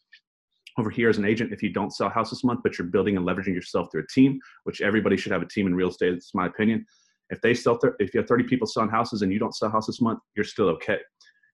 Over 0.77 0.89
here 0.89 1.09
as 1.09 1.17
an 1.17 1.25
agent, 1.25 1.53
if 1.53 1.61
you 1.61 1.71
don't 1.71 1.91
sell 1.91 2.09
house 2.09 2.31
this 2.31 2.43
month, 2.43 2.61
but 2.63 2.77
you're 2.77 2.87
building 2.87 3.15
and 3.15 3.25
leveraging 3.25 3.53
yourself 3.53 3.89
through 3.91 4.03
a 4.03 4.07
team, 4.07 4.39
which 4.63 4.81
everybody 4.81 5.17
should 5.17 5.31
have 5.31 5.43
a 5.43 5.47
team 5.47 5.67
in 5.67 5.75
real 5.75 5.89
estate. 5.89 6.13
It's 6.13 6.33
my 6.33 6.47
opinion. 6.47 6.85
If 7.29 7.41
they 7.41 7.53
sell, 7.53 7.77
thir- 7.77 7.95
if 7.99 8.13
you 8.13 8.19
have 8.19 8.27
30 8.27 8.45
people 8.45 8.67
selling 8.67 8.89
houses 8.89 9.21
and 9.21 9.31
you 9.31 9.39
don't 9.39 9.55
sell 9.55 9.69
house 9.69 9.87
this 9.87 10.01
month, 10.01 10.19
you're 10.35 10.43
still 10.43 10.69
okay. 10.69 10.97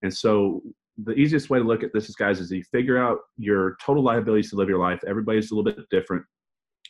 And 0.04 0.14
so 0.14 0.62
the 1.04 1.14
easiest 1.14 1.50
way 1.50 1.60
to 1.60 1.66
look 1.66 1.84
at 1.84 1.92
this 1.94 2.10
is, 2.10 2.16
guys, 2.16 2.40
is 2.40 2.52
you 2.52 2.64
figure 2.72 2.98
out 2.98 3.20
your 3.38 3.78
total 3.84 4.04
liabilities 4.04 4.50
to 4.52 4.56
live 4.56 4.70
your 4.70 4.80
life. 4.80 5.00
Everybody's 5.08 5.52
a 5.52 5.56
little 5.56 5.72
bit 5.72 5.86
different. 5.90 6.24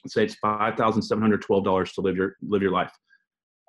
Say 0.08 0.24
it's 0.24 0.36
five 0.36 0.76
thousand 0.76 1.02
seven 1.02 1.22
hundred 1.22 1.42
twelve 1.42 1.66
dollars 1.66 1.92
to 1.94 2.02
live 2.02 2.16
your 2.16 2.36
live 2.42 2.62
your 2.62 2.72
life. 2.72 2.92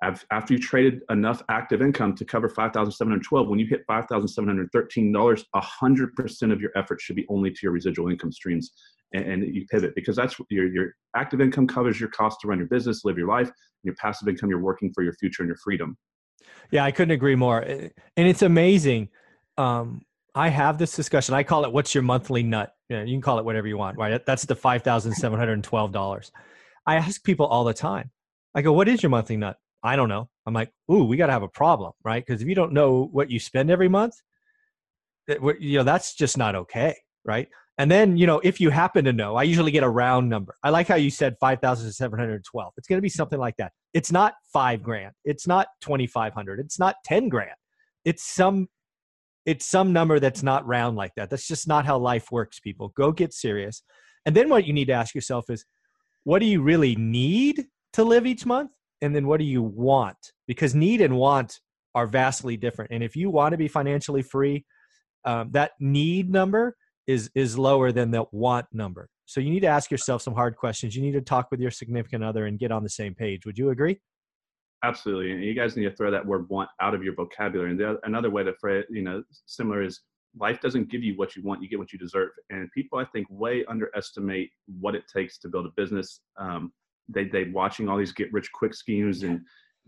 Af- 0.02 0.24
After 0.30 0.54
you 0.54 0.60
traded 0.60 1.00
enough 1.10 1.42
active 1.50 1.82
income 1.82 2.14
to 2.16 2.24
cover 2.24 2.48
five 2.48 2.72
thousand 2.72 2.92
seven 2.92 3.10
hundred 3.12 3.24
twelve, 3.24 3.48
when 3.48 3.58
you 3.58 3.66
hit 3.66 3.82
five 3.86 4.06
thousand 4.06 4.28
seven 4.28 4.48
hundred 4.48 4.70
thirteen 4.72 5.12
dollars, 5.12 5.44
hundred 5.54 6.14
percent 6.14 6.52
of 6.52 6.60
your 6.60 6.70
effort 6.74 7.00
should 7.00 7.16
be 7.16 7.26
only 7.28 7.50
to 7.50 7.58
your 7.62 7.72
residual 7.72 8.08
income 8.08 8.32
streams, 8.32 8.70
and, 9.12 9.24
and 9.24 9.54
you 9.54 9.66
pivot 9.70 9.94
because 9.94 10.16
that's 10.16 10.36
your 10.48 10.66
your 10.68 10.94
active 11.16 11.40
income 11.40 11.66
covers 11.66 12.00
your 12.00 12.08
cost 12.10 12.40
to 12.40 12.48
run 12.48 12.58
your 12.58 12.68
business, 12.68 13.04
live 13.04 13.18
your 13.18 13.28
life. 13.28 13.48
And 13.48 13.54
your 13.88 13.94
passive 13.96 14.28
income, 14.28 14.48
you're 14.50 14.60
working 14.60 14.90
for 14.94 15.02
your 15.02 15.14
future 15.14 15.42
and 15.42 15.48
your 15.48 15.56
freedom. 15.56 15.96
Yeah, 16.70 16.84
I 16.84 16.90
couldn't 16.92 17.12
agree 17.12 17.34
more. 17.34 17.62
Eh, 17.62 17.88
And 18.16 18.28
it's 18.28 18.42
amazing. 18.42 19.08
Um, 19.58 20.02
I 20.34 20.48
have 20.48 20.78
this 20.78 20.94
discussion. 20.96 21.34
I 21.34 21.42
call 21.42 21.64
it 21.64 21.72
"What's 21.72 21.94
your 21.94 22.02
monthly 22.02 22.42
nut?" 22.42 22.72
You, 22.88 22.96
know, 22.96 23.02
you 23.04 23.12
can 23.14 23.20
call 23.20 23.38
it 23.38 23.44
whatever 23.44 23.66
you 23.66 23.76
want, 23.76 23.98
right? 23.98 24.24
That's 24.24 24.46
the 24.46 24.54
five 24.54 24.82
thousand 24.82 25.12
seven 25.14 25.38
hundred 25.38 25.54
and 25.54 25.64
twelve 25.64 25.92
dollars. 25.92 26.32
I 26.86 26.96
ask 26.96 27.22
people 27.22 27.46
all 27.46 27.64
the 27.64 27.74
time. 27.74 28.10
I 28.54 28.62
go, 28.62 28.72
"What 28.72 28.88
is 28.88 29.02
your 29.02 29.10
monthly 29.10 29.36
nut?" 29.36 29.58
I 29.82 29.96
don't 29.96 30.08
know. 30.08 30.28
I'm 30.46 30.54
like, 30.54 30.72
"Ooh, 30.90 31.04
we 31.04 31.16
got 31.16 31.26
to 31.26 31.32
have 31.32 31.42
a 31.42 31.48
problem, 31.48 31.92
right?" 32.04 32.24
Because 32.24 32.42
if 32.42 32.48
you 32.48 32.54
don't 32.54 32.72
know 32.72 33.08
what 33.12 33.30
you 33.30 33.40
spend 33.40 33.70
every 33.70 33.88
month, 33.88 34.14
that 35.26 35.40
you 35.60 35.78
know 35.78 35.84
that's 35.84 36.14
just 36.14 36.36
not 36.36 36.54
okay, 36.54 36.96
right? 37.24 37.48
And 37.78 37.90
then 37.90 38.16
you 38.16 38.26
know 38.26 38.40
if 38.40 38.60
you 38.60 38.70
happen 38.70 39.04
to 39.06 39.12
know, 39.12 39.36
I 39.36 39.44
usually 39.44 39.70
get 39.70 39.82
a 39.82 39.88
round 39.88 40.28
number. 40.28 40.54
I 40.62 40.70
like 40.70 40.88
how 40.88 40.96
you 40.96 41.10
said 41.10 41.36
five 41.40 41.60
thousand 41.60 41.92
seven 41.92 42.18
hundred 42.18 42.44
twelve. 42.44 42.74
It's 42.76 42.88
going 42.88 42.98
to 42.98 43.02
be 43.02 43.08
something 43.08 43.38
like 43.38 43.56
that. 43.56 43.72
It's 43.94 44.12
not 44.12 44.34
five 44.52 44.82
grand. 44.82 45.12
It's 45.24 45.46
not 45.46 45.68
twenty 45.80 46.06
five 46.06 46.34
hundred. 46.34 46.60
It's 46.60 46.78
not 46.78 46.96
ten 47.04 47.28
grand. 47.28 47.56
It's 48.04 48.22
some 48.22 48.68
it's 49.46 49.66
some 49.66 49.92
number 49.92 50.20
that's 50.20 50.42
not 50.42 50.66
round 50.66 50.96
like 50.96 51.12
that. 51.16 51.30
That's 51.30 51.46
just 51.46 51.66
not 51.66 51.86
how 51.86 51.98
life 51.98 52.30
works, 52.30 52.60
people. 52.60 52.88
Go 52.96 53.12
get 53.12 53.32
serious. 53.32 53.82
And 54.26 54.36
then 54.36 54.48
what 54.48 54.66
you 54.66 54.72
need 54.72 54.86
to 54.86 54.92
ask 54.92 55.14
yourself 55.14 55.48
is 55.48 55.64
what 56.24 56.40
do 56.40 56.46
you 56.46 56.60
really 56.60 56.94
need 56.96 57.66
to 57.94 58.04
live 58.04 58.26
each 58.26 58.44
month? 58.44 58.70
And 59.02 59.14
then 59.14 59.26
what 59.26 59.38
do 59.38 59.44
you 59.44 59.62
want? 59.62 60.16
Because 60.46 60.74
need 60.74 61.00
and 61.00 61.16
want 61.16 61.60
are 61.94 62.06
vastly 62.06 62.56
different. 62.56 62.90
And 62.92 63.02
if 63.02 63.16
you 63.16 63.30
want 63.30 63.52
to 63.52 63.58
be 63.58 63.68
financially 63.68 64.22
free, 64.22 64.64
um, 65.24 65.50
that 65.52 65.72
need 65.80 66.30
number 66.30 66.76
is 67.06 67.30
is 67.34 67.58
lower 67.58 67.92
than 67.92 68.10
the 68.10 68.24
want 68.32 68.66
number. 68.72 69.08
So 69.26 69.40
you 69.40 69.50
need 69.50 69.60
to 69.60 69.68
ask 69.68 69.90
yourself 69.90 70.22
some 70.22 70.34
hard 70.34 70.56
questions. 70.56 70.94
You 70.94 71.02
need 71.02 71.12
to 71.12 71.20
talk 71.20 71.50
with 71.50 71.60
your 71.60 71.70
significant 71.70 72.24
other 72.24 72.46
and 72.46 72.58
get 72.58 72.72
on 72.72 72.82
the 72.82 72.90
same 72.90 73.14
page. 73.14 73.46
Would 73.46 73.58
you 73.58 73.70
agree? 73.70 74.00
Absolutely, 74.82 75.32
and 75.32 75.44
you 75.44 75.54
guys 75.54 75.76
need 75.76 75.84
to 75.84 75.94
throw 75.94 76.10
that 76.10 76.24
word 76.24 76.48
"want" 76.48 76.70
out 76.80 76.94
of 76.94 77.02
your 77.02 77.14
vocabulary. 77.14 77.70
And 77.70 77.78
the, 77.78 77.98
another 78.04 78.30
way 78.30 78.44
to 78.44 78.54
phrase, 78.60 78.84
you 78.90 79.02
know, 79.02 79.22
similar 79.46 79.82
is 79.82 80.00
life 80.38 80.60
doesn't 80.60 80.90
give 80.90 81.02
you 81.02 81.16
what 81.16 81.36
you 81.36 81.42
want; 81.42 81.62
you 81.62 81.68
get 81.68 81.78
what 81.78 81.92
you 81.92 81.98
deserve. 81.98 82.30
And 82.48 82.70
people, 82.72 82.98
I 82.98 83.04
think, 83.04 83.26
way 83.30 83.64
underestimate 83.66 84.50
what 84.80 84.94
it 84.94 85.04
takes 85.14 85.38
to 85.40 85.48
build 85.48 85.66
a 85.66 85.70
business. 85.76 86.20
Um, 86.38 86.72
they 87.12 87.25
they 87.25 87.44
watching 87.44 87.88
all 87.88 87.99
these 87.99 88.12
get 88.12 88.33
rich 88.33 88.51
quick 88.53 88.75
schemes, 88.75 89.23
and 89.23 89.40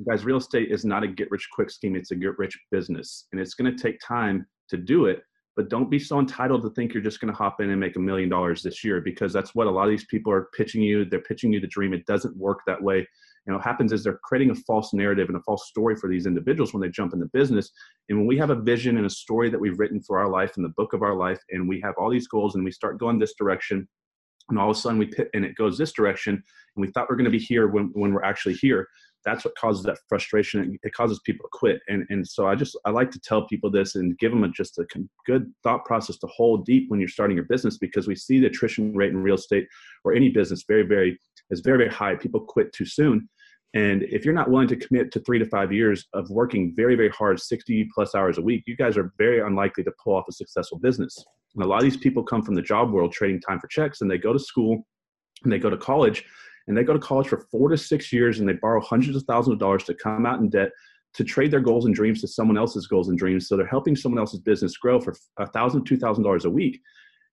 guys, 0.08 0.24
real 0.24 0.36
estate 0.36 0.70
is 0.70 0.84
not 0.84 1.02
a 1.02 1.08
get 1.08 1.30
rich 1.30 1.48
quick 1.52 1.70
scheme; 1.70 1.96
it's 1.96 2.10
a 2.10 2.16
get 2.16 2.38
rich 2.38 2.58
business, 2.70 3.26
and 3.32 3.40
it's 3.40 3.54
going 3.54 3.74
to 3.74 3.82
take 3.82 3.98
time 4.00 4.46
to 4.68 4.76
do 4.76 5.06
it. 5.06 5.22
But 5.54 5.68
don't 5.68 5.90
be 5.90 5.98
so 5.98 6.18
entitled 6.18 6.62
to 6.62 6.70
think 6.70 6.94
you're 6.94 7.02
just 7.02 7.20
going 7.20 7.32
to 7.32 7.36
hop 7.36 7.60
in 7.60 7.70
and 7.70 7.78
make 7.78 7.96
a 7.96 8.00
million 8.00 8.28
dollars 8.28 8.62
this 8.62 8.82
year, 8.82 9.00
because 9.00 9.32
that's 9.32 9.54
what 9.54 9.66
a 9.66 9.70
lot 9.70 9.84
of 9.84 9.90
these 9.90 10.06
people 10.06 10.32
are 10.32 10.48
pitching 10.56 10.82
you. 10.82 11.04
They're 11.04 11.20
pitching 11.20 11.52
you 11.52 11.60
the 11.60 11.66
dream. 11.66 11.92
It 11.92 12.06
doesn't 12.06 12.36
work 12.36 12.60
that 12.66 12.82
way 12.82 13.06
you 13.46 13.50
know 13.50 13.56
what 13.56 13.64
happens 13.64 13.92
is 13.92 14.04
they're 14.04 14.20
creating 14.22 14.50
a 14.50 14.54
false 14.54 14.92
narrative 14.92 15.28
and 15.28 15.36
a 15.36 15.42
false 15.42 15.68
story 15.68 15.96
for 15.96 16.08
these 16.08 16.26
individuals 16.26 16.72
when 16.72 16.80
they 16.80 16.88
jump 16.88 17.12
into 17.12 17.26
business 17.32 17.70
and 18.08 18.18
when 18.18 18.26
we 18.26 18.38
have 18.38 18.50
a 18.50 18.60
vision 18.60 18.96
and 18.96 19.06
a 19.06 19.10
story 19.10 19.50
that 19.50 19.60
we've 19.60 19.78
written 19.78 20.00
for 20.00 20.18
our 20.18 20.28
life 20.28 20.52
and 20.56 20.64
the 20.64 20.72
book 20.76 20.92
of 20.92 21.02
our 21.02 21.14
life 21.14 21.40
and 21.50 21.68
we 21.68 21.80
have 21.80 21.94
all 21.98 22.10
these 22.10 22.28
goals 22.28 22.54
and 22.54 22.64
we 22.64 22.70
start 22.70 22.98
going 22.98 23.18
this 23.18 23.34
direction 23.34 23.88
and 24.50 24.58
all 24.58 24.70
of 24.70 24.76
a 24.76 24.80
sudden 24.80 24.98
we 24.98 25.06
pit 25.06 25.28
and 25.34 25.44
it 25.44 25.54
goes 25.56 25.78
this 25.78 25.92
direction 25.92 26.34
and 26.34 26.86
we 26.86 26.90
thought 26.90 27.08
we 27.08 27.14
are 27.14 27.16
going 27.16 27.24
to 27.24 27.30
be 27.30 27.38
here 27.38 27.68
when, 27.68 27.90
when 27.94 28.12
we're 28.12 28.24
actually 28.24 28.54
here. 28.54 28.88
That's 29.24 29.44
what 29.44 29.56
causes 29.56 29.84
that 29.84 29.98
frustration. 30.08 30.78
It 30.82 30.94
causes 30.94 31.20
people 31.24 31.44
to 31.44 31.50
quit. 31.52 31.80
And 31.88 32.04
and 32.10 32.26
so 32.26 32.48
i 32.48 32.54
just 32.54 32.76
i 32.84 32.90
like 32.90 33.10
to 33.12 33.20
tell 33.20 33.46
people 33.46 33.70
this 33.70 33.94
and 33.94 34.18
give 34.18 34.32
them 34.32 34.44
a, 34.44 34.48
just 34.48 34.78
a 34.78 34.86
good 35.26 35.52
thought 35.62 35.84
process 35.84 36.18
to 36.18 36.26
hold 36.26 36.64
deep 36.64 36.86
when 36.88 36.98
you're 36.98 37.08
starting 37.08 37.36
your 37.36 37.46
business 37.46 37.78
because 37.78 38.08
we 38.08 38.16
see 38.16 38.40
the 38.40 38.46
attrition 38.46 38.94
rate 38.96 39.10
in 39.10 39.22
real 39.22 39.36
estate 39.36 39.66
or 40.04 40.12
any 40.12 40.28
business 40.28 40.64
very 40.66 40.82
very 40.82 41.18
is 41.50 41.60
very 41.60 41.78
very 41.78 41.90
high. 41.90 42.16
People 42.16 42.40
quit 42.40 42.72
too 42.72 42.86
soon. 42.86 43.28
And 43.74 44.02
if 44.02 44.26
you're 44.26 44.34
not 44.34 44.50
willing 44.50 44.68
to 44.68 44.76
commit 44.76 45.10
to 45.12 45.20
three 45.20 45.38
to 45.38 45.46
five 45.46 45.72
years 45.72 46.06
of 46.12 46.28
working 46.28 46.74
very 46.74 46.96
very 46.96 47.10
hard 47.10 47.40
60 47.40 47.88
plus 47.94 48.14
hours 48.14 48.38
a 48.38 48.42
week 48.42 48.64
you 48.66 48.76
guys 48.76 48.96
are 48.96 49.12
very 49.18 49.40
unlikely 49.40 49.84
to 49.84 49.92
pull 50.02 50.14
off 50.14 50.24
a 50.28 50.32
successful 50.32 50.78
business 50.78 51.24
and 51.54 51.64
a 51.64 51.66
lot 51.66 51.78
of 51.78 51.84
these 51.84 51.96
people 51.96 52.22
come 52.22 52.42
from 52.42 52.54
the 52.54 52.62
job 52.62 52.90
world 52.90 53.12
trading 53.12 53.40
time 53.40 53.60
for 53.60 53.66
checks 53.68 54.00
and 54.00 54.10
they 54.10 54.18
go 54.18 54.32
to 54.32 54.38
school 54.38 54.86
and 55.44 55.52
they 55.52 55.58
go 55.58 55.70
to 55.70 55.76
college 55.76 56.24
and 56.68 56.76
they 56.76 56.84
go 56.84 56.92
to 56.92 56.98
college 56.98 57.28
for 57.28 57.46
four 57.50 57.68
to 57.68 57.76
six 57.76 58.12
years 58.12 58.40
and 58.40 58.48
they 58.48 58.54
borrow 58.54 58.80
hundreds 58.80 59.16
of 59.16 59.24
thousands 59.24 59.54
of 59.54 59.58
dollars 59.58 59.84
to 59.84 59.94
come 59.94 60.26
out 60.26 60.40
in 60.40 60.48
debt 60.48 60.70
to 61.14 61.24
trade 61.24 61.50
their 61.50 61.60
goals 61.60 61.84
and 61.84 61.94
dreams 61.94 62.20
to 62.20 62.28
someone 62.28 62.56
else's 62.56 62.86
goals 62.86 63.08
and 63.08 63.18
dreams. 63.18 63.48
So 63.48 63.56
they're 63.56 63.66
helping 63.66 63.96
someone 63.96 64.18
else's 64.18 64.40
business 64.40 64.76
grow 64.76 65.00
for 65.00 65.14
a 65.38 65.46
thousand 65.46 65.84
two 65.84 65.98
thousand 65.98 66.24
dollars 66.24 66.44
a 66.44 66.50
week. 66.50 66.80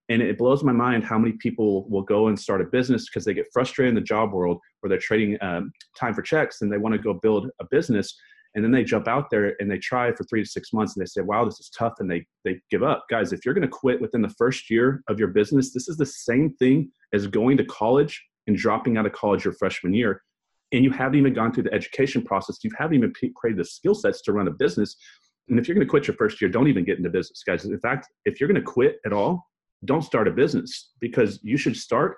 And 0.10 0.24
it 0.24 0.40
blows 0.40 0.64
my 0.64 0.72
mind 0.72 1.04
how 1.04 1.20
many 1.20 1.34
people 1.34 1.88
will 1.88 2.02
go 2.02 2.28
and 2.28 2.40
start 2.40 2.62
a 2.62 2.66
business 2.66 3.08
because 3.08 3.26
they 3.26 3.34
get 3.36 3.46
frustrated 3.54 3.90
in 3.90 3.96
the 3.96 4.02
job 4.02 4.34
world 4.34 4.58
where 4.80 4.90
they're 4.90 4.98
trading 4.98 5.38
um, 5.42 5.72
time 5.96 6.16
for 6.16 6.24
checks 6.24 6.62
and 6.62 6.72
they 6.72 6.80
want 6.80 6.94
to 6.94 7.00
go 7.00 7.14
build 7.14 7.50
a 7.62 7.66
business 7.70 8.18
and 8.56 8.64
then 8.64 8.72
they 8.72 8.84
jump 8.84 9.08
out 9.08 9.30
there 9.30 9.56
and 9.60 9.70
they 9.70 9.78
try 9.78 10.12
for 10.12 10.24
three 10.24 10.44
to 10.44 10.50
six 10.50 10.74
months 10.74 10.96
and 10.96 11.02
they 11.02 11.08
say 11.08 11.22
wow 11.22 11.46
this 11.46 11.60
is 11.60 11.70
tough 11.78 11.94
and 12.00 12.10
they 12.10 12.26
they 12.44 12.60
give 12.72 12.84
up. 12.84 13.06
Guys 13.10 13.32
if 13.32 13.46
you're 13.46 13.54
going 13.54 13.68
to 13.68 13.68
quit 13.68 14.02
within 14.02 14.22
the 14.22 14.34
first 14.38 14.70
year 14.70 15.04
of 15.08 15.20
your 15.20 15.30
business 15.30 15.74
this 15.74 15.88
is 15.88 15.98
the 15.98 16.06
same 16.06 16.54
thing 16.56 16.92
as 17.14 17.28
going 17.28 17.58
to 17.58 17.66
college 17.66 18.24
and 18.48 18.58
dropping 18.58 18.98
out 18.98 19.06
of 19.06 19.14
college 19.14 19.44
your 19.44 19.54
freshman 19.54 19.94
year. 19.94 20.22
And 20.72 20.84
you 20.84 20.92
haven't 20.92 21.18
even 21.18 21.34
gone 21.34 21.52
through 21.52 21.64
the 21.64 21.74
education 21.74 22.22
process. 22.22 22.64
You 22.64 22.70
haven't 22.78 22.96
even 22.96 23.14
created 23.36 23.60
the 23.60 23.66
skill 23.66 23.96
sets 23.96 24.22
to 24.24 24.34
run 24.34 24.48
a 24.48 24.52
business. 24.52 24.96
And 25.48 25.60
if 25.60 25.68
you're 25.68 25.76
going 25.76 25.86
to 25.86 25.90
quit 25.90 26.08
your 26.08 26.16
first 26.16 26.42
year 26.42 26.50
don't 26.50 26.68
even 26.68 26.86
get 26.86 26.98
into 26.98 27.10
business 27.10 27.44
guys. 27.46 27.66
In 27.66 27.80
fact 27.80 28.08
if 28.26 28.40
you're 28.40 28.50
going 28.50 28.62
to 28.62 28.72
quit 28.72 28.98
at 29.06 29.14
all 29.14 29.48
don't 29.86 30.02
start 30.02 30.28
a 30.28 30.32
business 30.32 30.92
because 31.00 31.40
you 31.44 31.58
should 31.58 31.76
start 31.76 32.18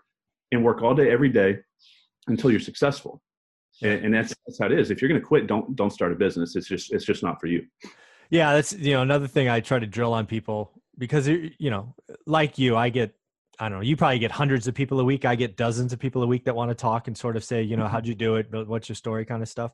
and 0.52 0.64
work 0.64 0.82
all 0.82 0.96
day 0.96 1.12
every 1.12 1.30
day 1.30 1.58
until 2.28 2.52
you're 2.52 2.60
successful 2.60 3.22
and, 3.82 4.06
and 4.06 4.14
that's, 4.14 4.34
that's 4.46 4.60
how 4.60 4.66
it 4.68 4.74
is 4.74 4.92
if 4.92 5.02
you're 5.02 5.10
going 5.10 5.20
to 5.20 5.26
quit 5.26 5.48
don't 5.48 5.76
don't 5.76 5.92
start 5.92 6.12
a 6.12 6.16
business 6.16 6.56
it's 6.56 6.68
just 6.68 6.92
it's 6.94 7.06
just 7.06 7.24
not 7.24 7.40
for 7.40 7.48
you 7.48 7.66
Yeah, 8.32 8.54
that's 8.54 8.72
you 8.72 8.94
know 8.94 9.02
another 9.02 9.28
thing 9.28 9.50
I 9.50 9.60
try 9.60 9.78
to 9.78 9.86
drill 9.86 10.14
on 10.14 10.26
people 10.26 10.72
because 10.98 11.28
you 11.28 11.70
know, 11.70 11.94
like 12.26 12.58
you, 12.58 12.78
I 12.78 12.90
get 12.90 13.14
I 13.60 13.68
don't 13.68 13.80
know, 13.80 13.84
you 13.84 13.98
probably 13.98 14.20
get 14.20 14.32
hundreds 14.32 14.68
of 14.68 14.74
people 14.74 15.02
a 15.02 15.04
week. 15.04 15.26
I 15.26 15.36
get 15.36 15.58
dozens 15.58 15.92
of 15.92 16.00
people 16.00 16.24
a 16.24 16.28
week 16.28 16.46
that 16.46 16.56
want 16.56 16.72
to 16.72 16.76
talk 16.76 17.08
and 17.08 17.18
sort 17.18 17.36
of 17.36 17.44
say, 17.44 17.62
you 17.62 17.76
know, 17.76 17.88
how'd 17.88 18.08
you 18.08 18.16
do 18.16 18.38
it? 18.38 18.48
What's 18.50 18.88
your 18.88 18.96
story, 18.96 19.26
kind 19.26 19.44
of 19.44 19.50
stuff. 19.50 19.74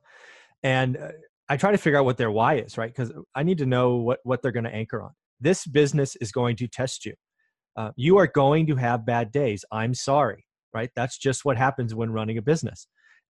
And 0.64 0.98
uh, 0.98 1.10
I 1.48 1.56
try 1.56 1.72
to 1.72 1.78
figure 1.78 2.00
out 2.00 2.06
what 2.06 2.18
their 2.18 2.32
why 2.32 2.56
is, 2.56 2.80
right? 2.80 2.90
Because 2.90 3.14
I 3.36 3.44
need 3.44 3.60
to 3.60 3.68
know 3.68 3.98
what 3.98 4.20
what 4.24 4.42
they're 4.42 4.52
going 4.52 4.64
to 4.64 4.74
anchor 4.74 5.04
on. 5.04 5.12
This 5.40 5.68
business 5.68 6.16
is 6.16 6.32
going 6.32 6.56
to 6.56 6.68
test 6.68 7.06
you. 7.06 7.14
Uh, 7.76 7.92
you 7.96 8.18
are 8.18 8.26
going 8.26 8.66
to 8.68 8.76
have 8.76 9.06
bad 9.06 9.32
days. 9.32 9.64
I'm 9.72 9.94
sorry, 9.94 10.46
right? 10.74 10.90
That's 10.96 11.16
just 11.16 11.46
what 11.46 11.58
happens 11.58 11.94
when 11.94 12.10
running 12.10 12.40
a 12.40 12.42
business. 12.42 12.88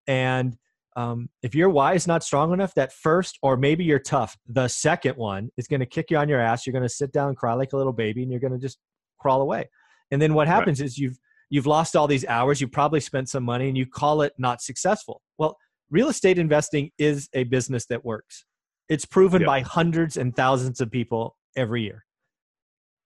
And 0.08 0.56
um, 0.98 1.30
if 1.44 1.54
your 1.54 1.70
why 1.70 1.94
is 1.94 2.08
not 2.08 2.24
strong 2.24 2.52
enough, 2.52 2.74
that 2.74 2.92
first, 2.92 3.38
or 3.44 3.56
maybe 3.56 3.84
you're 3.84 4.00
tough, 4.00 4.36
the 4.48 4.68
second 4.68 5.16
one 5.16 5.52
is 5.56 5.68
going 5.68 5.80
to 5.80 5.86
kick 5.86 6.10
you 6.10 6.18
on 6.18 6.28
your 6.28 6.42
ass. 6.42 6.66
You're 6.66 6.74
going 6.74 6.82
to 6.82 6.90
sit 6.90 7.14
down, 7.14 7.30
and 7.30 7.38
cry 7.38 7.54
like 7.54 7.72
a 7.74 7.78
little 7.78 7.94
baby, 7.94 8.24
and 8.24 8.32
you're 8.32 8.42
going 8.42 8.54
to 8.54 8.60
just 8.60 8.80
crawl 9.20 9.42
away. 9.42 9.70
And 10.10 10.20
then 10.20 10.34
what 10.34 10.48
happens 10.48 10.82
right. 10.82 10.88
is 10.88 10.98
you've 10.98 11.20
you've 11.52 11.68
lost 11.68 11.96
all 11.96 12.08
these 12.08 12.26
hours. 12.26 12.60
You 12.60 12.68
probably 12.68 13.00
spent 13.00 13.30
some 13.30 13.44
money, 13.44 13.68
and 13.68 13.78
you 13.78 13.86
call 13.86 14.24
it 14.24 14.34
not 14.40 14.60
successful. 14.60 15.22
Well, 15.38 15.56
real 15.92 16.10
estate 16.10 16.40
investing 16.40 16.90
is 16.98 17.30
a 17.34 17.44
business 17.44 17.86
that 17.86 18.04
works. 18.04 18.44
It's 18.90 19.06
proven 19.06 19.42
yep. 19.42 19.48
by 19.48 19.60
hundreds 19.62 20.18
and 20.18 20.36
thousands 20.36 20.82
of 20.82 20.90
people 20.90 21.38
every 21.56 21.84
year. 21.84 22.06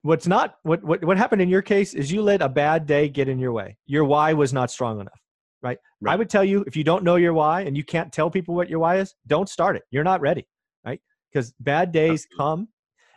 What's 0.04 0.28
not 0.28 0.56
what, 0.64 0.82
what 0.82 1.04
what 1.04 1.18
happened 1.18 1.42
in 1.42 1.50
your 1.50 1.62
case 1.62 1.94
is 1.94 2.10
you 2.10 2.22
let 2.22 2.42
a 2.42 2.48
bad 2.48 2.86
day 2.86 3.10
get 3.10 3.28
in 3.28 3.38
your 3.38 3.52
way. 3.52 3.78
Your 3.86 4.06
why 4.06 4.32
was 4.32 4.54
not 4.54 4.72
strong 4.72 5.02
enough. 5.02 5.21
Right? 5.62 5.78
right? 6.02 6.14
I 6.14 6.16
would 6.16 6.30
tell 6.30 6.44
you 6.44 6.64
if 6.68 6.76
you 6.76 6.84
don't 6.84 7.04
know 7.04 7.16
your 7.16 7.34
why 7.34 7.62
and 7.62 7.76
you 7.76 7.84
can't 7.84 8.12
tell 8.12 8.30
people 8.30 8.56
what 8.56 8.70
your 8.70 8.80
why 8.80 8.98
is, 8.98 9.16
don't 9.28 9.50
start 9.50 9.76
it. 9.76 9.84
You're 9.92 10.04
not 10.04 10.22
ready, 10.22 10.48
right? 10.86 11.02
Because 11.32 11.54
bad 11.60 11.92
days 11.92 12.28
come, 12.38 12.68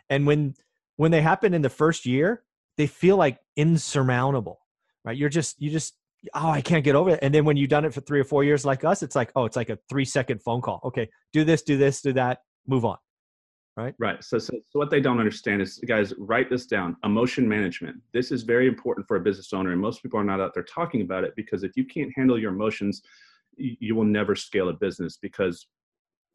and 0.09 0.25
when 0.25 0.55
when 0.97 1.11
they 1.11 1.21
happen 1.21 1.53
in 1.53 1.61
the 1.61 1.69
first 1.69 2.05
year, 2.05 2.43
they 2.77 2.87
feel 2.87 3.17
like 3.17 3.39
insurmountable, 3.55 4.59
right? 5.03 5.17
You're 5.17 5.29
just 5.29 5.61
you 5.61 5.69
just 5.69 5.95
oh 6.33 6.49
I 6.49 6.61
can't 6.61 6.83
get 6.83 6.95
over 6.95 7.11
it, 7.11 7.19
and 7.21 7.33
then 7.33 7.45
when 7.45 7.57
you've 7.57 7.69
done 7.69 7.85
it 7.85 7.93
for 7.93 8.01
three 8.01 8.19
or 8.19 8.25
four 8.25 8.43
years 8.43 8.65
like 8.65 8.83
us, 8.83 9.03
it's 9.03 9.15
like 9.15 9.31
oh 9.35 9.45
it's 9.45 9.55
like 9.55 9.69
a 9.69 9.77
three 9.89 10.05
second 10.05 10.41
phone 10.41 10.61
call. 10.61 10.79
Okay, 10.85 11.09
do 11.33 11.43
this, 11.43 11.61
do 11.61 11.77
this, 11.77 12.01
do 12.01 12.13
that, 12.13 12.39
move 12.67 12.85
on 12.85 12.97
right? 13.77 13.93
Right 13.99 14.23
so, 14.23 14.37
so, 14.37 14.53
so 14.53 14.79
what 14.79 14.89
they 14.89 15.01
don't 15.01 15.19
understand 15.19 15.61
is 15.61 15.79
guys 15.87 16.13
write 16.17 16.49
this 16.49 16.65
down 16.65 16.95
emotion 17.03 17.47
management. 17.47 17.97
This 18.13 18.31
is 18.31 18.43
very 18.43 18.67
important 18.67 19.07
for 19.07 19.17
a 19.17 19.19
business 19.19 19.53
owner 19.53 19.71
and 19.71 19.81
most 19.81 20.01
people 20.01 20.19
are 20.19 20.23
not 20.23 20.41
out 20.41 20.53
there 20.53 20.63
talking 20.63 21.01
about 21.01 21.23
it 21.23 21.33
because 21.35 21.63
if 21.63 21.75
you 21.75 21.85
can't 21.85 22.11
handle 22.15 22.39
your 22.39 22.51
emotions 22.51 23.01
you, 23.57 23.75
you 23.79 23.95
will 23.95 24.05
never 24.05 24.35
scale 24.35 24.69
a 24.69 24.73
business 24.73 25.17
because 25.21 25.67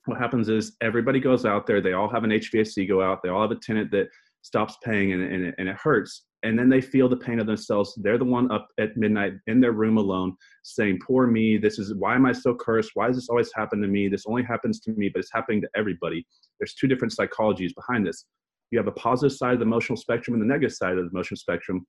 what 0.06 0.18
happens 0.18 0.48
is 0.48 0.76
everybody 0.80 1.20
goes 1.20 1.44
out 1.44 1.66
there 1.66 1.80
they 1.80 1.92
all 1.92 2.08
have 2.08 2.24
an 2.24 2.30
hvac 2.30 2.88
go 2.88 3.02
out 3.02 3.22
they 3.22 3.28
all 3.28 3.42
have 3.42 3.50
a 3.50 3.56
tenant 3.56 3.90
that 3.90 4.08
stops 4.42 4.76
paying 4.84 5.12
and, 5.12 5.22
and, 5.22 5.54
and 5.58 5.68
it 5.68 5.76
hurts. 5.76 6.24
And 6.42 6.58
then 6.58 6.70
they 6.70 6.80
feel 6.80 7.08
the 7.08 7.16
pain 7.16 7.38
of 7.38 7.46
themselves. 7.46 7.94
They're 8.02 8.16
the 8.16 8.24
one 8.24 8.50
up 8.50 8.68
at 8.78 8.96
midnight 8.96 9.34
in 9.46 9.60
their 9.60 9.72
room 9.72 9.98
alone 9.98 10.34
saying 10.62 10.98
poor 11.06 11.26
me. 11.26 11.58
This 11.58 11.78
is 11.78 11.94
why 11.94 12.14
am 12.14 12.24
i 12.24 12.32
so 12.32 12.54
cursed? 12.54 12.92
Why 12.94 13.08
does 13.08 13.16
this 13.16 13.28
always 13.28 13.50
happen 13.54 13.80
to 13.82 13.88
me? 13.88 14.08
This 14.08 14.24
only 14.26 14.42
happens 14.42 14.80
to 14.80 14.92
me 14.92 15.10
but 15.10 15.20
it's 15.20 15.32
happening 15.32 15.60
to 15.60 15.68
everybody. 15.76 16.26
There's 16.58 16.74
two 16.74 16.86
different 16.86 17.14
psychologies 17.14 17.74
behind 17.74 18.06
this. 18.06 18.24
You 18.70 18.78
have 18.78 18.88
a 18.88 18.92
positive 18.92 19.36
side 19.36 19.54
of 19.54 19.58
the 19.58 19.66
emotional 19.66 19.96
spectrum 19.96 20.34
and 20.34 20.42
the 20.42 20.52
negative 20.52 20.74
side 20.74 20.96
of 20.96 21.04
the 21.04 21.10
emotional 21.10 21.36
spectrum. 21.36 21.86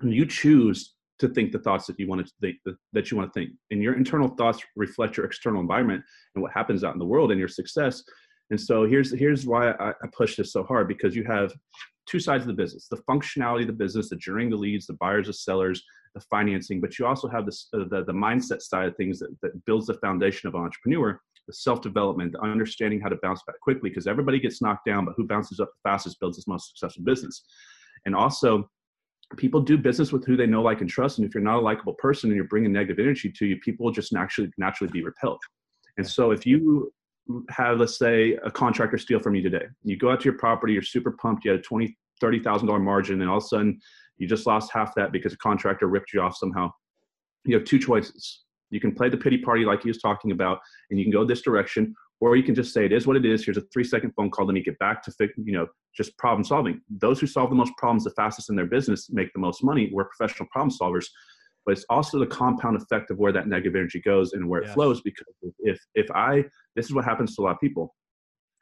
And 0.00 0.12
you 0.12 0.26
choose 0.26 0.94
to 1.20 1.28
think 1.28 1.52
the 1.52 1.58
thoughts 1.58 1.86
that 1.86 1.98
you 1.98 2.06
want 2.08 2.26
to 2.26 2.32
think 2.40 2.56
that 2.92 3.10
you 3.10 3.16
want 3.16 3.32
to 3.32 3.40
think. 3.40 3.52
And 3.70 3.82
your 3.82 3.96
internal 3.96 4.28
thoughts 4.28 4.62
reflect 4.76 5.16
your 5.16 5.26
external 5.26 5.60
environment 5.60 6.02
and 6.34 6.42
what 6.42 6.52
happens 6.52 6.84
out 6.84 6.92
in 6.92 6.98
the 6.98 7.04
world 7.04 7.30
and 7.30 7.38
your 7.38 7.48
success 7.48 8.02
and 8.50 8.60
so 8.60 8.86
here's 8.86 9.12
here's 9.12 9.46
why 9.46 9.72
I, 9.72 9.90
I 9.90 10.06
push 10.16 10.36
this 10.36 10.52
so 10.52 10.62
hard 10.62 10.88
because 10.88 11.14
you 11.14 11.24
have 11.24 11.52
two 12.06 12.18
sides 12.18 12.42
of 12.42 12.48
the 12.48 12.54
business: 12.54 12.88
the 12.88 13.02
functionality 13.08 13.62
of 13.62 13.66
the 13.68 13.72
business, 13.72 14.08
the 14.08 14.16
generating 14.16 14.50
the 14.50 14.56
leads, 14.56 14.86
the 14.86 14.94
buyers, 14.94 15.26
the 15.26 15.34
sellers, 15.34 15.82
the 16.14 16.20
financing. 16.20 16.80
But 16.80 16.98
you 16.98 17.06
also 17.06 17.28
have 17.28 17.46
this 17.46 17.68
uh, 17.74 17.84
the 17.90 18.04
the 18.04 18.12
mindset 18.12 18.62
side 18.62 18.88
of 18.88 18.96
things 18.96 19.18
that, 19.18 19.36
that 19.42 19.64
builds 19.66 19.86
the 19.86 19.94
foundation 19.94 20.48
of 20.48 20.54
an 20.54 20.62
entrepreneur. 20.62 21.20
The 21.46 21.54
self 21.54 21.80
development, 21.80 22.32
the 22.32 22.42
understanding 22.42 23.00
how 23.00 23.08
to 23.08 23.16
bounce 23.22 23.42
back 23.46 23.58
quickly, 23.60 23.88
because 23.90 24.06
everybody 24.06 24.38
gets 24.38 24.60
knocked 24.60 24.84
down, 24.84 25.06
but 25.06 25.14
who 25.16 25.26
bounces 25.26 25.60
up 25.60 25.70
the 25.70 25.88
fastest 25.88 26.20
builds 26.20 26.36
his 26.36 26.46
most 26.46 26.68
successful 26.68 27.04
business. 27.04 27.42
And 28.04 28.14
also, 28.14 28.68
people 29.36 29.60
do 29.60 29.78
business 29.78 30.12
with 30.12 30.26
who 30.26 30.36
they 30.36 30.46
know, 30.46 30.62
like, 30.62 30.82
and 30.82 30.90
trust. 30.90 31.18
And 31.18 31.26
if 31.26 31.34
you're 31.34 31.42
not 31.42 31.58
a 31.58 31.60
likable 31.60 31.94
person 31.94 32.28
and 32.28 32.36
you're 32.36 32.46
bringing 32.48 32.72
negative 32.72 32.98
energy 32.98 33.32
to 33.38 33.46
you, 33.46 33.56
people 33.60 33.84
will 33.84 33.92
just 33.92 34.12
naturally 34.12 34.50
naturally 34.58 34.92
be 34.92 35.02
repelled. 35.02 35.40
And 35.96 36.06
so, 36.06 36.32
if 36.32 36.44
you 36.44 36.92
have 37.50 37.78
let's 37.78 37.98
say 37.98 38.38
a 38.44 38.50
contractor 38.50 38.98
steal 38.98 39.20
from 39.20 39.34
you 39.34 39.42
today. 39.42 39.66
You 39.84 39.96
go 39.96 40.10
out 40.10 40.20
to 40.20 40.24
your 40.24 40.38
property 40.38 40.72
you're 40.72 40.82
super 40.82 41.12
pumped 41.12 41.44
you 41.44 41.50
had 41.50 41.60
a 41.60 41.62
20 41.62 41.96
30 42.20 42.42
thousand 42.42 42.66
dollar 42.66 42.80
margin 42.80 43.20
and 43.20 43.30
all 43.30 43.38
of 43.38 43.44
a 43.44 43.46
sudden 43.46 43.80
you 44.16 44.26
just 44.26 44.46
lost 44.46 44.72
half 44.72 44.94
that 44.96 45.12
because 45.12 45.32
a 45.32 45.38
contractor 45.38 45.86
ripped 45.86 46.12
you 46.12 46.20
off 46.20 46.36
somehow. 46.36 46.70
You 47.44 47.56
have 47.56 47.64
two 47.64 47.78
choices. 47.78 48.44
You 48.70 48.80
can 48.80 48.94
play 48.94 49.08
the 49.08 49.16
pity 49.16 49.38
party 49.38 49.64
like 49.64 49.82
he 49.82 49.88
was 49.88 49.98
talking 49.98 50.32
about 50.32 50.58
and 50.90 50.98
you 50.98 51.04
can 51.04 51.12
go 51.12 51.24
this 51.24 51.42
direction 51.42 51.94
or 52.20 52.36
you 52.36 52.42
can 52.42 52.54
just 52.54 52.74
say 52.74 52.84
it 52.84 52.92
is 52.92 53.06
what 53.06 53.16
it 53.16 53.24
is. 53.24 53.44
Here's 53.44 53.56
a 53.56 53.62
three 53.72 53.84
second 53.84 54.12
phone 54.16 54.30
call. 54.30 54.46
Let 54.46 54.54
me 54.54 54.62
get 54.62 54.78
back 54.78 55.02
to 55.04 55.12
you 55.36 55.52
know 55.52 55.66
just 55.96 56.16
problem 56.18 56.44
solving. 56.44 56.80
Those 56.90 57.20
who 57.20 57.26
solve 57.26 57.50
the 57.50 57.56
most 57.56 57.72
problems 57.76 58.04
the 58.04 58.10
fastest 58.10 58.50
in 58.50 58.56
their 58.56 58.66
business 58.66 59.08
make 59.10 59.32
the 59.32 59.38
most 59.38 59.62
money. 59.62 59.90
We're 59.92 60.04
professional 60.04 60.48
problem 60.50 60.76
solvers 60.76 61.06
but 61.68 61.76
it's 61.76 61.84
also 61.90 62.18
the 62.18 62.26
compound 62.26 62.80
effect 62.80 63.10
of 63.10 63.18
where 63.18 63.30
that 63.30 63.46
negative 63.46 63.76
energy 63.76 64.00
goes 64.00 64.32
and 64.32 64.48
where 64.48 64.62
it 64.62 64.70
flows 64.70 65.02
because 65.02 65.26
if 65.58 65.78
if 65.94 66.10
i 66.14 66.42
this 66.74 66.86
is 66.86 66.94
what 66.94 67.04
happens 67.04 67.36
to 67.36 67.42
a 67.42 67.44
lot 67.44 67.52
of 67.52 67.60
people. 67.60 67.94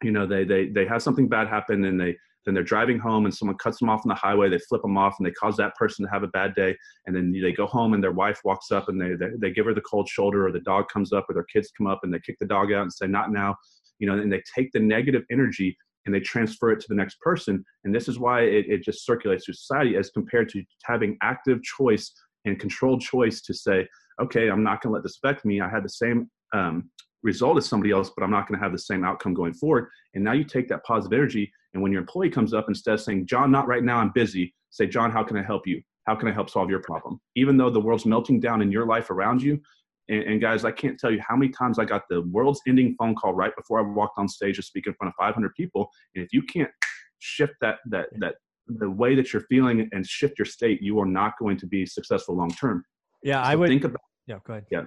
You 0.02 0.10
know 0.10 0.26
they 0.26 0.42
they 0.42 0.70
they 0.70 0.86
have 0.86 1.02
something 1.02 1.28
bad 1.28 1.46
happen 1.46 1.84
and 1.84 2.00
they 2.00 2.16
then 2.44 2.54
they're 2.54 2.64
driving 2.64 2.98
home 2.98 3.24
and 3.24 3.32
someone 3.32 3.56
cuts 3.58 3.78
them 3.78 3.88
off 3.88 4.00
on 4.04 4.08
the 4.08 4.14
highway 4.16 4.48
they 4.48 4.58
flip 4.58 4.82
them 4.82 4.98
off 4.98 5.14
and 5.18 5.26
they 5.26 5.30
cause 5.30 5.56
that 5.56 5.76
person 5.76 6.04
to 6.04 6.10
have 6.10 6.24
a 6.24 6.28
bad 6.28 6.52
day 6.56 6.76
and 7.06 7.14
then 7.14 7.32
they 7.32 7.52
go 7.52 7.66
home 7.66 7.94
and 7.94 8.02
their 8.02 8.10
wife 8.10 8.40
walks 8.44 8.72
up 8.72 8.88
and 8.88 9.00
they 9.00 9.14
they, 9.14 9.30
they 9.40 9.50
give 9.52 9.66
her 9.66 9.74
the 9.74 9.80
cold 9.82 10.08
shoulder 10.08 10.44
or 10.44 10.50
the 10.50 10.60
dog 10.60 10.88
comes 10.92 11.12
up 11.12 11.26
or 11.30 11.34
their 11.34 11.46
kids 11.52 11.70
come 11.78 11.86
up 11.86 12.00
and 12.02 12.12
they 12.12 12.18
kick 12.26 12.36
the 12.40 12.46
dog 12.46 12.72
out 12.72 12.82
and 12.82 12.92
say 12.92 13.06
not 13.06 13.30
now. 13.30 13.54
You 14.00 14.08
know 14.08 14.18
and 14.18 14.32
they 14.32 14.42
take 14.52 14.72
the 14.72 14.80
negative 14.80 15.22
energy 15.30 15.76
and 16.06 16.14
they 16.14 16.20
transfer 16.20 16.72
it 16.72 16.80
to 16.80 16.86
the 16.88 16.94
next 16.94 17.20
person 17.20 17.64
and 17.84 17.94
this 17.94 18.08
is 18.08 18.18
why 18.18 18.42
it, 18.42 18.66
it 18.68 18.82
just 18.82 19.06
circulates 19.06 19.44
through 19.44 19.54
society 19.54 19.96
as 19.96 20.10
compared 20.10 20.48
to 20.50 20.62
having 20.84 21.16
active 21.22 21.62
choice 21.62 22.12
and 22.46 22.58
controlled 22.58 23.02
choice 23.02 23.42
to 23.42 23.54
say, 23.54 23.86
okay, 24.20 24.48
I'm 24.48 24.62
not 24.62 24.80
going 24.80 24.90
to 24.90 24.94
let 24.94 25.02
this 25.02 25.18
affect 25.22 25.44
me. 25.44 25.60
I 25.60 25.68
had 25.68 25.84
the 25.84 25.90
same 25.90 26.30
um, 26.54 26.90
result 27.22 27.58
as 27.58 27.66
somebody 27.66 27.90
else, 27.90 28.10
but 28.16 28.24
I'm 28.24 28.30
not 28.30 28.48
going 28.48 28.58
to 28.58 28.64
have 28.64 28.72
the 28.72 28.78
same 28.78 29.04
outcome 29.04 29.34
going 29.34 29.52
forward. 29.52 29.88
And 30.14 30.24
now 30.24 30.32
you 30.32 30.44
take 30.44 30.68
that 30.68 30.84
positive 30.84 31.18
energy, 31.18 31.52
and 31.74 31.82
when 31.82 31.92
your 31.92 32.00
employee 32.00 32.30
comes 32.30 32.54
up, 32.54 32.66
instead 32.68 32.94
of 32.94 33.00
saying, 33.00 33.26
John, 33.26 33.50
not 33.50 33.68
right 33.68 33.84
now, 33.84 33.98
I'm 33.98 34.12
busy, 34.14 34.54
say, 34.70 34.86
John, 34.86 35.10
how 35.10 35.22
can 35.22 35.36
I 35.36 35.42
help 35.42 35.66
you? 35.66 35.82
How 36.06 36.14
can 36.14 36.28
I 36.28 36.32
help 36.32 36.48
solve 36.48 36.70
your 36.70 36.80
problem? 36.80 37.20
Even 37.34 37.56
though 37.56 37.68
the 37.68 37.80
world's 37.80 38.06
melting 38.06 38.40
down 38.40 38.62
in 38.62 38.70
your 38.72 38.86
life 38.86 39.10
around 39.10 39.42
you, 39.42 39.60
and, 40.08 40.22
and, 40.22 40.40
guys, 40.40 40.64
I 40.64 40.70
can't 40.70 40.98
tell 40.98 41.10
you 41.10 41.20
how 41.26 41.34
many 41.34 41.50
times 41.50 41.80
I 41.80 41.84
got 41.84 42.04
the 42.08 42.22
world's 42.22 42.60
ending 42.68 42.94
phone 42.96 43.16
call 43.16 43.34
right 43.34 43.50
before 43.56 43.80
I 43.80 43.82
walked 43.82 44.18
on 44.18 44.28
stage 44.28 44.54
to 44.54 44.62
speak 44.62 44.86
in 44.86 44.94
front 44.94 45.12
of 45.12 45.16
500 45.18 45.52
people. 45.56 45.90
And 46.14 46.24
if 46.24 46.32
you 46.32 46.42
can't 46.42 46.70
shift 47.18 47.54
that 47.60 47.78
that 47.90 48.06
that 48.20 48.36
the 48.66 48.90
way 48.90 49.14
that 49.14 49.32
you're 49.32 49.44
feeling 49.48 49.88
and 49.92 50.06
shift 50.06 50.38
your 50.38 50.46
state, 50.46 50.82
you 50.82 50.98
are 51.00 51.06
not 51.06 51.34
going 51.38 51.56
to 51.58 51.66
be 51.66 51.86
successful 51.86 52.36
long 52.36 52.50
term. 52.50 52.84
Yeah, 53.22 53.42
so 53.42 53.50
I 53.50 53.54
would 53.54 53.68
think 53.68 53.84
about. 53.84 54.00
Yeah, 54.26 54.38
go 54.44 54.54
ahead. 54.54 54.66
Yeah, 54.70 54.82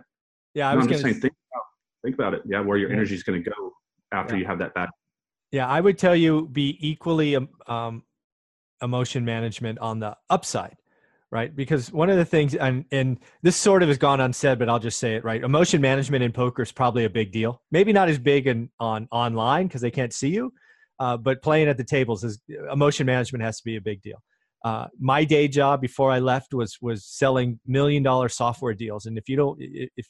yeah. 0.54 0.70
I 0.70 0.74
no, 0.74 0.80
was 0.80 0.88
just 0.88 1.02
saying, 1.02 1.16
think 1.16 1.34
about, 1.54 1.64
think 2.04 2.16
about 2.16 2.34
it. 2.34 2.42
Yeah, 2.46 2.62
where 2.62 2.78
your 2.78 2.90
yeah. 2.90 2.96
energy 2.96 3.16
is 3.16 3.24
going 3.24 3.42
to 3.44 3.50
go 3.50 3.74
after 4.12 4.36
yeah. 4.36 4.42
you 4.42 4.46
have 4.48 4.60
that 4.60 4.74
bad. 4.74 4.90
Yeah, 5.52 5.68
I 5.68 5.82
would 5.82 5.98
tell 5.98 6.16
you 6.16 6.48
be 6.48 6.78
equally 6.80 7.36
um, 7.36 7.50
um, 7.68 8.04
emotion 8.82 9.26
management 9.26 9.80
on 9.80 10.00
the 10.00 10.16
upside, 10.30 10.78
right? 11.32 11.56
Because 11.56 11.92
one 11.92 12.10
of 12.10 12.18
the 12.18 12.26
things, 12.26 12.54
and 12.54 12.86
and 12.92 13.20
this 13.42 13.56
sort 13.56 13.82
of 13.82 13.88
has 13.90 13.98
gone 13.98 14.20
unsaid, 14.20 14.60
but 14.60 14.70
I'll 14.70 14.80
just 14.80 15.00
say 15.00 15.16
it 15.16 15.24
right. 15.24 15.44
Emotion 15.44 15.82
management 15.82 16.24
in 16.24 16.32
poker 16.32 16.62
is 16.62 16.72
probably 16.72 17.06
a 17.06 17.10
big 17.10 17.32
deal. 17.32 17.62
Maybe 17.72 17.94
not 17.94 18.10
as 18.10 18.20
big 18.20 18.48
in 18.48 18.70
on 18.80 19.08
online 19.12 19.68
because 19.68 19.82
they 19.82 19.92
can't 19.92 20.14
see 20.14 20.30
you, 20.30 20.54
uh, 21.00 21.18
but 21.18 21.42
playing 21.42 21.68
at 21.68 21.78
the 21.78 21.84
tables 21.84 22.24
is 22.24 22.40
emotion 22.72 23.06
management 23.06 23.44
has 23.44 23.58
to 23.58 23.64
be 23.64 23.78
a 23.78 23.82
big 23.82 24.02
deal. 24.02 24.22
Uh, 24.66 24.88
my 25.00 25.24
day 25.24 25.48
job 25.48 25.80
before 25.80 26.12
I 26.12 26.20
left 26.20 26.54
was 26.54 26.78
was 26.82 27.06
selling 27.06 27.60
million 27.66 28.04
dollar 28.04 28.28
software 28.28 28.74
deals, 28.74 29.06
and 29.06 29.18
if 29.18 29.30
you 29.30 29.38
don't, 29.38 29.58
if 29.62 30.06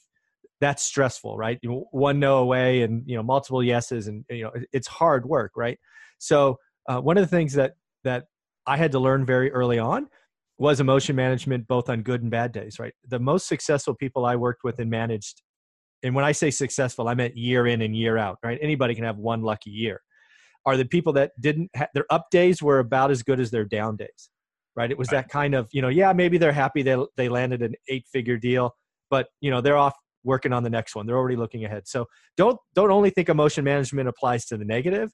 that's 0.60 0.82
stressful, 0.82 1.36
right? 1.36 1.58
You 1.62 1.86
one 1.92 2.18
no 2.18 2.38
away, 2.38 2.82
and 2.82 3.04
you 3.06 3.16
know 3.16 3.22
multiple 3.22 3.62
yeses, 3.62 4.08
and 4.08 4.24
you 4.28 4.42
know 4.42 4.52
it's 4.72 4.88
hard 4.88 5.24
work, 5.24 5.52
right? 5.56 5.78
So 6.18 6.58
uh, 6.88 7.00
one 7.00 7.16
of 7.16 7.22
the 7.22 7.36
things 7.36 7.52
that 7.54 7.74
that 8.02 8.24
I 8.66 8.76
had 8.76 8.90
to 8.92 8.98
learn 8.98 9.24
very 9.24 9.52
early 9.52 9.78
on 9.78 10.08
was 10.58 10.80
emotion 10.80 11.14
management, 11.14 11.68
both 11.68 11.88
on 11.88 12.02
good 12.02 12.22
and 12.22 12.30
bad 12.30 12.50
days, 12.50 12.80
right? 12.80 12.92
The 13.08 13.20
most 13.20 13.46
successful 13.46 13.94
people 13.94 14.26
I 14.26 14.34
worked 14.34 14.64
with 14.64 14.80
and 14.80 14.90
managed, 14.90 15.42
and 16.02 16.12
when 16.12 16.24
I 16.24 16.32
say 16.32 16.50
successful, 16.50 17.06
I 17.06 17.14
meant 17.14 17.36
year 17.36 17.68
in 17.68 17.82
and 17.82 17.94
year 17.94 18.18
out, 18.18 18.38
right? 18.42 18.58
Anybody 18.60 18.96
can 18.96 19.04
have 19.04 19.16
one 19.16 19.42
lucky 19.42 19.70
year 19.70 20.02
are 20.66 20.76
the 20.76 20.84
people 20.84 21.12
that 21.14 21.32
didn't 21.40 21.70
ha- 21.76 21.88
their 21.94 22.06
up 22.10 22.30
days 22.30 22.62
were 22.62 22.78
about 22.78 23.10
as 23.10 23.22
good 23.22 23.40
as 23.40 23.50
their 23.50 23.64
down 23.64 23.96
days 23.96 24.30
right? 24.76 24.92
It 24.92 24.96
was 24.96 25.10
right. 25.10 25.22
that 25.22 25.28
kind 25.28 25.54
of 25.54 25.68
you 25.72 25.82
know 25.82 25.88
yeah 25.88 26.12
maybe 26.12 26.38
they're 26.38 26.52
happy 26.52 26.82
they 26.82 26.96
they 27.16 27.28
landed 27.28 27.60
an 27.62 27.74
eight 27.88 28.06
figure 28.12 28.36
deal 28.36 28.74
but 29.10 29.26
you 29.40 29.50
know 29.50 29.60
they're 29.60 29.76
off 29.76 29.94
working 30.24 30.52
on 30.52 30.62
the 30.62 30.70
next 30.70 30.94
one. 30.94 31.06
They're 31.06 31.16
already 31.16 31.36
looking 31.36 31.64
ahead. 31.64 31.86
So 31.86 32.06
don't 32.36 32.58
don't 32.74 32.90
only 32.90 33.10
think 33.10 33.28
emotion 33.28 33.64
management 33.64 34.08
applies 34.08 34.46
to 34.46 34.56
the 34.56 34.64
negative. 34.64 35.10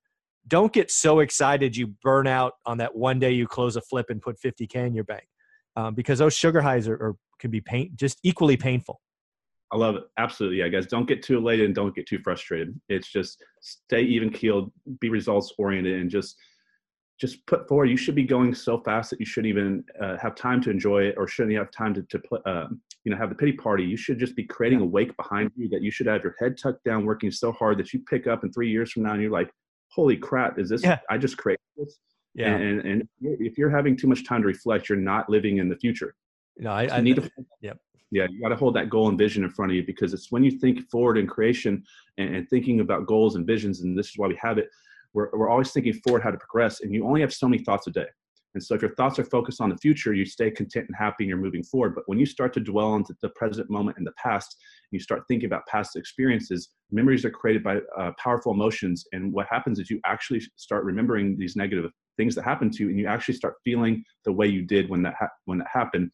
Don't 0.48 0.72
get 0.72 0.90
so 0.90 1.20
excited 1.20 1.76
you 1.76 1.88
burn 2.02 2.26
out 2.26 2.52
on 2.66 2.78
that 2.78 2.94
one 2.94 3.18
day 3.18 3.32
you 3.32 3.48
close 3.48 3.76
a 3.76 3.80
flip 3.80 4.06
and 4.10 4.22
put 4.22 4.40
50k 4.40 4.76
in 4.86 4.94
your 4.94 5.04
bank 5.04 5.26
um, 5.74 5.94
because 5.94 6.20
those 6.20 6.34
sugar 6.34 6.60
highs 6.60 6.86
are, 6.86 6.94
are 6.94 7.16
can 7.38 7.50
be 7.50 7.60
pain 7.60 7.90
just 7.96 8.18
equally 8.22 8.56
painful 8.56 9.00
I 9.76 9.78
love 9.78 9.96
it. 9.96 10.04
Absolutely. 10.16 10.58
Yeah, 10.58 10.68
guys, 10.68 10.86
don't 10.86 11.06
get 11.06 11.22
too 11.22 11.36
elated 11.36 11.66
and 11.66 11.74
don't 11.74 11.94
get 11.94 12.06
too 12.06 12.18
frustrated. 12.18 12.78
It's 12.88 13.08
just 13.08 13.44
stay 13.60 14.02
even 14.02 14.30
keeled, 14.30 14.72
be 15.00 15.10
results 15.10 15.52
oriented, 15.58 16.00
and 16.00 16.10
just 16.10 16.36
just 17.20 17.44
put 17.46 17.68
forward. 17.68 17.86
You 17.86 17.96
should 17.96 18.14
be 18.14 18.24
going 18.24 18.54
so 18.54 18.80
fast 18.80 19.10
that 19.10 19.20
you 19.20 19.26
shouldn't 19.26 19.50
even 19.50 19.84
uh, 20.00 20.16
have 20.16 20.34
time 20.34 20.62
to 20.62 20.70
enjoy 20.70 21.04
it, 21.04 21.16
or 21.18 21.28
shouldn't 21.28 21.56
have 21.56 21.70
time 21.70 21.92
to 21.92 22.02
to 22.02 22.22
uh, 22.46 22.68
you 23.04 23.12
know 23.12 23.18
have 23.18 23.28
the 23.28 23.34
pity 23.34 23.52
party. 23.52 23.84
You 23.84 23.98
should 23.98 24.18
just 24.18 24.34
be 24.34 24.44
creating 24.44 24.80
a 24.80 24.84
wake 24.84 25.14
behind 25.18 25.50
you 25.56 25.68
that 25.68 25.82
you 25.82 25.90
should 25.90 26.06
have 26.06 26.22
your 26.22 26.34
head 26.38 26.56
tucked 26.56 26.84
down, 26.84 27.04
working 27.04 27.30
so 27.30 27.52
hard 27.52 27.78
that 27.78 27.92
you 27.92 28.00
pick 28.08 28.26
up 28.26 28.44
in 28.44 28.52
three 28.52 28.70
years 28.70 28.92
from 28.92 29.02
now 29.02 29.12
and 29.12 29.20
you're 29.20 29.30
like, 29.30 29.50
"Holy 29.88 30.16
crap! 30.16 30.58
Is 30.58 30.70
this? 30.70 30.82
Yeah. 30.82 31.00
I 31.10 31.18
just 31.18 31.36
created 31.36 31.60
this." 31.76 31.98
Yeah. 32.34 32.54
And, 32.54 32.80
and 32.80 33.08
if 33.20 33.56
you're 33.58 33.70
having 33.70 33.96
too 33.96 34.06
much 34.06 34.26
time 34.26 34.42
to 34.42 34.46
reflect, 34.46 34.88
you're 34.88 34.98
not 34.98 35.28
living 35.28 35.56
in 35.58 35.68
the 35.68 35.76
future. 35.76 36.14
No, 36.58 36.70
I, 36.70 36.86
so 36.86 36.94
I 36.94 37.00
need 37.02 37.16
to. 37.16 37.30
Yep 37.60 37.78
yeah 38.10 38.26
you 38.30 38.40
got 38.40 38.48
to 38.48 38.56
hold 38.56 38.74
that 38.74 38.90
goal 38.90 39.08
and 39.08 39.18
vision 39.18 39.44
in 39.44 39.50
front 39.50 39.70
of 39.72 39.76
you 39.76 39.84
because 39.84 40.12
it's 40.14 40.30
when 40.30 40.44
you 40.44 40.50
think 40.50 40.88
forward 40.90 41.18
in 41.18 41.26
creation 41.26 41.82
and, 42.18 42.34
and, 42.36 42.48
thinking 42.48 42.80
about 42.80 43.06
goals 43.06 43.36
and 43.36 43.46
visions 43.46 43.80
and 43.80 43.98
this 43.98 44.08
is 44.08 44.14
why 44.16 44.26
we 44.26 44.38
have 44.40 44.58
it 44.58 44.68
we're, 45.12 45.30
we're 45.32 45.48
always 45.48 45.72
thinking 45.72 45.94
forward 46.04 46.22
how 46.22 46.30
to 46.30 46.38
progress 46.38 46.80
and 46.80 46.92
you 46.92 47.06
only 47.06 47.20
have 47.20 47.32
so 47.32 47.48
many 47.48 47.62
thoughts 47.62 47.86
a 47.86 47.90
day 47.90 48.06
And 48.56 48.62
so 48.62 48.74
if 48.74 48.80
your 48.80 48.94
thoughts 48.94 49.18
are 49.18 49.24
focused 49.24 49.60
on 49.60 49.68
the 49.68 49.76
future, 49.76 50.14
you 50.14 50.24
stay 50.24 50.50
content 50.50 50.86
and 50.88 50.96
happy 50.96 51.24
and 51.24 51.28
you're 51.28 51.36
moving 51.36 51.62
forward. 51.62 51.94
But 51.94 52.04
when 52.06 52.18
you 52.18 52.24
start 52.24 52.54
to 52.54 52.60
dwell 52.60 52.86
on 52.86 53.04
the 53.20 53.28
present 53.28 53.68
moment 53.68 53.98
and 53.98 54.06
the 54.06 54.12
past, 54.12 54.56
you 54.92 54.98
start 54.98 55.24
thinking 55.28 55.46
about 55.46 55.66
past 55.66 55.94
experiences, 55.94 56.70
memories 56.90 57.26
are 57.26 57.30
created 57.30 57.62
by 57.62 57.80
uh, 57.98 58.12
powerful 58.18 58.52
emotions. 58.54 59.04
And 59.12 59.30
what 59.30 59.46
happens 59.50 59.78
is 59.78 59.90
you 59.90 60.00
actually 60.06 60.40
start 60.56 60.84
remembering 60.84 61.36
these 61.36 61.54
negative 61.54 61.90
things 62.16 62.34
that 62.34 62.44
happened 62.44 62.72
to 62.74 62.84
you 62.84 62.88
and 62.88 62.98
you 62.98 63.06
actually 63.06 63.34
start 63.34 63.56
feeling 63.62 64.02
the 64.24 64.32
way 64.32 64.46
you 64.46 64.62
did 64.62 64.88
when 64.88 65.02
that, 65.02 65.16
ha- 65.20 65.36
when 65.44 65.58
that 65.58 65.68
happened 65.70 66.10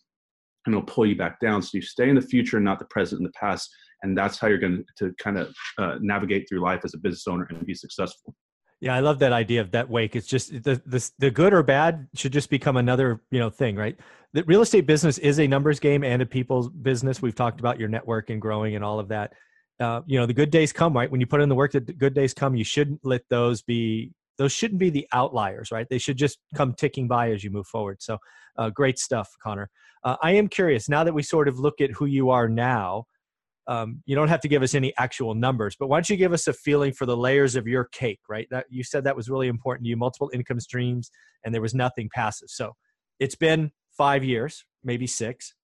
and 0.67 0.75
it'll 0.75 0.87
pull 0.87 1.07
you 1.07 1.17
back 1.17 1.41
down. 1.41 1.63
So 1.63 1.71
you 1.75 1.83
stay 1.83 2.09
in 2.09 2.15
the 2.15 2.23
future, 2.23 2.57
and 2.57 2.65
not 2.65 2.79
the 2.79 2.87
present 2.87 3.21
and 3.21 3.29
the 3.29 3.33
past. 3.33 3.69
And 4.03 4.19
that's 4.19 4.39
how 4.39 4.49
you're 4.49 4.59
going 4.59 4.85
to 4.99 5.15
kind 5.19 5.39
of 5.39 5.55
uh, 5.79 5.99
navigate 6.01 6.49
through 6.49 6.61
life 6.61 6.81
as 6.85 6.95
a 6.95 6.99
business 6.99 7.27
owner 7.29 7.47
and 7.51 7.65
be 7.65 7.75
successful. 7.75 8.35
Yeah, 8.81 8.97
I 8.97 9.01
love 9.01 9.21
that 9.21 9.33
idea 9.33 9.61
of 9.61 9.71
that 9.71 9.89
wake. 9.89 10.17
It's 10.17 10.27
just 10.27 10.51
the, 10.65 10.83
the 10.85 11.11
the 11.21 11.31
good 11.31 11.55
or 11.55 11.63
bad 11.63 12.09
should 12.17 12.33
just 12.33 12.51
become 12.51 12.77
another 12.77 13.23
you 13.31 13.39
know 13.39 13.49
thing, 13.49 13.77
right? 13.77 13.97
The 14.33 14.43
real 14.43 14.61
estate 14.61 14.87
business 14.87 15.19
is 15.19 15.39
a 15.39 15.47
numbers 15.47 15.79
game 15.79 16.03
and 16.03 16.21
a 16.21 16.27
people's 16.27 16.69
business. 16.69 17.23
We've 17.23 17.35
talked 17.35 17.61
about 17.61 17.79
your 17.79 17.89
network 17.89 18.29
and 18.29 18.43
growing 18.43 18.75
and 18.75 18.85
all 18.85 18.99
of 18.99 19.09
that. 19.09 19.35
Uh, 19.79 20.01
you 20.07 20.19
know, 20.19 20.27
the 20.27 20.35
good 20.35 20.51
days 20.51 20.73
come, 20.73 20.95
right? 20.95 21.09
When 21.09 21.21
you 21.21 21.29
put 21.29 21.41
in 21.41 21.49
the 21.49 21.55
work, 21.55 21.73
the 21.73 21.81
good 21.81 22.13
days 22.13 22.35
come. 22.35 22.57
You 22.57 22.65
shouldn't 22.65 23.01
let 23.05 23.23
those 23.29 23.63
be. 23.63 24.13
Those 24.43 24.53
shouldn't 24.53 24.81
be 24.81 24.91
the 24.91 25.07
outliers, 25.13 25.71
right? 25.71 25.87
They 25.89 25.99
should 25.99 26.17
just 26.17 26.39
come 26.55 26.75
ticking 26.75 27.09
by 27.09 27.31
as 27.31 27.45
you 27.45 27.51
move 27.51 27.67
forward. 27.67 28.03
So, 28.03 28.19
uh, 28.59 28.71
great 28.71 28.99
stuff, 28.99 29.29
Connor. 29.43 29.71
Uh, 30.05 30.17
I 30.23 30.33
am 30.33 30.49
curious 30.49 30.89
now 30.89 31.05
that 31.05 31.15
we 31.15 31.23
sort 31.23 31.49
of 31.49 31.59
look 31.59 31.81
at 31.81 31.93
who 31.93 32.07
you 32.07 32.31
are 32.31 32.49
now 32.49 33.05
um, 33.69 34.03
you 34.07 34.17
don't 34.17 34.29
have 34.29 34.41
to 34.41 34.49
give 34.49 34.63
us 34.63 34.75
any 34.75 34.93
actual 34.99 35.35
numbers, 35.35 35.77
but 35.79 35.89
why 35.89 35.97
don't 35.97 36.11
you 36.11 36.17
give 36.17 36.33
us 36.33 36.49
a 36.49 36.53
feeling 36.53 36.93
for 36.93 37.07
the 37.07 37.17
layers 37.17 37.55
of 37.55 37.67
your 37.67 37.85
cake, 37.85 38.21
right? 38.29 38.47
That 38.51 38.67
you 38.69 38.83
said 38.83 39.05
that 39.05 39.17
was 39.17 39.29
really 39.29 39.49
important 39.49 39.85
to 39.85 39.91
you, 39.91 39.97
multiple 39.97 40.31
income 40.35 40.59
streams, 40.59 41.11
and 41.45 41.55
there 41.55 41.63
was 41.63 41.75
nothing 41.75 42.11
passive. 42.13 42.49
So 42.51 42.73
it's 43.21 43.37
been 43.37 43.71
five 43.97 44.25
years, 44.25 44.65
maybe 44.83 45.07
six. 45.07 45.55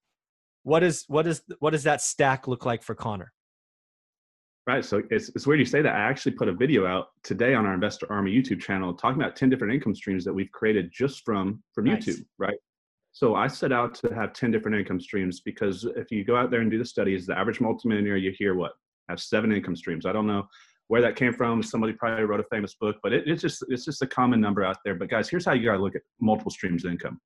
What 0.62 0.83
is 0.83 1.05
what 1.09 1.26
is 1.26 1.43
what 1.59 1.70
does 1.70 1.85
that 1.85 2.01
stack 2.01 2.47
look 2.47 2.64
like 2.64 2.83
for 2.83 2.95
Connor? 2.95 3.33
Right. 4.69 4.85
So 4.85 5.03
it's, 5.11 5.31
it's 5.31 5.47
weird 5.47 5.61
you 5.61 5.64
say 5.64 5.81
that. 5.81 5.95
I 5.95 6.01
actually 6.01 6.33
put 6.33 6.47
a 6.47 6.53
video 6.53 6.87
out 6.87 7.07
today 7.23 7.55
on 7.55 7.64
our 7.64 7.73
Investor 7.73 8.07
Army 8.12 8.31
YouTube 8.31 8.61
channel 8.61 8.93
talking 8.93 9.19
about 9.19 9.35
10 9.35 9.49
different 9.49 9.73
income 9.73 9.95
streams 9.95 10.27
that 10.27 10.35
we've 10.35 10.53
created 10.53 10.93
just 10.93 11.25
from 11.25 11.62
from 11.75 11.87
nice. 11.87 12.05
YouTube, 12.05 12.27
right? 12.37 12.59
So 13.12 13.35
I 13.35 13.47
set 13.47 13.73
out 13.73 13.95
to 13.95 14.14
have 14.14 14.35
10 14.35 14.51
different 14.51 14.77
income 14.77 15.01
streams 15.01 15.41
because 15.41 15.87
if 15.97 16.11
you 16.11 16.23
go 16.23 16.37
out 16.37 16.51
there 16.51 16.61
and 16.61 16.71
do 16.71 16.77
the 16.77 16.85
studies, 16.85 17.25
the 17.25 17.35
average 17.35 17.62
multimillionaire 17.62 18.19
you 18.19 18.31
hear 18.39 18.57
what? 18.57 18.73
Have 19.09 19.21
seven 19.21 19.53
income 19.53 19.75
streams. 19.75 20.05
I 20.05 20.12
don't 20.12 20.27
know 20.27 20.47
where 20.89 21.01
that 21.01 21.16
came 21.16 21.33
from. 21.33 21.62
Somebody 21.62 21.95
probably 21.95 22.25
wrote 22.25 22.41
a 22.41 22.45
famous 22.51 22.75
book, 22.75 22.97
but 23.03 23.14
it, 23.14 23.27
it's 23.27 23.41
just 23.41 23.64
it's 23.69 23.87
just 23.87 24.03
a 24.03 24.07
common 24.07 24.39
number 24.39 24.62
out 24.62 24.77
there. 24.85 24.97
But 24.97 25.09
guys, 25.09 25.31
here's 25.31 25.47
how 25.47 25.55
you 25.55 25.64
gotta 25.64 25.83
look 25.83 25.97
at 25.97 26.03
multiple 26.21 26.51
streams 26.51 26.85
of 26.85 26.91
income. 26.91 27.19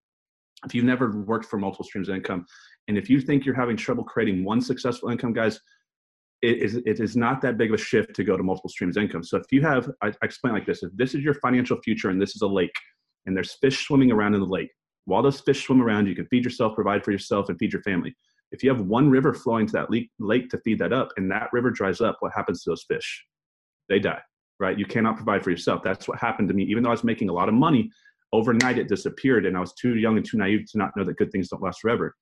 If 0.64 0.76
you've 0.76 0.84
never 0.84 1.11
worked 1.11 1.47
for 1.47 1.59
multiple 1.59 1.84
streams 1.86 2.09
of 2.09 2.14
income, 2.14 2.47
and 2.86 2.97
if 2.97 3.11
you 3.11 3.20
think 3.20 3.45
you're 3.45 3.57
having 3.57 3.76
trouble 3.76 4.05
creating 4.05 4.45
one 4.45 4.61
successful 4.61 5.09
income, 5.09 5.32
guys, 5.32 5.59
it 6.43 6.59
is 6.59 6.74
it 6.74 7.01
is 7.01 7.16
not 7.16 7.40
that 7.43 7.57
big 7.57 7.70
of 7.70 7.80
a 7.80 7.82
shift 7.82 8.14
to 8.14 8.24
go 8.24 8.36
to 8.36 8.43
multiple 8.43 8.68
streams 8.68 8.97
of 8.97 9.05
income. 9.05 9.22
So 9.22 9.38
if 9.38 9.47
you 9.51 9.62
have, 9.62 9.90
I, 10.03 10.09
I 10.09 10.24
explain 10.24 10.55
like 10.55 10.66
this: 10.66 10.82
if 10.82 10.90
this 10.95 11.14
is 11.14 11.22
your 11.22 11.34
financial 11.34 11.80
future 11.80 12.11
and 12.11 12.20
this 12.20 12.34
is 12.34 12.43
a 12.43 12.47
lake, 12.47 12.74
and 13.26 13.36
there's 13.36 13.55
fish 13.55 13.86
swimming 13.86 14.11
around 14.11 14.34
in 14.34 14.40
the 14.40 14.47
lake, 14.47 14.70
while 15.05 15.22
those 15.22 15.40
fish 15.40 15.64
swim 15.64 15.80
around, 15.80 16.07
you 16.07 16.14
can 16.14 16.26
feed 16.26 16.45
yourself, 16.45 16.74
provide 16.74 17.05
for 17.05 17.12
yourself, 17.12 17.49
and 17.49 17.59
feed 17.59 17.72
your 17.72 17.82
family. 17.82 18.14
If 18.51 18.62
you 18.62 18.70
have 18.70 18.82
one 18.82 19.09
river 19.09 19.32
flowing 19.32 19.66
to 19.66 19.72
that 19.72 19.88
lake 20.18 20.51
to 20.51 20.59
feed 20.59 20.78
that 20.80 20.93
up, 20.93 21.12
and 21.16 21.30
that 21.30 21.49
river 21.53 21.70
dries 21.70 22.01
up, 22.01 22.16
what 22.20 22.32
happens 22.34 22.62
to 22.64 22.70
those 22.70 22.84
fish? 22.86 23.24
They 23.88 23.99
die, 23.99 24.20
right? 24.61 24.78
You 24.78 24.84
cannot 24.84 25.16
provide 25.16 25.43
for 25.43 25.51
yourself. 25.51 25.82
That's 25.82 26.07
what 26.07 26.18
happened 26.18 26.49
to 26.49 26.55
me. 26.55 26.64
Even 26.64 26.82
though 26.82 26.90
I 26.90 26.93
was 26.93 27.05
making 27.05 27.28
a 27.28 27.32
lot 27.32 27.49
of 27.49 27.55
money, 27.55 27.90
overnight 28.32 28.78
it 28.78 28.88
disappeared, 28.88 29.47
and 29.47 29.57
I 29.57 29.61
was 29.61 29.72
too 29.74 29.97
young 29.97 30.16
and 30.16 30.26
too 30.26 30.38
naive 30.38 30.66
to 30.72 30.78
not 30.78 30.90
know 30.97 31.05
that 31.05 31.16
good 31.16 31.30
things 31.30 31.49
don't 31.49 31.62
last 31.62 31.80
forever. 31.80 32.14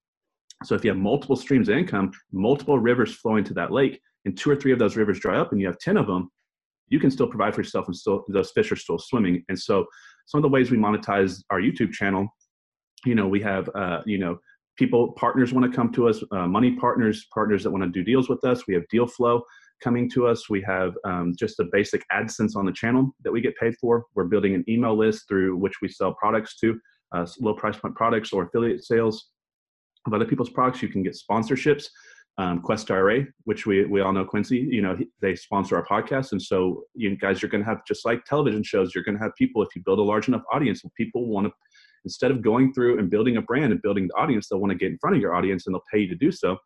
So 0.64 0.74
if 0.74 0.84
you 0.84 0.90
have 0.90 0.98
multiple 0.98 1.36
streams 1.36 1.68
of 1.68 1.76
income, 1.76 2.12
multiple 2.32 2.78
rivers 2.78 3.14
flowing 3.14 3.44
to 3.44 3.54
that 3.54 3.72
lake, 3.72 4.00
and 4.26 4.36
two 4.36 4.50
or 4.50 4.56
three 4.56 4.72
of 4.72 4.78
those 4.78 4.96
rivers 4.96 5.18
dry 5.20 5.38
up, 5.38 5.52
and 5.52 5.60
you 5.60 5.66
have 5.66 5.78
10 5.78 5.96
of 5.96 6.06
them, 6.06 6.30
you 6.88 7.00
can 7.00 7.10
still 7.10 7.26
provide 7.26 7.54
for 7.54 7.60
yourself 7.60 7.86
and 7.86 7.96
still 7.96 8.24
those 8.28 8.50
fish 8.50 8.70
are 8.70 8.76
still 8.76 8.98
swimming. 8.98 9.44
And 9.48 9.58
so 9.58 9.86
some 10.26 10.38
of 10.38 10.42
the 10.42 10.48
ways 10.48 10.70
we 10.70 10.76
monetize 10.76 11.42
our 11.50 11.60
YouTube 11.60 11.92
channel 11.92 12.28
you 13.04 13.14
know 13.14 13.26
we 13.26 13.40
have 13.40 13.68
uh, 13.74 14.00
you 14.06 14.18
know 14.18 14.38
people 14.76 15.12
partners 15.12 15.52
want 15.52 15.70
to 15.70 15.74
come 15.74 15.92
to 15.92 16.08
us 16.08 16.22
uh, 16.32 16.46
money 16.46 16.72
partners 16.72 17.26
partners 17.32 17.62
that 17.62 17.70
want 17.70 17.82
to 17.82 17.90
do 17.90 18.04
deals 18.04 18.28
with 18.28 18.42
us. 18.44 18.66
We 18.66 18.74
have 18.74 18.86
deal 18.88 19.06
flow 19.06 19.42
coming 19.82 20.10
to 20.10 20.26
us. 20.26 20.50
We 20.50 20.62
have 20.62 20.94
um, 21.04 21.34
just 21.38 21.58
a 21.60 21.64
basic 21.72 22.02
adsense 22.12 22.54
on 22.56 22.66
the 22.66 22.72
channel 22.72 23.14
that 23.24 23.32
we 23.32 23.40
get 23.40 23.56
paid 23.56 23.74
for. 23.80 24.04
We're 24.14 24.24
building 24.24 24.54
an 24.54 24.64
email 24.68 24.96
list 24.96 25.26
through 25.26 25.56
which 25.56 25.80
we 25.80 25.88
sell 25.88 26.14
products 26.14 26.58
to 26.58 26.78
uh, 27.12 27.26
low 27.40 27.54
price 27.54 27.76
point 27.76 27.94
products 27.94 28.32
or 28.32 28.44
affiliate 28.44 28.84
sales 28.84 29.30
of 30.06 30.14
other 30.14 30.24
people's 30.24 30.50
products 30.50 30.82
you 30.82 30.88
can 30.88 31.02
get 31.02 31.16
sponsorships 31.16 31.86
um, 32.38 32.62
Quest 32.62 32.90
IRA, 32.90 33.26
which 33.44 33.66
we, 33.66 33.84
we 33.84 34.00
all 34.00 34.12
know 34.12 34.24
Quincy, 34.24 34.56
you 34.58 34.80
know, 34.80 34.96
they 35.20 35.34
sponsor 35.34 35.76
our 35.76 35.84
podcast. 35.84 36.32
And 36.32 36.40
so 36.40 36.84
you 36.94 37.14
guys 37.16 37.42
you're 37.42 37.50
going 37.50 37.62
to 37.62 37.68
have, 37.68 37.84
just 37.86 38.06
like 38.06 38.24
television 38.24 38.62
shows, 38.62 38.94
you're 38.94 39.04
going 39.04 39.18
to 39.18 39.22
have 39.22 39.32
people, 39.36 39.62
if 39.62 39.68
you 39.76 39.82
build 39.84 39.98
a 39.98 40.02
large 40.02 40.28
enough 40.28 40.42
audience, 40.52 40.82
people 40.96 41.26
want 41.26 41.46
to 41.46 41.52
instead 42.06 42.30
of 42.30 42.40
going 42.40 42.72
through 42.72 42.98
and 42.98 43.10
building 43.10 43.36
a 43.36 43.42
brand 43.42 43.72
and 43.72 43.82
building 43.82 44.08
the 44.08 44.14
audience, 44.14 44.48
they'll 44.48 44.58
want 44.58 44.70
to 44.70 44.78
get 44.78 44.90
in 44.90 44.96
front 44.98 45.14
of 45.14 45.20
your 45.20 45.34
audience 45.34 45.66
and 45.66 45.74
they'll 45.74 45.84
pay 45.92 45.98
you 45.98 46.08
to 46.08 46.14
do 46.14 46.32
so. 46.32 46.56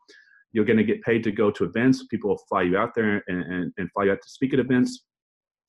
You're 0.52 0.64
going 0.64 0.76
to 0.76 0.84
get 0.84 1.02
paid 1.02 1.24
to 1.24 1.32
go 1.32 1.50
to 1.50 1.64
events. 1.64 2.06
People 2.06 2.30
will 2.30 2.40
fly 2.48 2.62
you 2.62 2.78
out 2.78 2.94
there 2.94 3.20
and, 3.26 3.42
and, 3.42 3.72
and 3.76 3.90
fly 3.92 4.04
you 4.04 4.12
out 4.12 4.22
to 4.22 4.30
speak 4.30 4.54
at 4.54 4.60
events. 4.60 5.04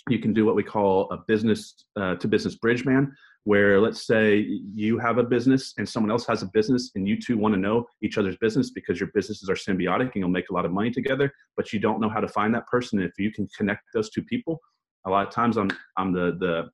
You 0.09 0.19
can 0.19 0.33
do 0.33 0.45
what 0.45 0.55
we 0.55 0.63
call 0.63 1.09
a 1.11 1.17
business 1.27 1.85
uh, 1.95 2.15
to 2.15 2.27
business 2.27 2.55
bridge 2.55 2.85
man, 2.85 3.15
where 3.45 3.79
let's 3.81 4.05
say 4.05 4.37
you 4.39 4.99
have 4.99 5.17
a 5.17 5.23
business 5.23 5.73
and 5.77 5.87
someone 5.87 6.11
else 6.11 6.25
has 6.27 6.43
a 6.43 6.49
business 6.53 6.91
and 6.95 7.07
you 7.07 7.19
two 7.19 7.37
want 7.37 7.53
to 7.53 7.59
know 7.59 7.85
each 8.03 8.17
other's 8.17 8.37
business 8.37 8.71
because 8.71 8.99
your 8.99 9.09
businesses 9.13 9.49
are 9.49 9.55
symbiotic 9.55 10.01
and 10.01 10.15
you'll 10.17 10.29
make 10.29 10.49
a 10.49 10.53
lot 10.53 10.65
of 10.65 10.71
money 10.71 10.91
together, 10.91 11.31
but 11.57 11.73
you 11.73 11.79
don't 11.79 11.99
know 11.99 12.09
how 12.09 12.19
to 12.19 12.27
find 12.27 12.53
that 12.53 12.67
person. 12.67 13.01
If 13.01 13.13
you 13.17 13.31
can 13.31 13.47
connect 13.57 13.81
those 13.93 14.09
two 14.09 14.23
people, 14.23 14.59
a 15.05 15.09
lot 15.09 15.27
of 15.27 15.33
times 15.33 15.57
I'm 15.57 15.69
I'm 15.97 16.11
the 16.11 16.37
the 16.39 16.69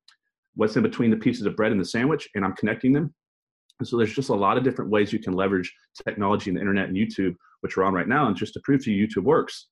what's 0.55 0.75
in 0.75 0.84
between 0.84 1.11
the 1.11 1.17
pieces 1.17 1.45
of 1.45 1.55
bread 1.55 1.71
and 1.71 1.79
the 1.79 1.86
sandwich, 1.86 2.27
and 2.36 2.43
I'm 2.43 2.55
connecting 2.55 2.91
them. 2.91 3.13
And 3.79 3.88
so 3.88 3.97
there's 3.97 4.13
just 4.13 4.29
a 4.29 4.36
lot 4.36 4.57
of 4.57 4.63
different 4.63 4.91
ways 4.91 5.11
you 5.11 5.19
can 5.19 5.34
leverage 5.34 5.73
technology 6.03 6.49
and 6.49 6.57
the 6.57 6.61
internet 6.61 6.89
and 6.89 6.97
YouTube, 6.97 7.36
which 7.61 7.77
we're 7.77 7.84
on 7.84 7.93
right 7.93 8.07
now. 8.07 8.27
And 8.27 8.36
just 8.36 8.53
to 8.53 8.61
prove 8.63 8.84
to 8.84 8.91
you 8.91 9.07
YouTube 9.07 9.23
works 9.23 9.69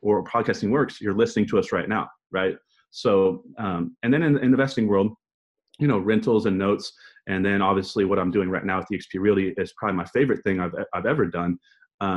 or 0.00 0.24
podcasting 0.24 0.70
works, 0.70 1.00
you're 1.00 1.14
listening 1.14 1.46
to 1.48 1.58
us 1.58 1.70
right 1.70 1.88
now, 1.88 2.08
right? 2.32 2.56
So, 2.92 3.42
um, 3.58 3.96
and 4.02 4.12
then 4.12 4.22
in, 4.22 4.34
the 4.34 4.40
investing 4.40 4.86
world, 4.86 5.12
you 5.78 5.88
know, 5.88 5.98
rentals 5.98 6.46
and 6.46 6.58
notes, 6.58 6.92
and 7.26 7.44
then 7.44 7.62
obviously 7.62 8.04
what 8.04 8.18
I'm 8.18 8.30
doing 8.30 8.48
right 8.48 8.64
now 8.64 8.78
with 8.78 8.86
the 8.88 8.98
EXP 8.98 9.20
Realty 9.20 9.54
is 9.56 9.72
probably 9.76 9.96
my 9.96 10.04
favorite 10.06 10.44
thing 10.44 10.60
I've 10.60 10.74
I've 10.92 11.06
ever 11.06 11.26
done 11.26 11.58